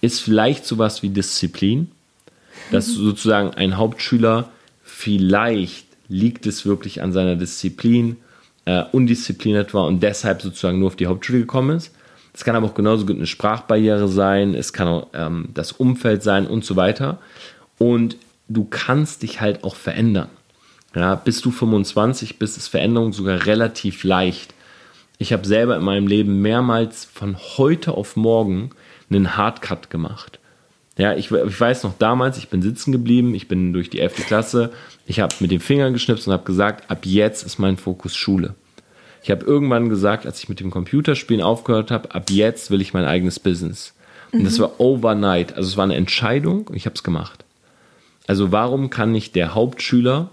ist 0.01 0.21
vielleicht 0.21 0.65
sowas 0.65 1.03
wie 1.03 1.11
Disziplin, 1.11 1.91
dass 2.71 2.87
sozusagen 2.87 3.51
ein 3.55 3.77
Hauptschüler 3.77 4.51
vielleicht 4.83 5.87
liegt 6.09 6.47
es 6.47 6.67
wirklich 6.67 7.03
an 7.03 7.13
seiner 7.13 7.37
Disziplin, 7.37 8.17
äh, 8.65 8.85
undiszipliniert 8.93 9.75
war 9.75 9.87
und 9.87 10.03
deshalb 10.03 10.43
sozusagen 10.43 10.79
nur 10.79 10.89
auf 10.89 10.97
die 10.97 11.07
Hauptschule 11.07 11.41
gekommen 11.41 11.77
ist. 11.77 11.93
Es 12.35 12.45
kann 12.45 12.57
aber 12.57 12.67
auch 12.67 12.75
genauso 12.75 13.05
gut 13.07 13.17
eine 13.17 13.27
Sprachbarriere 13.27 14.09
sein, 14.09 14.55
es 14.55 14.73
kann 14.73 14.89
auch 14.89 15.09
ähm, 15.13 15.49
das 15.55 15.73
Umfeld 15.73 16.23
sein 16.23 16.47
und 16.47 16.65
so 16.65 16.77
weiter. 16.77 17.19
Und 17.79 18.17
du 18.49 18.65
kannst 18.65 19.23
dich 19.23 19.41
halt 19.41 19.65
auch 19.65 19.77
verändern. 19.77 20.29
Ja, 20.95 21.15
bis 21.15 21.41
du 21.41 21.51
25 21.51 22.39
bist, 22.39 22.57
ist 22.57 22.69
Veränderung 22.69 23.13
sogar 23.13 23.47
relativ 23.47 24.05
leicht. 24.05 24.55
Ich 25.19 25.33
habe 25.33 25.47
selber 25.47 25.77
in 25.77 25.83
meinem 25.83 26.07
Leben 26.07 26.43
mehrmals 26.43 27.05
von 27.05 27.37
heute 27.57 27.93
auf 27.93 28.17
morgen 28.17 28.71
einen 29.09 29.37
Hardcut 29.37 29.91
gemacht. 29.91 30.39
Ja, 30.99 31.15
ich, 31.15 31.31
ich 31.31 31.61
weiß 31.61 31.85
noch 31.85 31.95
damals, 31.99 32.37
ich 32.37 32.49
bin 32.49 32.61
sitzen 32.61 32.93
geblieben, 32.93 33.35
ich 33.35 33.49
bin 33.49 33.73
durch 33.73 33.89
die 33.89 34.01
11. 34.01 34.27
Klasse, 34.27 34.73
ich 35.07 35.21
habe 35.21 35.35
mit 35.41 35.51
den 35.51 35.61
Fingern 35.61 35.95
geschnipst 35.95 36.27
und 36.27 36.35
habe 36.35 36.45
gesagt, 36.45 36.91
ab 36.91 37.07
jetzt 37.07 37.45
ist 37.45 37.59
mein 37.59 37.79
Fokus 37.79 38.15
Schule. 38.15 38.55
Ich 39.23 39.31
habe 39.31 39.45
irgendwann 39.47 39.89
gesagt, 39.89 40.27
als 40.27 40.43
ich 40.43 40.49
mit 40.49 40.61
dem 40.61 40.71
Computerspielen 40.71 41.43
aufgehört 41.43 41.91
habe, 41.91 42.15
ab 42.15 42.29
jetzt 42.31 42.71
will 42.71 42.83
ich 42.83 42.93
mein 42.93 43.05
eigenes 43.05 43.39
Business. 43.39 43.95
Und 44.33 44.45
das 44.45 44.59
war 44.59 44.81
overnight, 44.81 45.57
also 45.57 45.69
es 45.69 45.77
war 45.77 45.85
eine 45.85 45.95
Entscheidung 45.95 46.67
und 46.67 46.75
ich 46.75 46.87
habe 46.87 46.95
es 46.95 47.03
gemacht. 47.03 47.45
Also 48.27 48.51
warum 48.51 48.91
kann 48.91 49.13
nicht 49.13 49.35
der 49.35 49.55
Hauptschüler, 49.55 50.31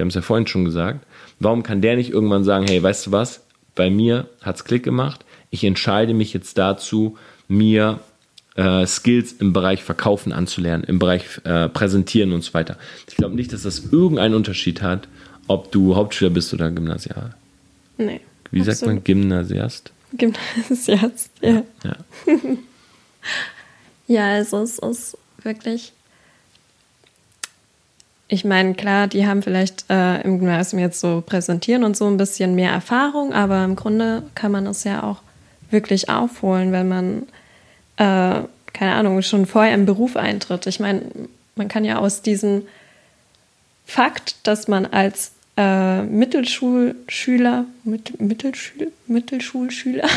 wir 0.00 0.04
haben 0.04 0.08
es 0.08 0.14
ja 0.14 0.22
vorhin 0.22 0.46
schon 0.46 0.64
gesagt, 0.64 1.04
warum 1.40 1.62
kann 1.62 1.82
der 1.82 1.94
nicht 1.94 2.08
irgendwann 2.08 2.42
sagen, 2.42 2.66
hey, 2.66 2.82
weißt 2.82 3.08
du 3.08 3.12
was, 3.12 3.42
bei 3.74 3.90
mir 3.90 4.30
hat 4.40 4.56
es 4.56 4.64
Klick 4.64 4.82
gemacht, 4.82 5.26
ich 5.50 5.62
entscheide 5.62 6.14
mich 6.14 6.32
jetzt 6.32 6.56
dazu, 6.56 7.18
mir 7.48 8.00
äh, 8.54 8.86
Skills 8.86 9.32
im 9.32 9.52
Bereich 9.52 9.84
Verkaufen 9.84 10.32
anzulernen, 10.32 10.84
im 10.84 10.98
Bereich 10.98 11.24
äh, 11.44 11.68
Präsentieren 11.68 12.32
und 12.32 12.42
so 12.42 12.54
weiter. 12.54 12.78
Ich 13.10 13.16
glaube 13.16 13.36
nicht, 13.36 13.52
dass 13.52 13.64
das 13.64 13.92
irgendeinen 13.92 14.32
Unterschied 14.32 14.80
hat, 14.80 15.06
ob 15.48 15.70
du 15.70 15.96
Hauptschüler 15.96 16.30
bist 16.30 16.54
oder 16.54 16.70
Gymnasial. 16.70 17.34
Nee. 17.98 18.22
Wie 18.50 18.62
sagt 18.62 18.80
man 18.80 18.96
absolut. 18.96 19.04
Gymnasiast? 19.04 19.92
Gymnasiast, 20.14 21.30
ja. 21.42 21.62
Ja. 21.84 21.96
Ja, 24.06 24.26
also 24.32 24.62
es 24.62 24.78
ist 24.78 25.18
wirklich. 25.42 25.92
Ich 28.32 28.44
meine, 28.44 28.74
klar, 28.74 29.08
die 29.08 29.26
haben 29.26 29.42
vielleicht 29.42 29.86
äh, 29.90 30.20
im 30.20 30.38
Gymnasium 30.38 30.80
jetzt 30.80 31.00
so 31.00 31.20
präsentieren 31.20 31.82
und 31.82 31.96
so 31.96 32.06
ein 32.06 32.16
bisschen 32.16 32.54
mehr 32.54 32.70
Erfahrung, 32.70 33.32
aber 33.32 33.64
im 33.64 33.74
Grunde 33.74 34.22
kann 34.36 34.52
man 34.52 34.68
es 34.68 34.84
ja 34.84 35.02
auch 35.02 35.16
wirklich 35.72 36.08
aufholen, 36.08 36.70
wenn 36.70 36.88
man, 36.88 37.22
äh, 37.96 38.46
keine 38.72 38.94
Ahnung, 38.94 39.20
schon 39.22 39.46
vorher 39.46 39.74
im 39.74 39.84
Beruf 39.84 40.14
eintritt. 40.14 40.68
Ich 40.68 40.78
meine, 40.78 41.02
man 41.56 41.66
kann 41.66 41.84
ja 41.84 41.98
aus 41.98 42.22
diesem 42.22 42.62
Fakt, 43.84 44.36
dass 44.44 44.68
man 44.68 44.86
als 44.86 45.32
äh, 45.56 46.02
Mittelschulschüler, 46.02 47.64
mit, 47.82 48.20
Mittelschul, 48.20 48.92
Mittelschulschüler 49.08 50.08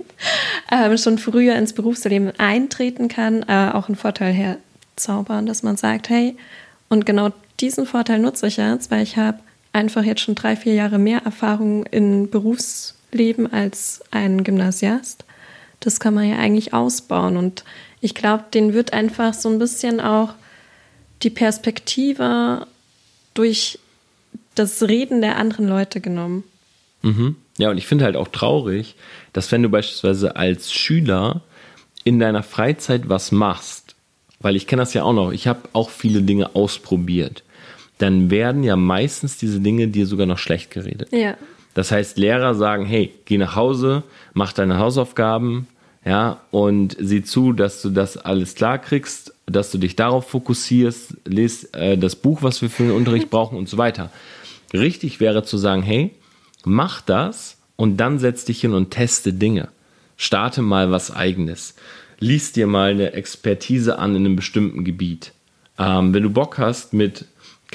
ähm, 0.70 0.98
schon 0.98 1.16
früher 1.16 1.56
ins 1.56 1.72
Berufsleben 1.72 2.38
eintreten 2.38 3.08
kann, 3.08 3.46
äh, 3.48 3.70
auch 3.72 3.88
einen 3.88 3.96
Vorteil 3.96 4.34
herzaubern, 4.34 5.46
dass 5.46 5.62
man 5.62 5.78
sagt, 5.78 6.10
hey, 6.10 6.36
und 6.90 7.06
genau 7.06 7.30
diesen 7.60 7.86
Vorteil 7.86 8.18
nutze 8.18 8.46
ich 8.46 8.56
jetzt, 8.56 8.90
weil 8.90 9.02
ich 9.02 9.16
habe 9.16 9.38
einfach 9.72 10.04
jetzt 10.04 10.22
schon 10.22 10.34
drei, 10.34 10.56
vier 10.56 10.74
Jahre 10.74 10.98
mehr 10.98 11.22
Erfahrung 11.24 11.84
in 11.86 12.30
Berufsleben 12.30 13.52
als 13.52 14.02
ein 14.10 14.44
Gymnasiast. 14.44 15.24
Das 15.80 16.00
kann 16.00 16.14
man 16.14 16.28
ja 16.28 16.36
eigentlich 16.36 16.72
ausbauen 16.72 17.36
und 17.36 17.64
ich 18.00 18.14
glaube, 18.14 18.44
denen 18.52 18.72
wird 18.72 18.92
einfach 18.92 19.34
so 19.34 19.48
ein 19.48 19.58
bisschen 19.58 20.00
auch 20.00 20.34
die 21.22 21.30
Perspektive 21.30 22.66
durch 23.34 23.78
das 24.54 24.82
Reden 24.82 25.20
der 25.20 25.36
anderen 25.36 25.68
Leute 25.68 26.00
genommen. 26.00 26.44
Mhm. 27.02 27.36
Ja, 27.58 27.70
und 27.70 27.78
ich 27.78 27.86
finde 27.86 28.04
halt 28.04 28.16
auch 28.16 28.28
traurig, 28.28 28.96
dass 29.32 29.50
wenn 29.52 29.62
du 29.62 29.68
beispielsweise 29.68 30.36
als 30.36 30.72
Schüler 30.72 31.42
in 32.04 32.18
deiner 32.18 32.42
Freizeit 32.42 33.08
was 33.08 33.32
machst, 33.32 33.94
weil 34.40 34.56
ich 34.56 34.66
kenne 34.66 34.82
das 34.82 34.94
ja 34.94 35.02
auch 35.02 35.12
noch, 35.12 35.32
ich 35.32 35.46
habe 35.46 35.68
auch 35.72 35.90
viele 35.90 36.22
Dinge 36.22 36.54
ausprobiert, 36.54 37.42
dann 37.98 38.30
werden 38.30 38.62
ja 38.62 38.76
meistens 38.76 39.38
diese 39.38 39.60
Dinge 39.60 39.88
dir 39.88 40.06
sogar 40.06 40.26
noch 40.26 40.38
schlecht 40.38 40.70
geredet. 40.70 41.12
Ja. 41.12 41.36
Das 41.74 41.90
heißt, 41.90 42.16
Lehrer 42.18 42.54
sagen, 42.54 42.86
hey, 42.86 43.12
geh 43.24 43.38
nach 43.38 43.54
Hause, 43.54 44.02
mach 44.32 44.52
deine 44.52 44.78
Hausaufgaben, 44.78 45.66
ja, 46.06 46.40
und 46.52 46.96
sieh 47.00 47.24
zu, 47.24 47.52
dass 47.52 47.82
du 47.82 47.90
das 47.90 48.16
alles 48.16 48.54
klar 48.54 48.78
kriegst, 48.78 49.34
dass 49.46 49.72
du 49.72 49.78
dich 49.78 49.96
darauf 49.96 50.28
fokussierst, 50.30 51.16
lest 51.24 51.74
äh, 51.74 51.98
das 51.98 52.14
Buch, 52.14 52.42
was 52.42 52.62
wir 52.62 52.70
für 52.70 52.84
den 52.84 52.92
Unterricht 52.92 53.28
brauchen 53.30 53.58
und 53.58 53.68
so 53.68 53.76
weiter. 53.76 54.10
Richtig 54.72 55.20
wäre 55.20 55.42
zu 55.42 55.58
sagen, 55.58 55.82
hey, 55.82 56.12
mach 56.64 57.00
das 57.00 57.58
und 57.74 57.96
dann 57.98 58.18
setz 58.18 58.44
dich 58.44 58.60
hin 58.60 58.72
und 58.72 58.90
teste 58.90 59.32
Dinge. 59.32 59.68
Starte 60.16 60.62
mal 60.62 60.90
was 60.90 61.10
eigenes. 61.10 61.74
Lies 62.20 62.52
dir 62.52 62.66
mal 62.66 62.92
eine 62.92 63.12
Expertise 63.12 63.98
an 63.98 64.16
in 64.16 64.24
einem 64.24 64.36
bestimmten 64.36 64.84
Gebiet. 64.84 65.32
Ähm, 65.78 66.14
wenn 66.14 66.22
du 66.22 66.30
Bock 66.30 66.58
hast, 66.58 66.92
mit, 66.94 67.26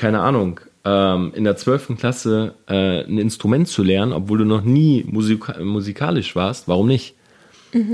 keine 0.02 0.20
Ahnung, 0.22 0.60
ähm, 0.84 1.32
in 1.36 1.44
der 1.44 1.56
12. 1.56 1.96
Klasse 1.98 2.56
äh, 2.68 3.04
ein 3.06 3.18
Instrument 3.20 3.68
zu 3.68 3.84
lernen, 3.84 4.14
obwohl 4.14 4.40
du 4.40 4.46
noch 4.46 4.64
nie 4.64 5.06
musika 5.08 5.64
musikalisch 5.64 6.36
warst, 6.36 6.68
warum 6.68 6.88
nicht? 6.88 7.16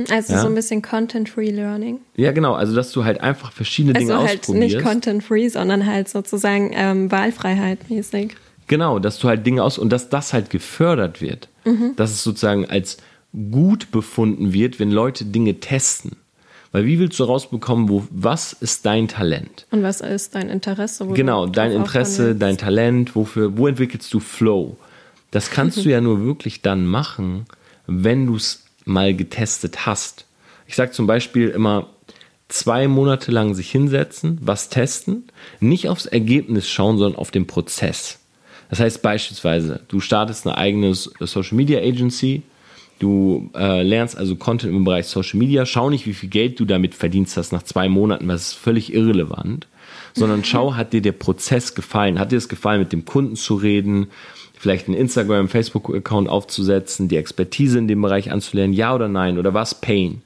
Also 0.10 0.34
Ja. 0.34 0.40
so 0.42 0.48
ein 0.48 0.56
bisschen 0.56 0.82
Content-Free 0.82 1.52
Learning. 1.52 2.00
Ja, 2.16 2.32
genau, 2.32 2.54
also 2.56 2.74
dass 2.76 2.92
du 2.94 3.04
halt 3.06 3.22
einfach 3.22 3.52
verschiedene 3.52 3.94
Dinge 3.94 4.16
Also 4.16 4.28
halt 4.28 4.40
ausprobierst. 4.40 4.76
nicht 4.78 4.84
Content-Free, 4.84 5.50
sondern 5.50 5.86
halt 5.86 6.10
sozusagen 6.10 6.72
ähm, 6.74 7.12
Wahlfreiheit 7.12 7.88
mäßig. 7.90 8.36
Genau, 8.68 8.98
dass 9.00 9.20
du 9.20 9.28
halt 9.28 9.46
Dinge 9.46 9.64
aus 9.64 9.78
und 9.78 9.92
dass 9.92 10.10
das 10.10 10.34
halt 10.34 10.50
gefördert 10.50 11.22
wird. 11.22 11.50
Dass 11.98 12.12
es 12.12 12.24
sozusagen 12.24 12.66
als 12.66 12.98
gut 13.52 13.92
befunden 13.92 14.52
wird, 14.54 14.80
wenn 14.80 14.90
Leute 14.92 15.26
Dinge 15.26 15.60
testen. 15.60 16.14
Weil 16.78 16.86
wie 16.86 17.00
willst 17.00 17.20
du 17.20 17.24
rausbekommen, 17.24 17.90
wo, 17.90 18.06
was 18.12 18.54
ist 18.54 18.86
dein 18.86 19.08
Talent? 19.08 19.66
Und 19.72 19.82
was 19.82 20.00
ist 20.00 20.36
dein 20.36 20.48
Interesse? 20.48 21.08
Genau, 21.08 21.48
dein 21.48 21.72
Interesse, 21.72 22.36
dein? 22.36 22.56
Talent, 22.56 23.16
wofür, 23.16 23.58
wo 23.58 23.66
entwickelst 23.66 24.14
du 24.14 24.20
Flow? 24.20 24.78
Das 25.32 25.50
kannst 25.50 25.84
du 25.84 25.90
ja 25.90 26.02
nur 26.02 26.24
wirklich 26.24 26.62
dann 26.62 26.86
machen, 26.86 27.48
wenn 27.88 28.28
du 28.28 28.36
es 28.36 28.64
mal 28.86 29.16
getestet 29.16 29.88
hast. 29.88 30.26
Ich 30.68 30.76
sage 30.76 30.92
zum 30.92 31.08
Beispiel 31.08 31.50
immer, 31.50 31.88
zwei 32.48 32.88
Monate 32.88 33.32
lang 33.32 33.56
sich 33.56 33.72
hinsetzen, 33.72 34.38
was 34.40 34.70
testen, 34.70 35.24
nicht 35.60 35.90
aufs 35.90 36.06
Ergebnis 36.06 36.70
schauen, 36.70 37.00
sondern 37.00 37.18
auf 37.18 37.32
den 37.32 37.48
Prozess. 37.48 38.20
Das 38.70 38.80
heißt 38.80 39.02
beispielsweise, 39.02 39.80
du 39.88 40.00
startest 40.00 40.46
eine 40.46 40.56
eigene 40.60 40.94
Social 40.94 41.56
Media 41.56 41.80
Agency, 41.80 42.44
du 43.00 43.50
äh, 43.56 43.84
lernst 43.84 44.18
also 44.18 44.36
Content 44.36 44.74
im 44.74 44.84
Bereich 44.84 45.08
Social 45.08 45.40
Media, 45.40 45.66
schau 45.66 45.90
nicht, 45.90 46.06
wie 46.06 46.14
viel 46.14 46.30
Geld 46.30 46.60
du 46.60 46.66
damit 46.66 46.96
verdienst 46.96 47.38
hast 47.38 47.52
nach 47.52 47.64
zwei 47.64 47.90
Monaten, 47.90 48.28
das 48.28 48.50
ist 48.50 48.54
völlig 48.54 48.94
irrelevant, 48.94 49.68
sondern 50.14 50.44
schau, 50.46 50.76
hat 50.76 50.94
dir 50.94 51.02
der 51.02 51.12
Prozess 51.12 51.76
gefallen, 51.76 52.20
hat 52.20 52.32
dir 52.32 52.38
es 52.38 52.50
gefallen, 52.50 52.80
mit 52.80 52.92
dem 52.92 53.06
Kunden 53.06 53.36
zu 53.36 53.56
reden, 53.56 54.08
vielleicht 54.58 54.88
einen 54.88 54.98
Instagram, 54.98 55.50
Facebook-Account 55.50 56.30
aufzusetzen, 56.30 57.08
die 57.08 57.18
Expertise 57.18 57.78
in 57.78 57.88
dem 57.88 58.02
Bereich 58.02 58.32
anzulernen, 58.32 58.74
ja 58.74 58.94
oder 58.94 59.08
nein, 59.08 59.38
oder 59.38 59.54
was 59.54 59.80
Pain. 59.80 60.22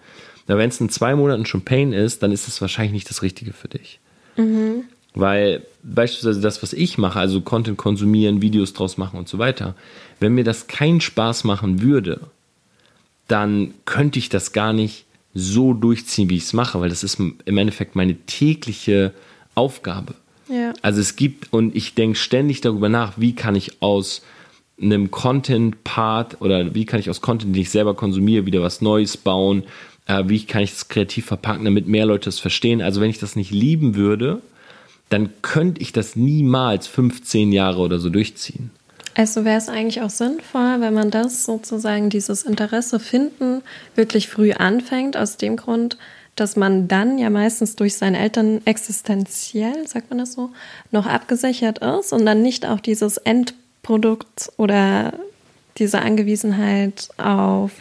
Na, 0.47 0.57
wenn 0.57 0.69
es 0.69 0.81
in 0.81 0.89
zwei 0.89 1.15
Monaten 1.15 1.45
schon 1.45 1.61
Pain 1.61 1.93
ist, 1.93 2.23
dann 2.23 2.31
ist 2.31 2.47
es 2.47 2.61
wahrscheinlich 2.61 2.93
nicht 2.93 3.09
das 3.09 3.21
Richtige 3.21 3.53
für 3.53 3.67
dich. 3.67 3.99
Weil 5.13 5.65
beispielsweise 5.83 6.39
das, 6.39 6.63
was 6.63 6.73
ich 6.73 6.97
mache, 6.97 7.19
also 7.19 7.41
Content 7.41 7.77
konsumieren, 7.77 8.41
Videos 8.41 8.73
draus 8.73 8.97
machen 8.97 9.19
und 9.19 9.27
so 9.27 9.39
weiter, 9.39 9.75
wenn 10.19 10.33
mir 10.33 10.45
das 10.45 10.67
keinen 10.67 11.01
Spaß 11.01 11.43
machen 11.43 11.81
würde, 11.81 12.21
dann 13.31 13.73
könnte 13.85 14.19
ich 14.19 14.29
das 14.29 14.51
gar 14.51 14.73
nicht 14.73 15.05
so 15.33 15.73
durchziehen, 15.73 16.29
wie 16.29 16.35
ich 16.35 16.43
es 16.43 16.53
mache, 16.53 16.79
weil 16.81 16.89
das 16.89 17.03
ist 17.03 17.19
im 17.19 17.57
Endeffekt 17.57 17.95
meine 17.95 18.15
tägliche 18.25 19.13
Aufgabe. 19.55 20.15
Ja. 20.49 20.73
Also 20.81 20.99
es 20.99 21.15
gibt, 21.15 21.53
und 21.53 21.75
ich 21.75 21.95
denke 21.95 22.17
ständig 22.17 22.59
darüber 22.59 22.89
nach, 22.89 23.13
wie 23.15 23.33
kann 23.33 23.55
ich 23.55 23.81
aus 23.81 24.21
einem 24.81 25.11
Content-Part 25.11 26.41
oder 26.41 26.75
wie 26.75 26.85
kann 26.85 26.99
ich 26.99 27.09
aus 27.09 27.21
Content, 27.21 27.55
den 27.55 27.61
ich 27.61 27.69
selber 27.69 27.93
konsumiere, 27.93 28.45
wieder 28.45 28.61
was 28.61 28.81
Neues 28.81 29.15
bauen, 29.15 29.63
äh, 30.07 30.23
wie 30.27 30.43
kann 30.45 30.63
ich 30.63 30.71
das 30.71 30.89
kreativ 30.89 31.25
verpacken, 31.25 31.63
damit 31.63 31.87
mehr 31.87 32.05
Leute 32.05 32.27
es 32.27 32.39
verstehen. 32.39 32.81
Also 32.81 32.99
wenn 32.99 33.09
ich 33.09 33.19
das 33.19 33.37
nicht 33.37 33.51
lieben 33.51 33.95
würde, 33.95 34.41
dann 35.07 35.29
könnte 35.41 35.81
ich 35.81 35.93
das 35.93 36.15
niemals 36.15 36.87
15 36.87 37.53
Jahre 37.53 37.79
oder 37.79 37.99
so 37.99 38.09
durchziehen. 38.09 38.71
Also 39.13 39.43
wäre 39.43 39.57
es 39.57 39.67
eigentlich 39.67 40.01
auch 40.01 40.09
sinnvoll, 40.09 40.79
wenn 40.79 40.93
man 40.93 41.11
das 41.11 41.43
sozusagen, 41.43 42.09
dieses 42.09 42.43
Interesse 42.43 42.99
finden, 42.99 43.61
wirklich 43.95 44.29
früh 44.29 44.53
anfängt, 44.53 45.17
aus 45.17 45.37
dem 45.37 45.57
Grund, 45.57 45.97
dass 46.35 46.55
man 46.55 46.87
dann 46.87 47.17
ja 47.17 47.29
meistens 47.29 47.75
durch 47.75 47.95
seine 47.95 48.19
Eltern 48.19 48.61
existenziell, 48.65 49.87
sagt 49.87 50.09
man 50.09 50.19
das 50.19 50.33
so, 50.33 50.51
noch 50.91 51.05
abgesichert 51.05 51.79
ist 51.79 52.13
und 52.13 52.25
dann 52.25 52.41
nicht 52.41 52.65
auf 52.65 52.81
dieses 52.81 53.17
Endprodukt 53.17 54.51
oder 54.57 55.13
diese 55.77 56.01
Angewiesenheit 56.01 57.09
auf 57.17 57.71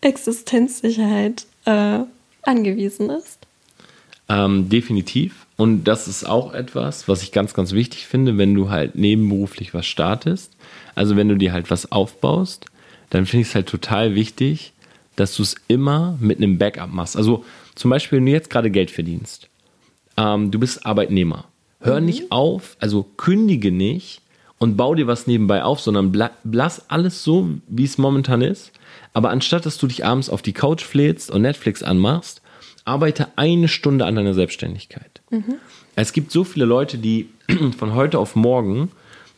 Existenzsicherheit 0.00 1.46
äh, 1.64 2.00
angewiesen 2.42 3.10
ist. 3.10 3.38
Ähm, 4.28 4.68
definitiv. 4.68 5.41
Und 5.56 5.84
das 5.84 6.08
ist 6.08 6.24
auch 6.24 6.54
etwas, 6.54 7.08
was 7.08 7.22
ich 7.22 7.32
ganz, 7.32 7.54
ganz 7.54 7.72
wichtig 7.72 8.06
finde, 8.06 8.38
wenn 8.38 8.54
du 8.54 8.70
halt 8.70 8.94
nebenberuflich 8.94 9.74
was 9.74 9.86
startest. 9.86 10.56
Also 10.94 11.16
wenn 11.16 11.28
du 11.28 11.36
dir 11.36 11.52
halt 11.52 11.70
was 11.70 11.92
aufbaust, 11.92 12.66
dann 13.10 13.26
finde 13.26 13.42
ich 13.42 13.48
es 13.48 13.54
halt 13.54 13.68
total 13.68 14.14
wichtig, 14.14 14.72
dass 15.16 15.36
du 15.36 15.42
es 15.42 15.56
immer 15.68 16.16
mit 16.20 16.38
einem 16.38 16.58
Backup 16.58 16.90
machst. 16.92 17.16
Also 17.16 17.44
zum 17.74 17.90
Beispiel, 17.90 18.18
wenn 18.18 18.26
du 18.26 18.32
jetzt 18.32 18.50
gerade 18.50 18.70
Geld 18.70 18.90
verdienst, 18.90 19.48
ähm, 20.16 20.50
du 20.50 20.58
bist 20.58 20.86
Arbeitnehmer. 20.86 21.44
Hör 21.80 22.00
nicht 22.00 22.30
auf, 22.30 22.76
also 22.78 23.02
kündige 23.02 23.72
nicht 23.72 24.22
und 24.58 24.76
bau 24.76 24.94
dir 24.94 25.08
was 25.08 25.26
nebenbei 25.26 25.64
auf, 25.64 25.80
sondern 25.80 26.12
lass 26.44 26.88
alles 26.88 27.24
so, 27.24 27.50
wie 27.66 27.84
es 27.84 27.98
momentan 27.98 28.40
ist. 28.40 28.70
Aber 29.12 29.30
anstatt, 29.30 29.66
dass 29.66 29.78
du 29.78 29.88
dich 29.88 30.04
abends 30.04 30.30
auf 30.30 30.42
die 30.42 30.52
Couch 30.52 30.82
flätst 30.82 31.30
und 31.30 31.42
Netflix 31.42 31.82
anmachst, 31.82 32.40
arbeite 32.84 33.28
eine 33.36 33.66
Stunde 33.66 34.06
an 34.06 34.14
deiner 34.14 34.34
Selbstständigkeit. 34.34 35.11
Es 35.96 36.12
gibt 36.12 36.30
so 36.30 36.44
viele 36.44 36.64
Leute, 36.64 36.98
die 36.98 37.28
von 37.78 37.94
heute 37.94 38.18
auf 38.18 38.36
morgen 38.36 38.90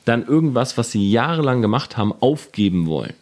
dann 0.04 0.26
irgendwas, 0.26 0.76
was 0.76 0.90
sie 0.90 1.10
jahrelang 1.10 1.62
gemacht 1.62 1.96
haben, 1.96 2.12
aufgeben 2.20 2.86
wollen. 2.86 3.14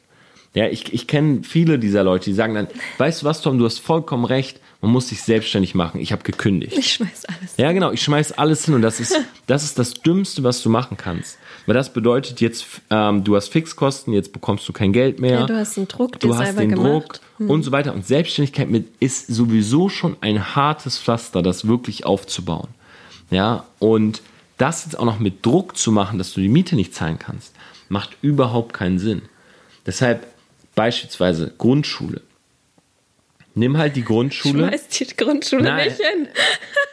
Ja, 0.55 0.67
ich, 0.67 0.93
ich 0.93 1.07
kenne 1.07 1.43
viele 1.45 1.79
dieser 1.79 2.05
Leute, 2.05 2.27
die 2.27 2.35
sagen 2.35 2.55
dann, 2.55 2.69
weißt 2.99 3.23
du 3.23 3.27
was, 3.27 3.41
Tom, 3.41 3.59
du 3.59 3.65
hast 3.65 3.79
vollkommen 3.79 4.25
recht, 4.25 4.61
man 4.83 4.91
muss 4.91 5.09
sich 5.09 5.23
selbstständig 5.23 5.77
machen. 5.77 6.01
Ich 6.01 6.11
habe 6.11 6.25
gekündigt. 6.25 6.77
Ich 6.77 6.95
schmeiß 6.95 7.25
alles. 7.27 7.57
Ja, 7.57 7.71
genau, 7.71 7.93
ich 7.93 8.03
schmeiß 8.03 8.33
alles 8.33 8.65
hin 8.65 8.75
und 8.75 8.83
das 8.83 8.99
ist, 8.99 9.17
das 9.47 9.63
ist 9.63 9.79
das 9.79 9.95
Dümmste, 9.95 10.43
was 10.43 10.61
du 10.61 10.69
machen 10.71 10.97
kannst. 10.97 11.39
Weil 11.67 11.75
das 11.75 11.93
bedeutet 11.93 12.41
jetzt, 12.41 12.67
ähm, 12.91 13.23
du 13.23 13.37
hast 13.37 13.49
Fixkosten, 13.49 14.13
jetzt 14.13 14.33
bekommst 14.33 14.69
du 14.69 14.73
kein 14.73 14.93
Geld 14.93 15.21
mehr. 15.21 15.41
Ja, 15.41 15.47
du 15.47 15.57
hast 15.57 15.79
einen 15.79 15.87
Druck 15.87 16.19
du 16.19 16.37
hast 16.37 16.59
den 16.59 16.71
gemacht. 16.71 17.21
Hm. 17.39 17.47
Druck 17.47 17.51
und 17.51 17.63
so 17.63 17.71
weiter. 17.71 17.95
Und 17.95 18.05
Selbstständigkeit 18.05 18.69
mit 18.69 18.89
ist 18.99 19.29
sowieso 19.29 19.89
schon 19.89 20.17
ein 20.21 20.57
hartes 20.57 20.99
Pflaster, 20.99 21.43
das 21.43 21.69
wirklich 21.69 22.05
aufzubauen. 22.05 22.69
Ja, 23.31 23.65
und 23.79 24.21
das 24.59 24.85
jetzt 24.85 24.99
auch 24.99 25.05
noch 25.05 25.21
mit 25.21 25.47
Druck 25.47 25.77
zu 25.77 25.93
machen, 25.93 26.19
dass 26.19 26.33
du 26.33 26.41
die 26.41 26.49
Miete 26.49 26.75
nicht 26.75 26.93
zahlen 26.93 27.21
kannst, 27.21 27.55
macht 27.89 28.17
überhaupt 28.21 28.73
keinen 28.73 28.99
Sinn. 28.99 29.23
Deshalb 29.87 30.27
beispielsweise 30.75 31.53
Grundschule. 31.57 32.21
Nimm 33.55 33.77
halt 33.77 33.97
die 33.97 34.05
Grundschule. 34.05 34.69
Schmeiß 34.69 34.89
die 34.89 35.17
Grundschule 35.17 35.65
Nein. 35.65 35.89
nicht 35.89 35.99
hin. 35.99 36.29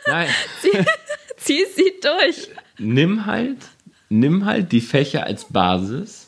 Nein, 0.08 0.28
Zieh 1.38 1.66
sie 1.76 1.94
durch. 2.02 2.50
nimm 2.78 3.26
halt, 3.26 3.58
nimm 4.10 4.46
halt 4.46 4.72
die 4.72 4.82
Fächer 4.82 5.26
als 5.26 5.46
Basis. 5.46 6.28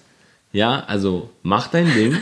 Ja, 0.53 0.83
also 0.87 1.29
mach 1.43 1.67
dein 1.67 1.93
Ding. 1.93 2.17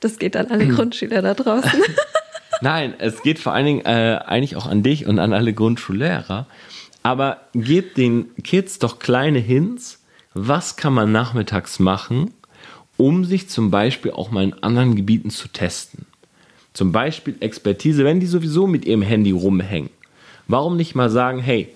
Das 0.00 0.18
geht 0.18 0.36
an 0.36 0.46
alle 0.48 0.66
Grundschüler 0.68 1.22
da 1.22 1.34
draußen. 1.34 1.82
Nein, 2.60 2.94
es 2.98 3.22
geht 3.22 3.38
vor 3.38 3.52
allen 3.52 3.66
Dingen 3.66 3.84
äh, 3.84 4.18
eigentlich 4.24 4.56
auch 4.56 4.66
an 4.66 4.82
dich 4.82 5.06
und 5.06 5.18
an 5.20 5.32
alle 5.32 5.52
Grundschullehrer. 5.52 6.46
Aber 7.04 7.42
gebt 7.54 7.96
den 7.96 8.34
Kids 8.42 8.78
doch 8.80 8.98
kleine 8.98 9.38
Hints. 9.38 10.02
Was 10.34 10.76
kann 10.76 10.92
man 10.92 11.12
nachmittags 11.12 11.78
machen, 11.78 12.34
um 12.96 13.24
sich 13.24 13.48
zum 13.48 13.70
Beispiel 13.70 14.10
auch 14.10 14.30
mal 14.32 14.42
in 14.44 14.54
anderen 14.62 14.96
Gebieten 14.96 15.30
zu 15.30 15.48
testen? 15.48 16.06
Zum 16.78 16.92
Beispiel 16.92 17.34
Expertise, 17.40 18.04
wenn 18.04 18.20
die 18.20 18.26
sowieso 18.26 18.68
mit 18.68 18.84
ihrem 18.84 19.02
Handy 19.02 19.32
rumhängen. 19.32 19.90
Warum 20.46 20.76
nicht 20.76 20.94
mal 20.94 21.10
sagen, 21.10 21.40
hey, 21.40 21.70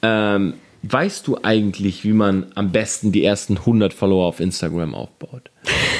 ähm, 0.00 0.54
weißt 0.80 1.26
du 1.26 1.36
eigentlich, 1.42 2.04
wie 2.04 2.14
man 2.14 2.46
am 2.54 2.72
besten 2.72 3.12
die 3.12 3.22
ersten 3.22 3.58
100 3.58 3.92
Follower 3.92 4.24
auf 4.24 4.40
Instagram 4.40 4.94
aufbaut? 4.94 5.50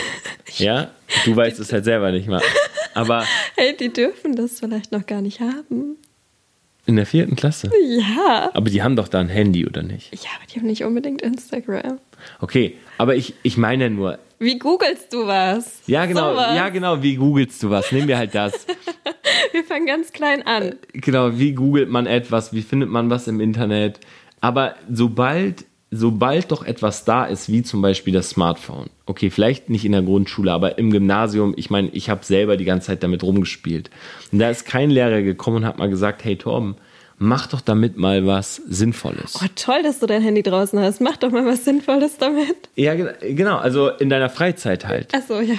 ja, 0.56 0.90
du 1.26 1.36
weißt 1.36 1.60
es 1.60 1.70
halt 1.70 1.84
selber 1.84 2.10
nicht 2.10 2.28
mal. 2.28 2.40
Aber 2.94 3.26
hey, 3.56 3.76
die 3.76 3.92
dürfen 3.92 4.34
das 4.36 4.60
vielleicht 4.60 4.90
noch 4.90 5.04
gar 5.04 5.20
nicht 5.20 5.40
haben. 5.40 5.98
in 6.86 6.96
der 6.96 7.04
vierten 7.04 7.36
Klasse. 7.36 7.70
Ja. 7.90 8.48
Aber 8.54 8.70
die 8.70 8.82
haben 8.82 8.96
doch 8.96 9.08
da 9.08 9.20
ein 9.20 9.28
Handy, 9.28 9.66
oder 9.66 9.82
nicht? 9.82 10.14
Ja, 10.14 10.30
aber 10.36 10.46
die 10.50 10.58
haben 10.58 10.66
nicht 10.66 10.82
unbedingt 10.82 11.20
Instagram. 11.20 11.98
Okay, 12.40 12.74
aber 12.96 13.16
ich, 13.16 13.34
ich 13.42 13.58
meine 13.58 13.90
nur, 13.90 14.18
Wie 14.38 14.58
googelst 14.58 15.12
du 15.12 15.26
was? 15.26 15.80
ja 15.86 16.06
genau, 16.06 16.32
Sowas. 16.32 16.54
ja 16.56 16.68
genau, 16.68 17.02
wie 17.02 17.16
googelst 17.16 17.62
du 17.62 17.70
was? 17.70 17.90
Nehmen 17.92 18.08
wir 18.08 18.18
halt 18.18 18.34
das. 18.34 18.66
Wir 19.52 19.64
fangen 19.64 19.86
ganz 19.86 20.12
klein 20.12 20.46
an. 20.46 20.74
Genau, 20.92 21.38
wie 21.38 21.52
googelt 21.52 21.88
man 21.88 22.06
etwas, 22.06 22.52
wie 22.52 22.62
findet 22.62 22.88
man 22.90 23.10
was 23.10 23.28
im 23.28 23.40
Internet? 23.40 24.00
Aber 24.40 24.74
sobald, 24.90 25.64
sobald 25.90 26.50
doch 26.50 26.64
etwas 26.64 27.04
da 27.04 27.24
ist, 27.24 27.50
wie 27.50 27.62
zum 27.62 27.82
Beispiel 27.82 28.12
das 28.12 28.30
Smartphone, 28.30 28.88
okay, 29.06 29.30
vielleicht 29.30 29.68
nicht 29.70 29.84
in 29.84 29.92
der 29.92 30.02
Grundschule, 30.02 30.52
aber 30.52 30.78
im 30.78 30.90
Gymnasium, 30.90 31.54
ich 31.56 31.70
meine, 31.70 31.88
ich 31.90 32.08
habe 32.10 32.24
selber 32.24 32.56
die 32.56 32.64
ganze 32.64 32.88
Zeit 32.88 33.02
damit 33.02 33.22
rumgespielt. 33.22 33.90
Und 34.32 34.38
da 34.38 34.50
ist 34.50 34.64
kein 34.64 34.90
Lehrer 34.90 35.22
gekommen 35.22 35.58
und 35.58 35.64
hat 35.66 35.78
mal 35.78 35.90
gesagt, 35.90 36.24
hey 36.24 36.36
Torben, 36.36 36.76
mach 37.18 37.46
doch 37.48 37.60
damit 37.60 37.96
mal 37.96 38.26
was 38.26 38.56
Sinnvolles. 38.68 39.38
Oh, 39.42 39.46
toll, 39.54 39.82
dass 39.82 39.98
du 40.00 40.06
dein 40.06 40.22
Handy 40.22 40.42
draußen 40.42 40.78
hast. 40.78 41.00
Mach 41.00 41.16
doch 41.16 41.30
mal 41.30 41.44
was 41.46 41.64
Sinnvolles 41.64 42.16
damit. 42.18 42.56
Ja, 42.76 42.94
ge- 42.94 43.34
genau, 43.34 43.56
also 43.58 43.88
in 43.90 44.08
deiner 44.08 44.30
Freizeit 44.30 44.86
halt. 44.86 45.14
Achso, 45.14 45.40
ja. 45.40 45.56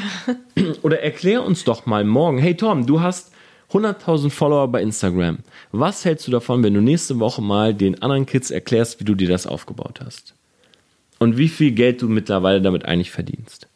Oder 0.82 1.02
erklär 1.02 1.44
uns 1.44 1.64
doch 1.64 1.86
mal 1.86 2.04
morgen, 2.04 2.38
hey 2.38 2.56
Tom, 2.56 2.86
du 2.86 3.02
hast 3.02 3.32
100.000 3.72 4.30
Follower 4.32 4.68
bei 4.68 4.82
Instagram. 4.82 5.40
Was 5.72 6.04
hältst 6.06 6.26
du 6.28 6.32
davon, 6.32 6.64
wenn 6.64 6.74
du 6.74 6.82
nächste 6.82 7.20
Woche 7.20 7.42
mal 7.42 7.74
den 7.74 8.02
anderen 8.02 8.26
Kids 8.26 8.50
erklärst, 8.52 9.00
wie 9.00 9.04
du 9.06 9.14
dir 9.16 9.28
das 9.28 9.46
aufgebaut 9.46 10.00
hast? 10.04 10.34
Und 11.20 11.38
wie 11.38 11.50
viel 11.50 11.72
Geld 11.72 12.02
du 12.02 12.08
mittlerweile 12.08 12.62
damit 12.62 12.86
eigentlich 12.86 13.12
verdienst? 13.12 13.68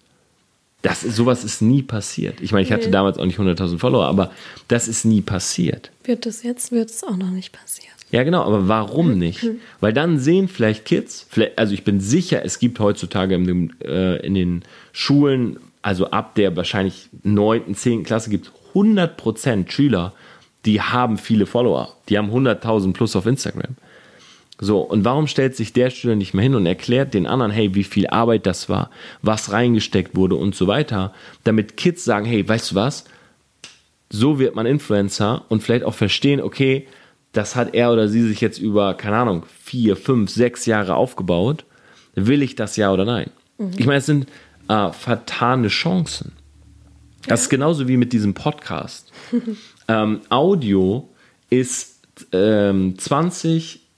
Das 0.83 1.03
ist, 1.03 1.15
sowas 1.15 1.43
ist 1.43 1.61
nie 1.61 1.81
passiert. 1.81 2.39
Ich 2.41 2.51
meine, 2.51 2.63
ich 2.63 2.71
hatte 2.71 2.85
Nee. 2.85 2.91
damals 2.91 3.17
auch 3.17 3.25
nicht 3.25 3.39
100.000 3.39 3.79
Follower, 3.79 4.05
aber 4.05 4.31
das 4.67 4.87
ist 4.87 5.05
nie 5.05 5.21
passiert. 5.21 5.89
Wird 6.03 6.25
es 6.27 6.43
jetzt, 6.43 6.71
wird 6.71 6.89
es 6.91 7.03
auch 7.03 7.17
noch 7.17 7.31
nicht 7.31 7.51
passieren. 7.53 7.89
Ja, 8.11 8.21
genau, 8.23 8.43
aber 8.43 8.67
warum 8.67 9.17
nicht? 9.17 9.43
Weil 9.79 9.91
dann 9.93 10.19
sehen 10.19 10.47
vielleicht 10.47 10.85
Kids, 10.85 11.25
vielleicht, 11.29 11.57
also 11.57 11.73
ich 11.73 11.83
bin 11.83 11.99
sicher, 11.99 12.45
es 12.45 12.59
gibt 12.59 12.79
heutzutage 12.79 13.33
in, 13.33 13.47
dem, 13.47 13.71
äh, 13.83 14.17
in 14.23 14.35
den 14.35 14.63
Schulen, 14.91 15.57
also 15.81 16.11
ab 16.11 16.35
der 16.35 16.55
wahrscheinlich 16.55 17.09
9., 17.23 17.73
10. 17.73 18.03
Klasse 18.03 18.29
gibt 18.29 18.47
es 18.47 18.51
100% 18.75 19.71
Schüler, 19.71 20.13
die 20.65 20.79
haben 20.81 21.17
viele 21.17 21.45
Follower. 21.45 21.95
Die 22.09 22.17
haben 22.17 22.29
100.000 22.29 22.93
plus 22.93 23.15
auf 23.15 23.25
Instagram. 23.25 23.75
So, 24.63 24.79
und 24.79 25.03
warum 25.03 25.27
stellt 25.27 25.57
sich 25.57 25.73
der 25.73 25.89
Schüler 25.89 26.15
nicht 26.15 26.33
mehr 26.33 26.43
hin 26.43 26.55
und 26.55 26.65
erklärt 26.65 27.13
den 27.13 27.27
anderen, 27.27 27.51
hey, 27.51 27.75
wie 27.75 27.83
viel 27.83 28.07
Arbeit 28.07 28.45
das 28.45 28.69
war, 28.69 28.91
was 29.21 29.51
reingesteckt 29.51 30.15
wurde 30.15 30.35
und 30.35 30.55
so 30.55 30.67
weiter, 30.67 31.13
damit 31.43 31.75
Kids 31.75 32.05
sagen, 32.05 32.25
hey, 32.25 32.47
weißt 32.47 32.71
du 32.71 32.75
was, 32.75 33.03
so 34.09 34.39
wird 34.39 34.55
man 34.55 34.65
Influencer 34.65 35.43
und 35.49 35.61
vielleicht 35.61 35.83
auch 35.83 35.93
verstehen, 35.93 36.39
okay, 36.39 36.87
das 37.33 37.57
hat 37.57 37.73
er 37.73 37.91
oder 37.91 38.07
sie 38.07 38.21
sich 38.25 38.39
jetzt 38.39 38.57
über, 38.57 38.93
keine 38.93 39.17
Ahnung, 39.17 39.43
vier, 39.61 39.97
fünf, 39.97 40.29
sechs 40.29 40.65
Jahre 40.65 40.95
aufgebaut. 40.95 41.65
Will 42.15 42.41
ich 42.41 42.55
das 42.55 42.77
ja 42.77 42.93
oder 42.93 43.03
nein? 43.03 43.31
Ich 43.77 43.85
meine, 43.85 43.97
es 43.97 44.05
sind 44.05 44.27
äh, 44.69 44.91
vertane 44.91 45.67
Chancen. 45.67 46.31
Das 47.27 47.41
ist 47.41 47.49
genauso 47.49 47.89
wie 47.89 47.97
mit 47.97 48.13
diesem 48.13 48.33
Podcast. 48.33 49.11
ähm, 49.89 50.21
Audio 50.29 51.09
ist 51.49 51.99
ähm, 52.31 52.97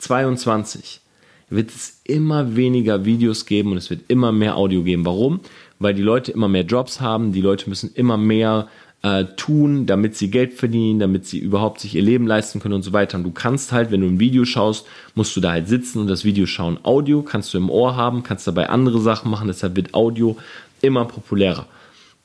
2022 0.05 1.01
wird 1.49 1.69
es 1.69 2.01
immer 2.03 2.55
weniger 2.55 3.05
Videos 3.05 3.45
geben 3.45 3.71
und 3.71 3.77
es 3.77 3.89
wird 3.89 4.01
immer 4.07 4.31
mehr 4.31 4.57
Audio 4.57 4.83
geben. 4.83 5.05
Warum? 5.05 5.39
Weil 5.79 5.93
die 5.93 6.01
Leute 6.01 6.31
immer 6.31 6.47
mehr 6.47 6.63
Jobs 6.63 7.01
haben, 7.01 7.33
die 7.33 7.41
Leute 7.41 7.69
müssen 7.69 7.91
immer 7.93 8.17
mehr 8.17 8.67
äh, 9.03 9.25
tun, 9.35 9.85
damit 9.85 10.15
sie 10.15 10.31
Geld 10.31 10.53
verdienen, 10.53 10.99
damit 10.99 11.25
sie 11.25 11.39
überhaupt 11.39 11.79
sich 11.79 11.95
ihr 11.95 12.01
Leben 12.01 12.27
leisten 12.27 12.59
können 12.59 12.75
und 12.75 12.83
so 12.83 12.93
weiter. 12.93 13.17
Und 13.17 13.23
du 13.23 13.31
kannst 13.31 13.71
halt, 13.71 13.91
wenn 13.91 14.01
du 14.01 14.07
ein 14.07 14.19
Video 14.19 14.45
schaust, 14.45 14.85
musst 15.13 15.35
du 15.35 15.41
da 15.41 15.51
halt 15.51 15.67
sitzen 15.67 15.99
und 15.99 16.07
das 16.07 16.23
Video 16.23 16.45
schauen. 16.45 16.79
Audio 16.83 17.21
kannst 17.21 17.53
du 17.53 17.57
im 17.57 17.69
Ohr 17.69 17.95
haben, 17.95 18.23
kannst 18.23 18.47
dabei 18.47 18.69
andere 18.69 18.99
Sachen 18.99 19.29
machen, 19.29 19.47
deshalb 19.47 19.75
wird 19.75 19.93
Audio 19.93 20.37
immer 20.81 21.05
populärer. 21.05 21.67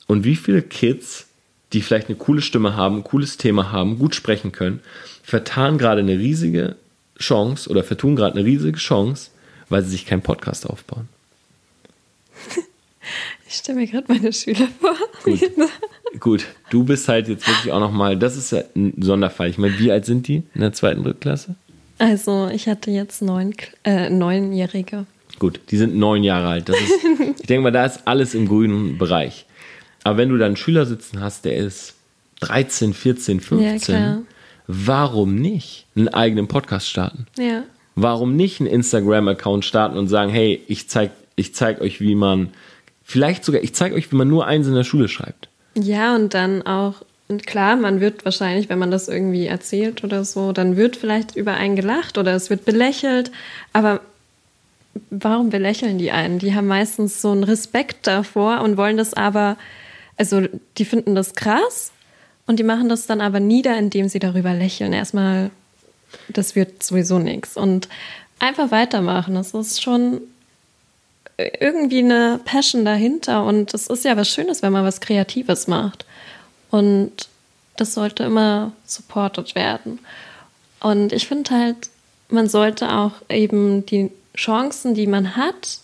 Und 0.07 0.23
wie 0.23 0.35
viele 0.35 0.61
Kids, 0.61 1.27
die 1.73 1.81
vielleicht 1.81 2.09
eine 2.09 2.17
coole 2.17 2.41
Stimme 2.41 2.75
haben, 2.75 2.97
ein 2.97 3.03
cooles 3.03 3.37
Thema 3.37 3.71
haben, 3.71 3.99
gut 3.99 4.15
sprechen 4.15 4.51
können, 4.51 4.81
vertan 5.23 5.77
gerade 5.77 6.01
eine 6.01 6.17
riesige 6.17 6.75
Chance 7.21 7.69
oder 7.69 7.83
vertun 7.83 8.15
gerade 8.15 8.37
eine 8.37 8.45
riesige 8.45 8.77
Chance, 8.77 9.31
weil 9.69 9.83
sie 9.83 9.91
sich 9.91 10.05
keinen 10.05 10.21
Podcast 10.21 10.69
aufbauen. 10.69 11.07
Ich 13.47 13.57
stelle 13.57 13.79
mir 13.79 13.87
gerade 13.87 14.05
meine 14.07 14.31
Schüler 14.31 14.69
vor. 14.79 14.95
Gut. 15.25 15.41
Gut, 16.21 16.45
du 16.69 16.85
bist 16.85 17.09
halt 17.09 17.27
jetzt 17.27 17.45
wirklich 17.45 17.71
auch 17.73 17.81
nochmal, 17.81 18.17
das 18.17 18.37
ist 18.37 18.51
ja 18.51 18.63
ein 18.75 18.93
Sonderfall. 19.01 19.49
Ich 19.49 19.57
meine, 19.57 19.77
wie 19.77 19.91
alt 19.91 20.05
sind 20.05 20.27
die 20.27 20.43
in 20.53 20.61
der 20.61 20.71
zweiten 20.71 21.03
Drittklasse? 21.03 21.55
Also, 21.97 22.47
ich 22.47 22.67
hatte 22.67 22.91
jetzt 22.91 23.21
neun, 23.21 23.53
äh, 23.83 24.09
neunjährige. 24.09 25.05
Gut, 25.39 25.59
die 25.69 25.77
sind 25.77 25.95
neun 25.95 26.23
Jahre 26.23 26.47
alt. 26.47 26.69
Das 26.69 26.77
ist, 26.79 26.91
ich 27.41 27.47
denke 27.47 27.63
mal, 27.63 27.71
da 27.71 27.85
ist 27.85 28.01
alles 28.05 28.33
im 28.35 28.47
grünen 28.47 28.97
Bereich. 28.97 29.45
Aber 30.03 30.17
wenn 30.17 30.29
du 30.29 30.37
dann 30.37 30.47
einen 30.47 30.55
Schüler 30.55 30.85
sitzen 30.85 31.21
hast, 31.21 31.45
der 31.45 31.57
ist 31.57 31.95
13, 32.41 32.93
14, 32.93 33.39
15, 33.39 33.79
klar. 33.79 34.21
Warum 34.73 35.35
nicht 35.35 35.85
einen 35.95 36.07
eigenen 36.07 36.47
Podcast 36.47 36.89
starten? 36.89 37.27
Ja. 37.37 37.63
Warum 37.95 38.35
nicht 38.35 38.59
einen 38.59 38.69
Instagram-Account 38.69 39.65
starten 39.65 39.97
und 39.97 40.07
sagen, 40.07 40.31
hey, 40.31 40.63
ich 40.67 40.87
zeig, 40.89 41.11
ich 41.35 41.53
zeig 41.53 41.81
euch, 41.81 41.99
wie 41.99 42.15
man, 42.15 42.49
vielleicht 43.03 43.43
sogar, 43.43 43.61
ich 43.61 43.73
zeige 43.73 43.95
euch, 43.95 44.11
wie 44.11 44.15
man 44.15 44.27
nur 44.27 44.47
eins 44.47 44.67
in 44.67 44.75
der 44.75 44.83
Schule 44.83 45.07
schreibt. 45.07 45.49
Ja, 45.75 46.15
und 46.15 46.33
dann 46.33 46.61
auch 46.65 46.95
Und 47.31 47.47
klar, 47.47 47.77
man 47.77 48.01
wird 48.01 48.25
wahrscheinlich, 48.25 48.67
wenn 48.67 48.77
man 48.77 48.91
das 48.91 49.07
irgendwie 49.07 49.45
erzählt 49.45 50.03
oder 50.03 50.25
so, 50.25 50.51
dann 50.51 50.75
wird 50.75 50.97
vielleicht 50.97 51.37
über 51.37 51.53
einen 51.53 51.77
gelacht 51.77 52.17
oder 52.17 52.35
es 52.35 52.49
wird 52.49 52.65
belächelt. 52.65 53.31
Aber 53.71 54.01
warum 55.09 55.49
belächeln 55.49 55.97
die 55.97 56.11
einen? 56.11 56.39
Die 56.39 56.53
haben 56.53 56.67
meistens 56.67 57.21
so 57.21 57.31
einen 57.31 57.45
Respekt 57.45 58.05
davor 58.05 58.59
und 58.59 58.75
wollen 58.75 58.97
das 58.97 59.13
aber, 59.13 59.55
also 60.17 60.41
die 60.77 60.83
finden 60.83 61.15
das 61.15 61.33
krass 61.33 61.93
und 62.51 62.57
die 62.57 62.63
machen 62.63 62.89
das 62.89 63.05
dann 63.05 63.21
aber 63.21 63.39
nieder, 63.39 63.77
indem 63.77 64.09
sie 64.09 64.19
darüber 64.19 64.53
lächeln. 64.53 64.91
Erstmal, 64.91 65.51
das 66.27 66.53
wird 66.53 66.83
sowieso 66.83 67.17
nichts. 67.17 67.55
Und 67.55 67.87
einfach 68.39 68.71
weitermachen. 68.71 69.35
Das 69.35 69.53
ist 69.53 69.81
schon 69.81 70.19
irgendwie 71.37 71.99
eine 71.99 72.41
Passion 72.43 72.83
dahinter 72.83 73.45
und 73.45 73.73
es 73.73 73.87
ist 73.87 74.03
ja 74.03 74.17
was 74.17 74.27
Schönes, 74.27 74.61
wenn 74.61 74.73
man 74.73 74.83
was 74.83 74.99
Kreatives 74.99 75.67
macht. 75.67 76.05
Und 76.71 77.29
das 77.77 77.93
sollte 77.93 78.25
immer 78.25 78.73
supported 78.85 79.55
werden. 79.55 79.99
Und 80.81 81.13
ich 81.13 81.29
finde 81.29 81.51
halt, 81.51 81.77
man 82.27 82.49
sollte 82.49 82.91
auch 82.91 83.13
eben 83.29 83.85
die 83.85 84.11
Chancen, 84.35 84.93
die 84.93 85.07
man 85.07 85.37
hat, 85.37 85.79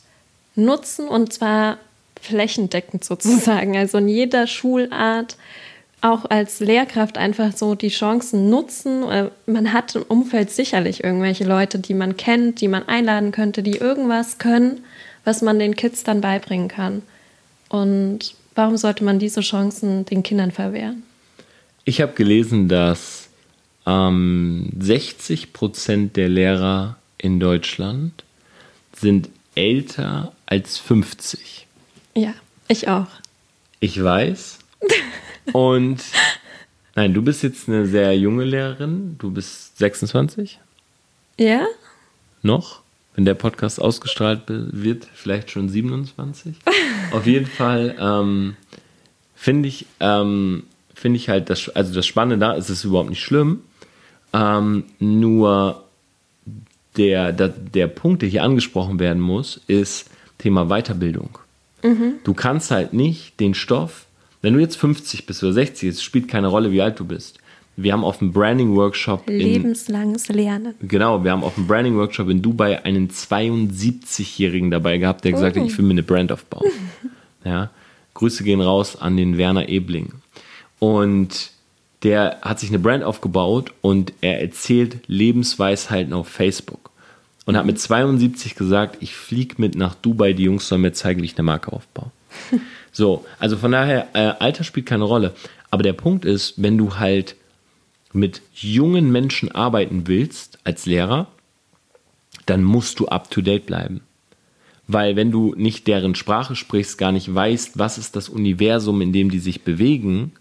nutzen 0.55 1.07
und 1.07 1.31
zwar 1.31 1.77
flächendeckend 2.21 3.05
sozusagen. 3.05 3.77
Also 3.77 3.99
in 3.99 4.09
jeder 4.09 4.47
Schulart 4.47 5.37
auch 6.01 6.25
als 6.25 6.59
Lehrkraft 6.59 7.17
einfach 7.17 7.55
so 7.55 7.75
die 7.75 7.89
Chancen 7.89 8.49
nutzen. 8.49 9.03
Äh, 9.03 9.29
man 9.45 9.73
hat 9.73 9.95
im 9.95 10.03
Umfeld 10.03 10.51
sicherlich 10.51 11.03
irgendwelche 11.03 11.43
Leute, 11.43 11.79
die 11.79 11.93
man 11.93 12.17
kennt, 12.17 12.61
die 12.61 12.67
man 12.67 12.87
einladen 12.87 13.31
könnte, 13.31 13.63
die 13.63 13.77
irgendwas 13.77 14.37
können, 14.37 14.81
was 15.25 15.41
man 15.41 15.59
den 15.59 15.75
Kids 15.75 16.03
dann 16.03 16.21
beibringen 16.21 16.67
kann. 16.67 17.01
Und 17.69 18.35
Warum 18.57 18.75
sollte 18.75 19.03
man 19.03 19.19
diese 19.19 19.41
Chancen 19.41 20.03
den 20.05 20.23
Kindern 20.23 20.49
verwehren? 20.49 21.03
Ich 21.85 22.01
habe 22.01 22.13
gelesen, 22.13 22.67
dass 22.67 23.29
ähm, 23.85 24.71
60 24.79 25.53
Prozent 25.53 26.17
der 26.17 26.27
Lehrer 26.27 26.97
in 27.19 27.39
Deutschland 27.39 28.23
sind 28.93 29.29
älter 29.53 30.33
als 30.47 30.79
50. 30.79 31.67
Ja, 32.15 32.33
ich 32.67 32.87
auch. 32.87 33.05
Ich 33.79 34.03
weiß. 34.03 34.57
Und 35.53 36.03
nein, 36.95 37.13
du 37.13 37.21
bist 37.21 37.43
jetzt 37.43 37.67
eine 37.67 37.85
sehr 37.85 38.17
junge 38.17 38.43
Lehrerin. 38.43 39.15
Du 39.19 39.31
bist 39.31 39.77
26? 39.77 40.59
Ja? 41.37 41.65
Noch? 42.41 42.81
wenn 43.17 43.25
der 43.25 43.33
Podcast 43.33 43.81
ausgestrahlt 43.81 44.43
wird, 44.47 45.07
vielleicht 45.11 45.49
schon 45.49 45.69
27. 45.69 46.55
Auf 47.11 47.25
jeden 47.25 47.47
Fall 47.47 47.95
ähm, 47.99 48.55
finde 49.35 49.67
ich, 49.67 49.87
ähm, 49.99 50.63
finde 50.93 51.17
ich 51.17 51.27
halt, 51.27 51.49
das, 51.49 51.67
also 51.69 51.95
das 51.95 52.05
Spannende 52.05 52.37
da 52.37 52.53
ist 52.53 52.69
es 52.69 52.85
überhaupt 52.85 53.09
nicht 53.09 53.23
schlimm. 53.23 53.63
Ähm, 54.33 54.83
nur 54.99 55.83
der, 56.95 57.33
der, 57.33 57.47
der 57.47 57.87
Punkt, 57.87 58.21
der 58.21 58.29
hier 58.29 58.43
angesprochen 58.43 58.99
werden 58.99 59.21
muss, 59.21 59.61
ist 59.65 60.11
Thema 60.37 60.65
Weiterbildung. 60.67 61.39
Mhm. 61.81 62.19
Du 62.23 62.35
kannst 62.35 62.69
halt 62.69 62.93
nicht 62.93 63.39
den 63.39 63.55
Stoff, 63.55 64.05
wenn 64.41 64.53
du 64.53 64.59
jetzt 64.59 64.77
50 64.77 65.25
bist 65.25 65.43
oder 65.43 65.53
60, 65.53 65.89
es 65.89 66.03
spielt 66.03 66.27
keine 66.27 66.47
Rolle, 66.47 66.71
wie 66.71 66.81
alt 66.81 66.99
du 66.99 67.05
bist. 67.05 67.39
Wir 67.79 67.93
haben 67.93 68.03
auf 68.03 68.17
dem 68.17 68.33
Branding 68.33 68.75
Workshop 68.75 69.29
lebenslanges 69.29 70.29
Lernen. 70.29 70.73
Genau, 70.81 71.23
wir 71.23 71.31
haben 71.31 71.43
auf 71.43 71.53
dem 71.55 71.67
Branding 71.67 71.95
Workshop 71.95 72.27
in 72.29 72.41
Dubai 72.41 72.83
einen 72.83 73.09
72-Jährigen 73.09 74.71
dabei 74.71 74.97
gehabt, 74.97 75.23
der 75.23 75.31
gesagt 75.31 75.57
oh. 75.57 75.59
hat, 75.59 75.67
ich 75.67 75.77
will 75.77 75.85
mir 75.85 75.91
eine 75.91 76.03
Brand 76.03 76.31
aufbauen. 76.31 76.71
ja, 77.45 77.69
Grüße 78.15 78.43
gehen 78.43 78.61
raus 78.61 78.95
an 78.95 79.15
den 79.15 79.37
Werner 79.37 79.69
Ebling. 79.69 80.13
Und 80.79 81.51
der 82.01 82.39
hat 82.41 82.59
sich 82.59 82.69
eine 82.69 82.79
Brand 82.79 83.03
aufgebaut 83.03 83.73
und 83.81 84.13
er 84.21 84.41
erzählt 84.41 84.99
Lebensweisheiten 85.07 86.13
auf 86.13 86.27
Facebook. 86.27 86.91
Und 87.45 87.55
hat 87.55 87.65
mit 87.65 87.79
72 87.79 88.55
gesagt, 88.55 88.97
ich 89.01 89.15
fliege 89.15 89.55
mit 89.57 89.75
nach 89.75 89.95
Dubai, 89.95 90.33
die 90.33 90.43
Jungs 90.43 90.67
sollen 90.67 90.81
mir 90.81 90.93
zeigen, 90.93 91.21
wie 91.21 91.25
ich 91.25 91.37
eine 91.37 91.43
Marke 91.43 91.71
aufbaue. 91.71 92.11
so, 92.97 93.23
also 93.37 93.57
von 93.57 93.73
daher, 93.73 94.07
äh, 94.13 94.33
Alter 94.39 94.63
spielt 94.63 94.87
keine 94.87 95.03
Rolle. 95.03 95.35
Aber 95.69 95.83
der 95.83 95.93
Punkt 95.93 96.25
ist, 96.25 96.55
wenn 96.57 96.79
du 96.79 96.95
halt 96.95 97.35
mit 98.11 98.41
jungen 98.55 99.11
Menschen 99.11 99.51
arbeiten 99.51 100.07
willst 100.07 100.57
als 100.63 100.87
Lehrer, 100.87 101.27
dann 102.47 102.63
musst 102.63 102.99
du 102.99 103.05
up-to-date 103.07 103.67
bleiben. 103.67 104.01
Weil 104.87 105.15
wenn 105.15 105.29
du 105.29 105.53
nicht 105.55 105.85
deren 105.85 106.15
Sprache 106.15 106.55
sprichst, 106.55 106.97
gar 106.97 107.11
nicht 107.11 107.31
weißt, 107.31 107.77
was 107.77 107.99
ist 107.99 108.15
das 108.15 108.29
Universum, 108.29 108.99
in 109.01 109.13
dem 109.13 109.29
die 109.29 109.37
sich 109.37 109.61
bewegen, 109.61 110.31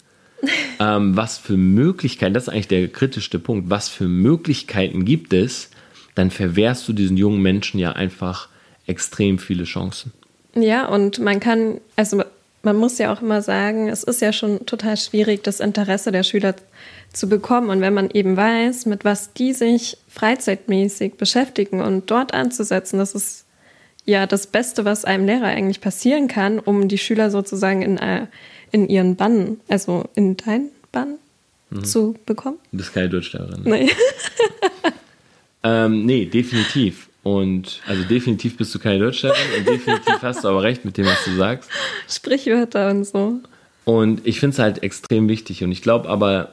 ähm, 0.80 1.14
was 1.14 1.36
für 1.36 1.58
Möglichkeiten, 1.58 2.32
das 2.32 2.44
ist 2.44 2.48
eigentlich 2.48 2.68
der 2.68 2.88
kritischste 2.88 3.38
Punkt, 3.38 3.68
was 3.68 3.90
für 3.90 4.08
Möglichkeiten 4.08 5.04
gibt 5.04 5.34
es, 5.34 5.68
dann 6.14 6.30
verwehrst 6.30 6.88
du 6.88 6.94
diesen 6.94 7.18
jungen 7.18 7.42
Menschen 7.42 7.78
ja 7.78 7.92
einfach 7.92 8.48
extrem 8.86 9.38
viele 9.38 9.64
Chancen. 9.64 10.14
Ja, 10.54 10.88
und 10.88 11.18
man 11.18 11.38
kann, 11.38 11.82
also 11.96 12.24
man 12.66 12.76
muss 12.76 12.98
ja 12.98 13.12
auch 13.12 13.22
immer 13.22 13.42
sagen, 13.42 13.88
es 13.88 14.02
ist 14.02 14.20
ja 14.20 14.32
schon 14.32 14.66
total 14.66 14.96
schwierig, 14.96 15.44
das 15.44 15.60
Interesse 15.60 16.10
der 16.10 16.24
Schüler 16.24 16.56
zu 17.12 17.28
bekommen. 17.28 17.70
Und 17.70 17.80
wenn 17.80 17.94
man 17.94 18.10
eben 18.10 18.36
weiß, 18.36 18.86
mit 18.86 19.04
was 19.04 19.32
die 19.32 19.52
sich 19.52 19.96
freizeitmäßig 20.08 21.14
beschäftigen 21.14 21.80
und 21.80 22.10
dort 22.10 22.34
anzusetzen, 22.34 22.98
das 22.98 23.14
ist 23.14 23.46
ja 24.04 24.26
das 24.26 24.48
Beste, 24.48 24.84
was 24.84 25.04
einem 25.04 25.26
Lehrer 25.26 25.46
eigentlich 25.46 25.80
passieren 25.80 26.26
kann, 26.26 26.58
um 26.58 26.88
die 26.88 26.98
Schüler 26.98 27.30
sozusagen 27.30 27.82
in, 27.82 27.98
äh, 27.98 28.26
in 28.72 28.88
ihren 28.88 29.14
Bann, 29.14 29.60
also 29.68 30.04
in 30.16 30.36
deinen 30.36 30.70
Bann 30.90 31.18
mhm. 31.70 31.84
zu 31.84 32.16
bekommen. 32.26 32.58
Du 32.72 32.78
bist 32.78 32.92
keine 32.92 33.10
Deutschlehrerin. 33.10 33.62
Nee. 33.62 33.90
ähm, 35.62 36.04
nee, 36.04 36.26
definitiv. 36.26 37.05
Und 37.26 37.80
also 37.88 38.04
definitiv 38.04 38.56
bist 38.56 38.72
du 38.72 38.78
keine 38.78 39.00
Deutschlehrerin 39.00 39.58
und 39.58 39.66
definitiv 39.66 40.22
hast 40.22 40.44
du 40.44 40.48
aber 40.48 40.62
recht 40.62 40.84
mit 40.84 40.96
dem, 40.96 41.06
was 41.06 41.24
du 41.24 41.34
sagst. 41.34 41.68
Sprichwörter 42.08 42.88
und 42.90 43.04
so. 43.04 43.40
Und 43.84 44.24
ich 44.24 44.38
finde 44.38 44.54
es 44.54 44.60
halt 44.60 44.84
extrem 44.84 45.28
wichtig. 45.28 45.64
Und 45.64 45.72
ich 45.72 45.82
glaube 45.82 46.08
aber, 46.08 46.52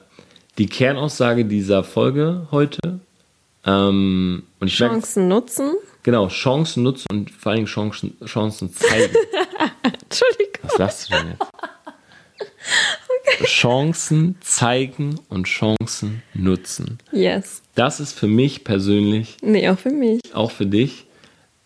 die 0.57 0.65
Kernaussage 0.65 1.45
dieser 1.45 1.83
Folge 1.83 2.47
heute. 2.49 2.79
Ähm, 3.67 4.41
und 4.59 4.67
ich 4.67 4.75
Chancen 4.75 5.27
merke, 5.27 5.41
nutzen. 5.45 5.73
Genau, 6.01 6.27
Chancen 6.29 6.81
nutzen 6.81 7.05
und 7.11 7.29
vor 7.29 7.51
allem 7.51 7.65
Chancen, 7.65 8.17
Chancen 8.25 8.73
zeigen. 8.73 9.13
Entschuldigung. 9.83 10.59
Was 10.63 10.73
sagst 10.73 11.11
du 11.11 11.17
denn 11.17 11.27
jetzt? 11.33 11.51
Chancen 13.45 14.35
zeigen 14.41 15.19
und 15.29 15.45
Chancen 15.45 16.23
nutzen. 16.33 16.99
Yes. 17.11 17.61
Das 17.75 17.99
ist 17.99 18.13
für 18.17 18.27
mich 18.27 18.63
persönlich. 18.63 19.37
Nee, 19.41 19.67
auch 19.69 19.79
für 19.79 19.91
mich. 19.91 20.21
Auch 20.33 20.51
für 20.51 20.65
dich. 20.65 21.05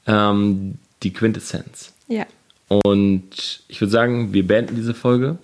Ähm, 0.06 0.78
die 1.04 1.14
Quintessenz. 1.14 1.94
Ja. 2.08 2.26
Und 2.70 3.64
ich 3.68 3.82
würde 3.82 3.92
sagen, 3.92 4.34
wir 4.34 4.46
beenden 4.46 4.76
diese 4.76 4.94
Folge. 4.94 5.38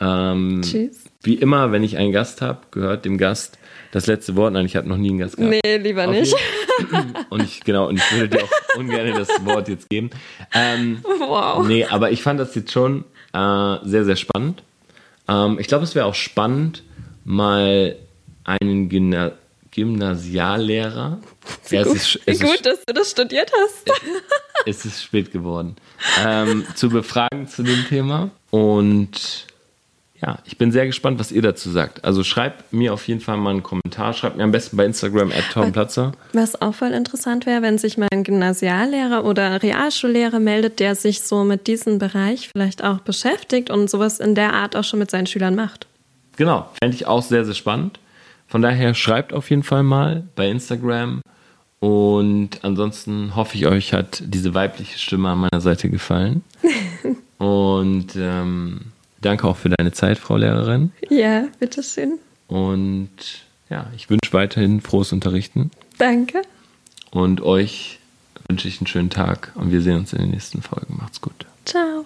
Ähm, 0.00 0.62
Tschüss. 0.62 1.04
Wie 1.22 1.34
immer, 1.34 1.72
wenn 1.72 1.82
ich 1.82 1.96
einen 1.96 2.12
Gast 2.12 2.42
habe, 2.42 2.60
gehört 2.70 3.04
dem 3.04 3.18
Gast 3.18 3.58
das 3.92 4.06
letzte 4.06 4.36
Wort. 4.36 4.52
Nein, 4.52 4.66
ich 4.66 4.76
habe 4.76 4.88
noch 4.88 4.96
nie 4.96 5.08
einen 5.08 5.18
Gast 5.18 5.36
gehabt. 5.36 5.56
Nee, 5.64 5.76
lieber 5.78 6.06
nicht. 6.06 6.34
und 7.30 7.42
ich, 7.42 7.60
genau, 7.64 7.88
und 7.88 7.96
ich 7.96 8.12
würde 8.12 8.28
dir 8.28 8.44
auch 8.44 8.50
ungern 8.78 9.14
das 9.14 9.28
Wort 9.44 9.68
jetzt 9.68 9.88
geben. 9.88 10.10
Ähm, 10.54 10.98
wow. 11.02 11.66
Nee, 11.66 11.84
aber 11.86 12.10
ich 12.10 12.22
fand 12.22 12.38
das 12.38 12.54
jetzt 12.54 12.72
schon 12.72 13.04
äh, 13.32 13.76
sehr, 13.84 14.04
sehr 14.04 14.16
spannend. 14.16 14.62
Ähm, 15.28 15.58
ich 15.58 15.66
glaube, 15.66 15.84
es 15.84 15.94
wäre 15.94 16.06
auch 16.06 16.14
spannend, 16.14 16.82
mal 17.24 17.96
einen 18.44 18.88
Gymna 18.88 19.32
Gymnasiallehrer. 19.72 21.20
Wie, 21.68 21.82
gut, 21.82 21.96
ist, 21.96 22.26
wie 22.26 22.38
gut 22.38 22.64
dass 22.64 22.82
du 22.86 22.94
das 22.94 23.10
studiert 23.10 23.52
hast. 23.62 23.90
es 24.66 24.86
ist 24.86 25.02
spät 25.02 25.30
geworden. 25.30 25.76
Ähm, 26.24 26.64
zu 26.74 26.88
befragen 26.88 27.46
zu 27.46 27.62
dem 27.62 27.86
Thema. 27.86 28.30
Und 28.50 29.46
ja, 30.22 30.38
ich 30.46 30.56
bin 30.56 30.72
sehr 30.72 30.86
gespannt, 30.86 31.18
was 31.18 31.30
ihr 31.30 31.42
dazu 31.42 31.70
sagt. 31.70 32.04
Also 32.04 32.24
schreibt 32.24 32.72
mir 32.72 32.94
auf 32.94 33.06
jeden 33.06 33.20
Fall 33.20 33.36
mal 33.36 33.50
einen 33.50 33.62
Kommentar. 33.62 34.14
Schreibt 34.14 34.36
mir 34.36 34.44
am 34.44 34.52
besten 34.52 34.76
bei 34.76 34.84
Instagram 34.84 35.30
at 35.30 35.50
tomplatzer. 35.52 36.12
Was 36.32 36.60
auch 36.62 36.74
voll 36.74 36.92
interessant 36.92 37.44
wäre, 37.44 37.62
wenn 37.62 37.76
sich 37.76 37.98
mal 37.98 38.08
ein 38.10 38.24
Gymnasiallehrer 38.24 39.24
oder 39.24 39.62
Realschullehrer 39.62 40.40
meldet, 40.40 40.80
der 40.80 40.94
sich 40.94 41.22
so 41.22 41.44
mit 41.44 41.66
diesem 41.66 41.98
Bereich 41.98 42.48
vielleicht 42.48 42.82
auch 42.82 43.00
beschäftigt 43.00 43.70
und 43.70 43.90
sowas 43.90 44.18
in 44.18 44.34
der 44.34 44.54
Art 44.54 44.74
auch 44.74 44.84
schon 44.84 44.98
mit 44.98 45.10
seinen 45.10 45.26
Schülern 45.26 45.54
macht. 45.54 45.86
Genau, 46.36 46.70
fände 46.82 46.96
ich 46.96 47.06
auch 47.06 47.22
sehr, 47.22 47.44
sehr 47.44 47.54
spannend. 47.54 47.98
Von 48.48 48.62
daher 48.62 48.94
schreibt 48.94 49.32
auf 49.32 49.50
jeden 49.50 49.64
Fall 49.64 49.82
mal 49.82 50.24
bei 50.34 50.48
Instagram. 50.48 51.20
Und 51.80 52.60
ansonsten 52.62 53.36
hoffe 53.36 53.56
ich, 53.56 53.66
euch 53.66 53.92
hat 53.92 54.22
diese 54.24 54.54
weibliche 54.54 54.98
Stimme 54.98 55.30
an 55.30 55.40
meiner 55.40 55.60
Seite 55.60 55.90
gefallen. 55.90 56.42
und 57.38 58.16
ähm, 58.16 58.80
Danke 59.26 59.48
auch 59.48 59.56
für 59.56 59.70
deine 59.70 59.90
Zeit, 59.90 60.18
Frau 60.18 60.36
Lehrerin. 60.36 60.92
Ja, 61.10 61.48
bitteschön. 61.58 62.20
Und 62.46 63.10
ja, 63.68 63.90
ich 63.96 64.08
wünsche 64.08 64.32
weiterhin 64.32 64.80
frohes 64.80 65.12
Unterrichten. 65.12 65.72
Danke. 65.98 66.42
Und 67.10 67.40
euch 67.40 67.98
wünsche 68.48 68.68
ich 68.68 68.80
einen 68.80 68.86
schönen 68.86 69.10
Tag 69.10 69.50
und 69.56 69.72
wir 69.72 69.82
sehen 69.82 69.96
uns 69.96 70.12
in 70.12 70.20
den 70.20 70.30
nächsten 70.30 70.62
Folgen. 70.62 70.98
Macht's 71.00 71.20
gut. 71.20 71.44
Ciao. 71.64 72.04